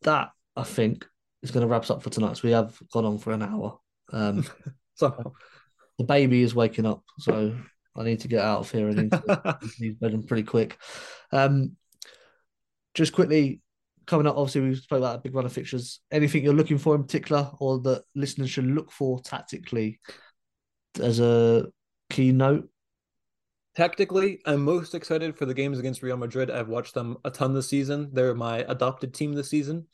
that 0.02 0.30
I 0.56 0.64
think 0.64 1.06
is 1.42 1.50
going 1.50 1.62
to 1.62 1.68
wrap 1.68 1.82
us 1.82 1.90
up 1.90 2.02
for 2.02 2.10
tonight. 2.10 2.36
So 2.36 2.48
we 2.48 2.52
have 2.52 2.76
gone 2.92 3.04
on 3.04 3.18
for 3.18 3.32
an 3.32 3.42
hour. 3.42 3.78
Um, 4.12 4.44
Somehow. 4.94 5.32
the 5.98 6.04
baby 6.04 6.42
is 6.42 6.54
waking 6.54 6.86
up, 6.86 7.04
so 7.20 7.56
I 7.96 8.02
need 8.02 8.20
to 8.20 8.28
get 8.28 8.44
out 8.44 8.60
of 8.60 8.70
here 8.70 8.88
and 8.88 8.98
into 8.98 9.58
his 9.78 9.94
bedroom 9.94 10.24
pretty 10.24 10.42
quick. 10.42 10.76
Um, 11.30 11.76
just 12.94 13.12
quickly 13.12 13.62
coming 14.06 14.26
up, 14.26 14.36
obviously 14.36 14.62
we 14.62 14.74
spoke 14.74 14.98
about 14.98 15.16
a 15.16 15.20
big 15.20 15.34
run 15.34 15.46
of 15.46 15.52
fixtures. 15.52 16.00
Anything 16.10 16.42
you're 16.42 16.54
looking 16.54 16.78
for 16.78 16.96
in 16.96 17.02
particular, 17.02 17.50
or 17.60 17.78
that 17.80 18.04
listeners 18.14 18.50
should 18.50 18.66
look 18.66 18.90
for 18.90 19.20
tactically 19.20 20.00
as 21.00 21.20
a 21.20 21.66
key 22.10 22.32
note? 22.32 22.68
Tactically, 23.78 24.40
I'm 24.44 24.64
most 24.64 24.92
excited 24.92 25.36
for 25.36 25.46
the 25.46 25.54
games 25.54 25.78
against 25.78 26.02
Real 26.02 26.16
Madrid. 26.16 26.50
I've 26.50 26.66
watched 26.66 26.94
them 26.94 27.16
a 27.24 27.30
ton 27.30 27.54
this 27.54 27.68
season. 27.68 28.10
They're 28.12 28.34
my 28.34 28.64
adopted 28.66 29.14
team 29.14 29.34
this 29.34 29.50
season. 29.50 29.86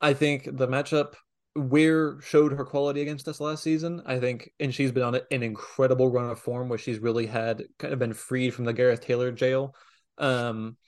I 0.00 0.14
think 0.14 0.44
the 0.44 0.66
matchup 0.66 1.12
where 1.54 2.18
showed 2.22 2.52
her 2.52 2.64
quality 2.64 3.02
against 3.02 3.28
us 3.28 3.40
last 3.40 3.62
season. 3.62 4.00
I 4.06 4.18
think, 4.20 4.52
and 4.58 4.74
she's 4.74 4.90
been 4.90 5.02
on 5.02 5.16
an 5.16 5.42
incredible 5.42 6.10
run 6.10 6.30
of 6.30 6.38
form 6.38 6.70
where 6.70 6.78
she's 6.78 6.98
really 6.98 7.26
had 7.26 7.62
kind 7.78 7.92
of 7.92 7.98
been 7.98 8.14
freed 8.14 8.54
from 8.54 8.64
the 8.64 8.72
Gareth 8.72 9.02
Taylor 9.02 9.30
jail. 9.32 9.76
Um, 10.16 10.78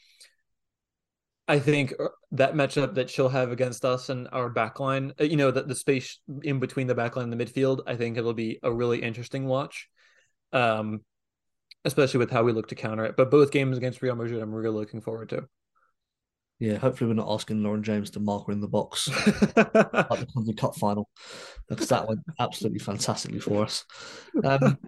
I 1.47 1.59
think 1.59 1.93
uh, 2.01 2.09
that 2.33 2.55
matchup 2.55 2.95
that 2.95 3.11
she'll 3.11 3.29
have 3.29 3.53
against 3.53 3.85
us 3.85 4.09
and 4.09 4.27
our 4.33 4.49
backline, 4.49 5.21
uh, 5.21 5.25
you 5.25 5.37
know, 5.37 5.51
that 5.51 5.69
the 5.69 5.75
space 5.75 6.19
in 6.45 6.61
between 6.61 6.87
the 6.87 6.95
backline 6.95 7.25
and 7.25 7.33
the 7.39 7.45
midfield, 7.45 7.83
I 7.87 7.97
think 7.97 8.17
it'll 8.17 8.33
be 8.33 8.59
a 8.63 8.73
really 8.73 9.03
interesting 9.03 9.45
watch. 9.45 9.91
Um, 10.51 11.03
especially 11.85 12.19
with 12.19 12.31
how 12.31 12.43
we 12.43 12.53
look 12.53 12.69
to 12.69 12.75
counter 12.75 13.05
it. 13.05 13.17
But 13.17 13.31
both 13.31 13.51
games 13.51 13.77
against 13.77 14.03
Real 14.03 14.17
Madrid, 14.17 14.43
I'm 14.43 14.55
really 14.55 14.77
looking 14.77 15.01
forward 15.01 15.29
to. 15.31 15.47
Yeah, 16.61 16.79
hopefully 16.79 17.09
we're 17.09 17.15
not 17.15 17.33
asking 17.33 17.63
Lauren 17.63 17.83
James 17.83 18.11
to 18.11 18.21
mark 18.21 18.47
her 18.47 18.53
in 18.53 18.61
the 18.61 18.69
box 18.69 19.09
like 19.57 19.63
the 19.65 20.29
Conti 20.33 20.55
Cup 20.55 20.77
final 20.77 21.09
because 21.69 21.89
that 21.89 22.09
went 22.09 22.21
absolutely 22.39 22.79
fantastically 22.79 23.41
for 23.41 23.65
us. 23.65 23.85
Um, 24.45 24.79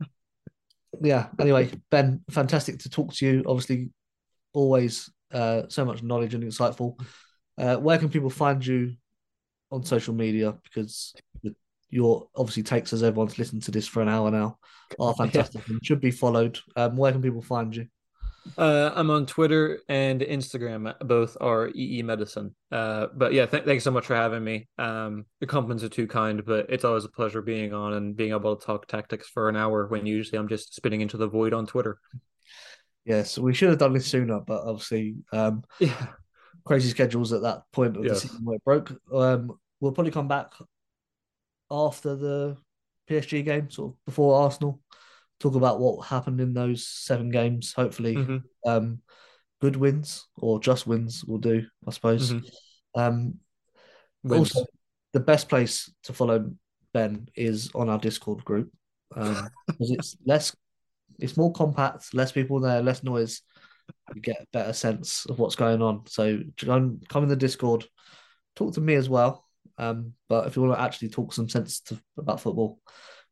yeah. 1.01 1.27
Anyway, 1.41 1.73
Ben, 1.91 2.23
fantastic 2.31 2.79
to 2.81 2.89
talk 2.89 3.13
to 3.15 3.27
you. 3.27 3.43
Obviously, 3.47 3.91
always 4.53 5.11
uh, 5.33 5.63
so 5.69 5.85
much 5.85 6.03
knowledge 6.03 6.35
and 6.35 6.45
insightful. 6.45 7.01
Uh, 7.59 7.77
where 7.77 7.99
can 7.99 8.11
people 8.11 8.31
find 8.31 8.65
you 8.65 8.95
on 9.73 9.83
social 9.85 10.15
media? 10.15 10.55
Because 10.63 11.15
your 11.91 12.29
obviously 12.37 12.63
takes 12.63 12.93
as 12.93 13.03
everyone's 13.03 13.39
listened 13.39 13.63
to 13.65 13.71
this 13.71 13.87
for 13.87 14.03
an 14.03 14.09
hour 14.09 14.31
now 14.31 14.59
are 14.99 15.15
fantastic 15.15 15.67
and 15.69 15.85
should 15.85 16.01
be 16.01 16.11
followed. 16.11 16.59
Um, 16.77 16.97
where 16.97 17.13
can 17.13 17.23
people 17.23 17.43
find 17.43 17.75
you? 17.75 17.87
Uh, 18.57 18.93
I'm 18.95 19.11
on 19.11 19.27
Twitter 19.27 19.81
and 19.89 20.21
Instagram. 20.21 20.97
Both 21.01 21.37
are 21.41 21.69
EE 21.75 22.03
Medicine. 22.05 22.55
Uh, 22.71 23.09
but 23.13 23.33
yeah, 23.33 23.47
th- 23.47 23.65
thanks 23.65 23.83
so 23.83 23.91
much 23.91 24.07
for 24.07 24.15
having 24.15 24.45
me. 24.45 24.69
Um, 24.79 25.27
the 25.41 25.47
compliments 25.47 25.83
are 25.83 25.89
too 25.89 26.07
kind, 26.07 26.45
but 26.45 26.67
it's 26.69 26.85
always 26.85 27.05
a 27.05 27.09
pleasure 27.09 27.43
being 27.43 27.75
on 27.75 27.95
and 27.95 28.15
being 28.17 28.31
able 28.31 28.55
to 28.55 28.65
talk 28.65 28.87
tactics 28.87 29.29
for 29.29 29.49
an 29.49 29.57
hour 29.57 29.89
when 29.89 30.07
usually 30.07 30.39
I'm 30.39 30.47
just 30.49 30.75
spitting 30.77 31.01
into 31.01 31.17
the 31.17 31.27
void 31.27 31.53
on 31.55 31.67
Twitter. 31.67 31.99
Yes, 33.05 33.37
we 33.37 33.53
should 33.55 33.71
have 33.71 33.79
done 33.79 33.93
this 33.95 34.07
sooner, 34.07 34.41
but 34.41 34.63
obviously, 34.65 35.17
um, 35.33 35.63
Yeah. 35.81 36.07
crazy 36.65 36.89
schedules 36.91 37.33
at 37.33 37.43
that 37.43 37.63
point 37.73 37.97
of 37.97 38.05
Yes. 38.05 38.23
the 38.23 38.29
season 38.29 38.45
where 38.45 38.57
it 38.57 38.65
broke. 38.65 38.93
Um, 39.13 39.59
we'll 39.81 39.93
probably 39.93 40.13
come 40.13 40.29
back 40.29 40.53
after 41.71 42.17
the 42.17 42.57
PSG 43.09 43.45
game, 43.45 43.71
sort 43.71 43.93
of 43.93 44.05
before 44.05 44.43
Arsenal. 44.43 44.81
Talk 45.39 45.55
about 45.55 45.81
what 45.81 46.07
happened 46.07 46.41
in 46.41 46.55
those 46.55 46.87
seven 46.87 47.29
games. 47.31 47.73
Hopefully, 47.75 48.17
Mhm. 48.17 48.43
um, 48.67 49.03
good 49.61 49.77
wins 49.77 50.27
or 50.37 50.61
just 50.61 50.87
wins 50.87 51.25
will 51.25 51.39
do, 51.39 51.67
I 51.87 51.91
suppose. 51.91 52.33
Mhm. 52.33 52.51
Um, 52.95 53.41
also, 54.31 54.65
the 55.13 55.21
best 55.21 55.49
place 55.49 55.93
to 56.05 56.13
follow 56.13 56.53
Ben 56.93 57.29
is 57.37 57.71
on 57.75 57.89
our 57.89 57.99
Discord 57.99 58.45
group 58.45 58.73
um, 59.15 59.49
because 59.67 59.91
it's 59.91 60.17
less, 60.25 60.57
it's 61.19 61.37
more 61.37 61.53
compact, 61.53 62.13
less 62.15 62.33
people 62.33 62.61
there, 62.61 62.83
less 62.83 63.03
noise. 63.03 63.43
You 64.15 64.21
get 64.21 64.41
a 64.41 64.47
better 64.53 64.73
sense 64.73 65.27
of 65.27 65.39
what's 65.39 65.57
going 65.57 65.83
on. 65.83 66.07
So 66.07 66.41
come 66.59 67.01
come 67.09 67.23
in 67.25 67.29
the 67.29 67.37
Discord, 67.37 67.87
talk 68.55 68.75
to 68.75 68.81
me 68.81 68.95
as 68.95 69.09
well. 69.09 69.46
Um, 69.79 70.13
but 70.29 70.47
if 70.47 70.57
you 70.57 70.63
want 70.63 70.79
to 70.79 70.83
actually 70.83 71.09
talk 71.11 71.33
some 71.33 71.49
sense 71.49 71.81
to, 71.81 72.01
about 72.19 72.41
football, 72.41 72.79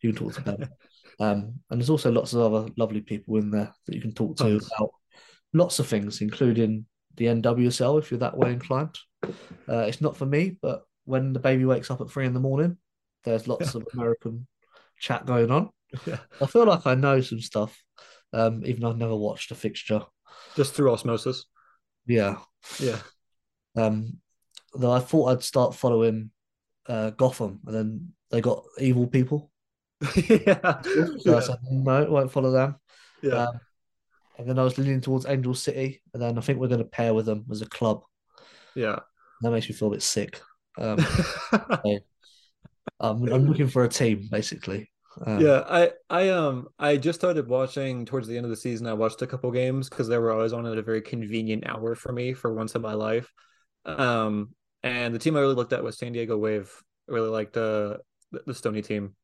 you 0.01 0.13
can 0.13 0.25
talk 0.25 0.35
to 0.35 0.43
Ben. 0.43 0.69
um, 1.21 1.55
and 1.71 1.81
there's 1.81 1.91
also 1.91 2.11
lots 2.11 2.33
of 2.33 2.41
other 2.41 2.69
lovely 2.77 3.01
people 3.01 3.37
in 3.37 3.51
there 3.51 3.73
that 3.87 3.95
you 3.95 4.01
can 4.01 4.13
talk 4.13 4.37
to 4.37 4.57
about 4.57 4.91
lots 5.53 5.79
of 5.79 5.87
things, 5.87 6.21
including 6.21 6.87
the 7.17 7.27
NWSL 7.27 7.99
if 7.99 8.11
you're 8.11 8.21
that 8.21 8.37
way 8.37 8.53
inclined. 8.53 8.99
Uh, 9.23 9.85
it's 9.89 10.01
not 10.01 10.17
for 10.17 10.27
me, 10.27 10.59
but 10.61 10.83
when 11.05 11.33
the 11.33 11.39
baby 11.39 11.65
wakes 11.65 11.91
up 11.91 12.01
at 12.01 12.11
three 12.11 12.27
in 12.27 12.35
the 12.35 12.41
morning, 12.41 12.77
there's 13.25 13.49
lots 13.49 13.75
of 13.75 13.87
American 13.95 14.47
chat 14.99 15.27
going 15.27 15.51
on. 15.51 15.71
Yeah. 16.07 16.19
I 16.41 16.47
feel 16.47 16.67
like 16.67 16.89
I 16.89 16.97
know 16.97 17.21
some 17.21 17.41
stuff, 17.41 17.81
um, 18.33 18.67
even 18.67 18.81
though 18.81 18.91
I've 18.91 18.97
never 18.97 19.15
watched 19.15 19.53
a 19.53 19.55
fixture. 19.55 20.01
Just 20.57 20.75
through 20.75 20.93
osmosis. 20.93 21.45
Yeah. 22.05 22.39
Yeah. 22.81 22.99
Um, 23.77 24.19
though 24.75 24.91
I 24.91 24.99
thought 24.99 25.27
I'd 25.27 25.45
start 25.45 25.77
following 25.77 26.33
uh, 26.89 27.11
Gotham, 27.11 27.61
and 27.67 27.75
then 27.75 28.13
they 28.31 28.41
got 28.41 28.65
evil 28.79 29.07
people. 29.07 29.51
yeah. 30.17 30.83
So 31.19 31.37
I 31.37 31.41
said, 31.41 31.59
no, 31.71 32.05
won't 32.05 32.33
follow 32.33 32.51
them. 32.51 32.77
Yeah. 33.23 33.47
Um, 33.47 33.61
and 34.39 34.49
then 34.49 34.59
I 34.59 34.65
was 34.65 34.79
leaning 34.79 35.01
towards 35.01 35.27
Angel 35.27 35.55
City, 35.55 36.03
and 36.13 36.23
then 36.23 36.37
I 36.37 36.41
think 36.41 36.59
we're 36.59 36.69
going 36.69 36.79
to 36.79 36.85
pair 36.85 37.15
with 37.15 37.27
them 37.27 37.45
as 37.51 37.63
a 37.63 37.67
club. 37.67 38.03
Yeah. 38.75 38.99
That 39.43 39.51
makes 39.51 39.69
me 39.69 39.75
feel 39.75 39.89
a 39.89 39.93
bit 39.93 40.03
sick. 40.03 40.41
Um, 40.77 40.99
so 41.51 41.99
I'm, 43.01 43.33
I'm 43.33 43.47
looking 43.47 43.69
for 43.69 43.85
a 43.85 43.89
team, 43.89 44.29
basically. 44.31 44.91
Um, 45.25 45.41
yeah, 45.41 45.63
I 45.69 45.91
I 46.11 46.31
um 46.31 46.67
I 46.77 46.97
just 46.97 47.21
started 47.21 47.47
watching 47.47 48.05
towards 48.05 48.27
the 48.27 48.37
end 48.37 48.47
of 48.47 48.51
the 48.51 48.57
season. 48.57 48.89
I 48.89 48.95
watched 48.95 49.23
a 49.23 49.27
couple 49.29 49.51
games 49.53 49.89
because 49.89 50.09
they 50.09 50.19
were 50.19 50.33
always 50.33 50.53
on 50.53 50.67
at 50.67 50.77
a 50.77 50.83
very 50.83 51.03
convenient 51.03 51.69
hour 51.69 51.95
for 51.95 52.13
me 52.13 52.33
for 52.33 52.53
once 52.53 52.75
in 52.75 52.83
my 52.83 52.95
life. 52.95 53.33
Um, 53.85 54.55
and 54.85 55.13
the 55.13 55.19
team 55.19 55.37
I 55.37 55.41
really 55.41 55.55
looked 55.57 55.73
at 55.73 55.83
was 55.83 55.99
San 55.99 56.13
Diego 56.13 56.39
Wave. 56.39 56.71
I 57.09 57.13
really 57.13 57.31
liked 57.31 57.57
uh 57.57 57.97
the, 58.31 58.43
the 58.47 58.55
Stoney 58.55 58.83
team. 58.83 59.17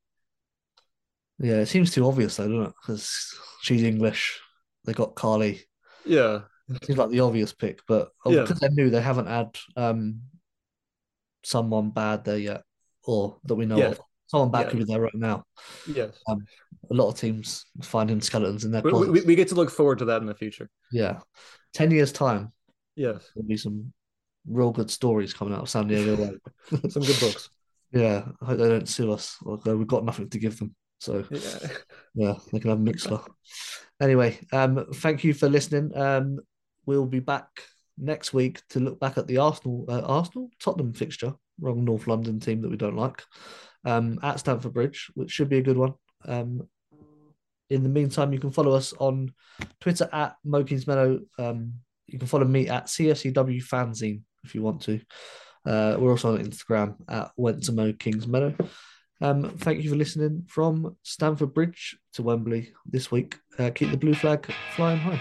Yeah, 1.38 1.60
it 1.60 1.66
seems 1.66 1.92
too 1.92 2.06
obvious 2.06 2.36
though, 2.36 2.48
doesn't 2.48 2.66
it? 2.66 2.72
Because 2.82 3.32
she's 3.62 3.82
English. 3.84 4.40
They 4.84 4.92
got 4.92 5.14
Carly. 5.14 5.62
Yeah, 6.04 6.40
Seems 6.84 6.98
like 6.98 7.10
the 7.10 7.20
obvious 7.20 7.52
pick, 7.52 7.80
but 7.86 8.10
oh, 8.24 8.32
Yeah. 8.32 8.42
because 8.42 8.60
they're 8.60 8.70
new, 8.70 8.90
they 8.90 9.00
haven't 9.00 9.26
had 9.26 9.56
um 9.76 10.20
someone 11.44 11.90
bad 11.90 12.24
there 12.24 12.38
yet, 12.38 12.62
or 13.04 13.38
that 13.44 13.54
we 13.54 13.66
know 13.66 13.78
Yeah. 13.78 13.86
of. 13.92 14.00
Someone 14.26 14.50
bad 14.52 14.66
Yeah. 14.66 14.70
could 14.70 14.78
be 14.78 14.84
there 14.84 15.00
right 15.00 15.14
now. 15.14 15.44
yes. 15.92 16.16
Um, 16.28 16.46
a 16.90 16.94
lot 16.94 17.08
of 17.08 17.18
teams 17.18 17.66
finding 17.82 18.20
skeletons 18.20 18.64
in 18.64 18.70
their 18.70 18.82
We, 18.82 18.92
we, 19.10 19.20
we 19.22 19.34
get 19.34 19.48
to 19.48 19.56
look 19.56 19.70
forward 19.70 19.98
to 19.98 20.04
that 20.06 20.20
in 20.22 20.26
the 20.26 20.34
future. 20.34 20.70
Yeah, 20.92 21.20
ten 21.74 21.90
years 21.90 22.12
time, 22.12 22.52
Yes, 22.94 23.28
there'll 23.34 23.48
be 23.48 23.56
some 23.56 23.92
real 24.46 24.70
good 24.70 24.90
stories 24.90 25.34
coming 25.34 25.54
out 25.54 25.62
of 25.62 25.70
San 25.70 25.86
Diego. 25.88 26.38
Some 26.88 27.02
good 27.02 27.20
books. 27.20 27.50
yeah, 27.92 28.24
I 28.40 28.44
hope 28.44 28.58
they 28.58 28.68
don't 28.68 28.88
sue 28.88 29.12
us. 29.12 29.36
Although 29.44 29.76
we've 29.76 29.86
got 29.86 30.04
nothing 30.04 30.28
to 30.30 30.38
give 30.38 30.58
them, 30.58 30.74
so 30.98 31.24
Yeah. 31.30 31.68
yeah, 32.14 32.34
they 32.52 32.60
can 32.60 32.70
have 32.70 32.78
Mixlr. 32.78 33.26
Anyway, 34.00 34.38
um, 34.52 34.86
thank 34.94 35.24
you 35.24 35.34
for 35.34 35.48
listening. 35.48 35.96
Um, 35.96 36.38
we'll 36.86 37.06
be 37.06 37.20
back 37.20 37.48
next 37.98 38.32
week 38.32 38.62
to 38.70 38.80
look 38.80 38.98
back 38.98 39.18
at 39.18 39.26
the 39.26 39.38
Arsenal, 39.38 39.84
uh, 39.88 40.00
Arsenal 40.00 40.50
Tottenham 40.58 40.92
fixture, 40.94 41.34
wrong 41.60 41.84
North 41.84 42.06
London 42.06 42.40
team 42.40 42.62
that 42.62 42.70
we 42.70 42.78
don't 42.78 42.96
like, 42.96 43.22
um, 43.84 44.18
at 44.22 44.40
Stamford 44.40 44.72
Bridge, 44.72 45.10
which 45.14 45.30
should 45.30 45.50
be 45.50 45.58
a 45.58 45.62
good 45.62 45.76
one. 45.76 45.94
Um, 46.26 46.66
in 47.68 47.82
the 47.82 47.88
meantime, 47.88 48.32
you 48.32 48.40
can 48.40 48.50
follow 48.50 48.72
us 48.72 48.92
on 48.98 49.32
Twitter 49.80 50.08
at 50.12 50.34
Mokings 50.44 50.86
Meadow. 50.86 51.20
Um, 51.38 51.74
you 52.06 52.18
can 52.18 52.26
follow 52.26 52.46
me 52.46 52.68
at 52.68 52.86
CFCW 52.86 53.62
Fanzine 53.62 54.22
if 54.44 54.54
you 54.54 54.62
want 54.62 54.82
to. 54.82 55.00
Uh, 55.66 55.96
we're 55.98 56.10
also 56.10 56.34
on 56.34 56.44
Instagram 56.44 56.96
at 57.08 57.30
Went 57.36 57.62
to 57.64 57.72
Mo 57.72 57.92
Kings 57.92 58.26
Meadow. 58.26 58.54
Um, 59.20 59.50
thank 59.58 59.82
you 59.82 59.90
for 59.90 59.96
listening 59.96 60.44
from 60.48 60.96
Stamford 61.02 61.52
Bridge 61.52 61.98
to 62.14 62.22
Wembley 62.22 62.72
this 62.86 63.10
week. 63.10 63.36
Uh, 63.58 63.70
keep 63.70 63.90
the 63.90 63.96
blue 63.98 64.14
flag 64.14 64.50
flying 64.74 64.98
high. 64.98 65.20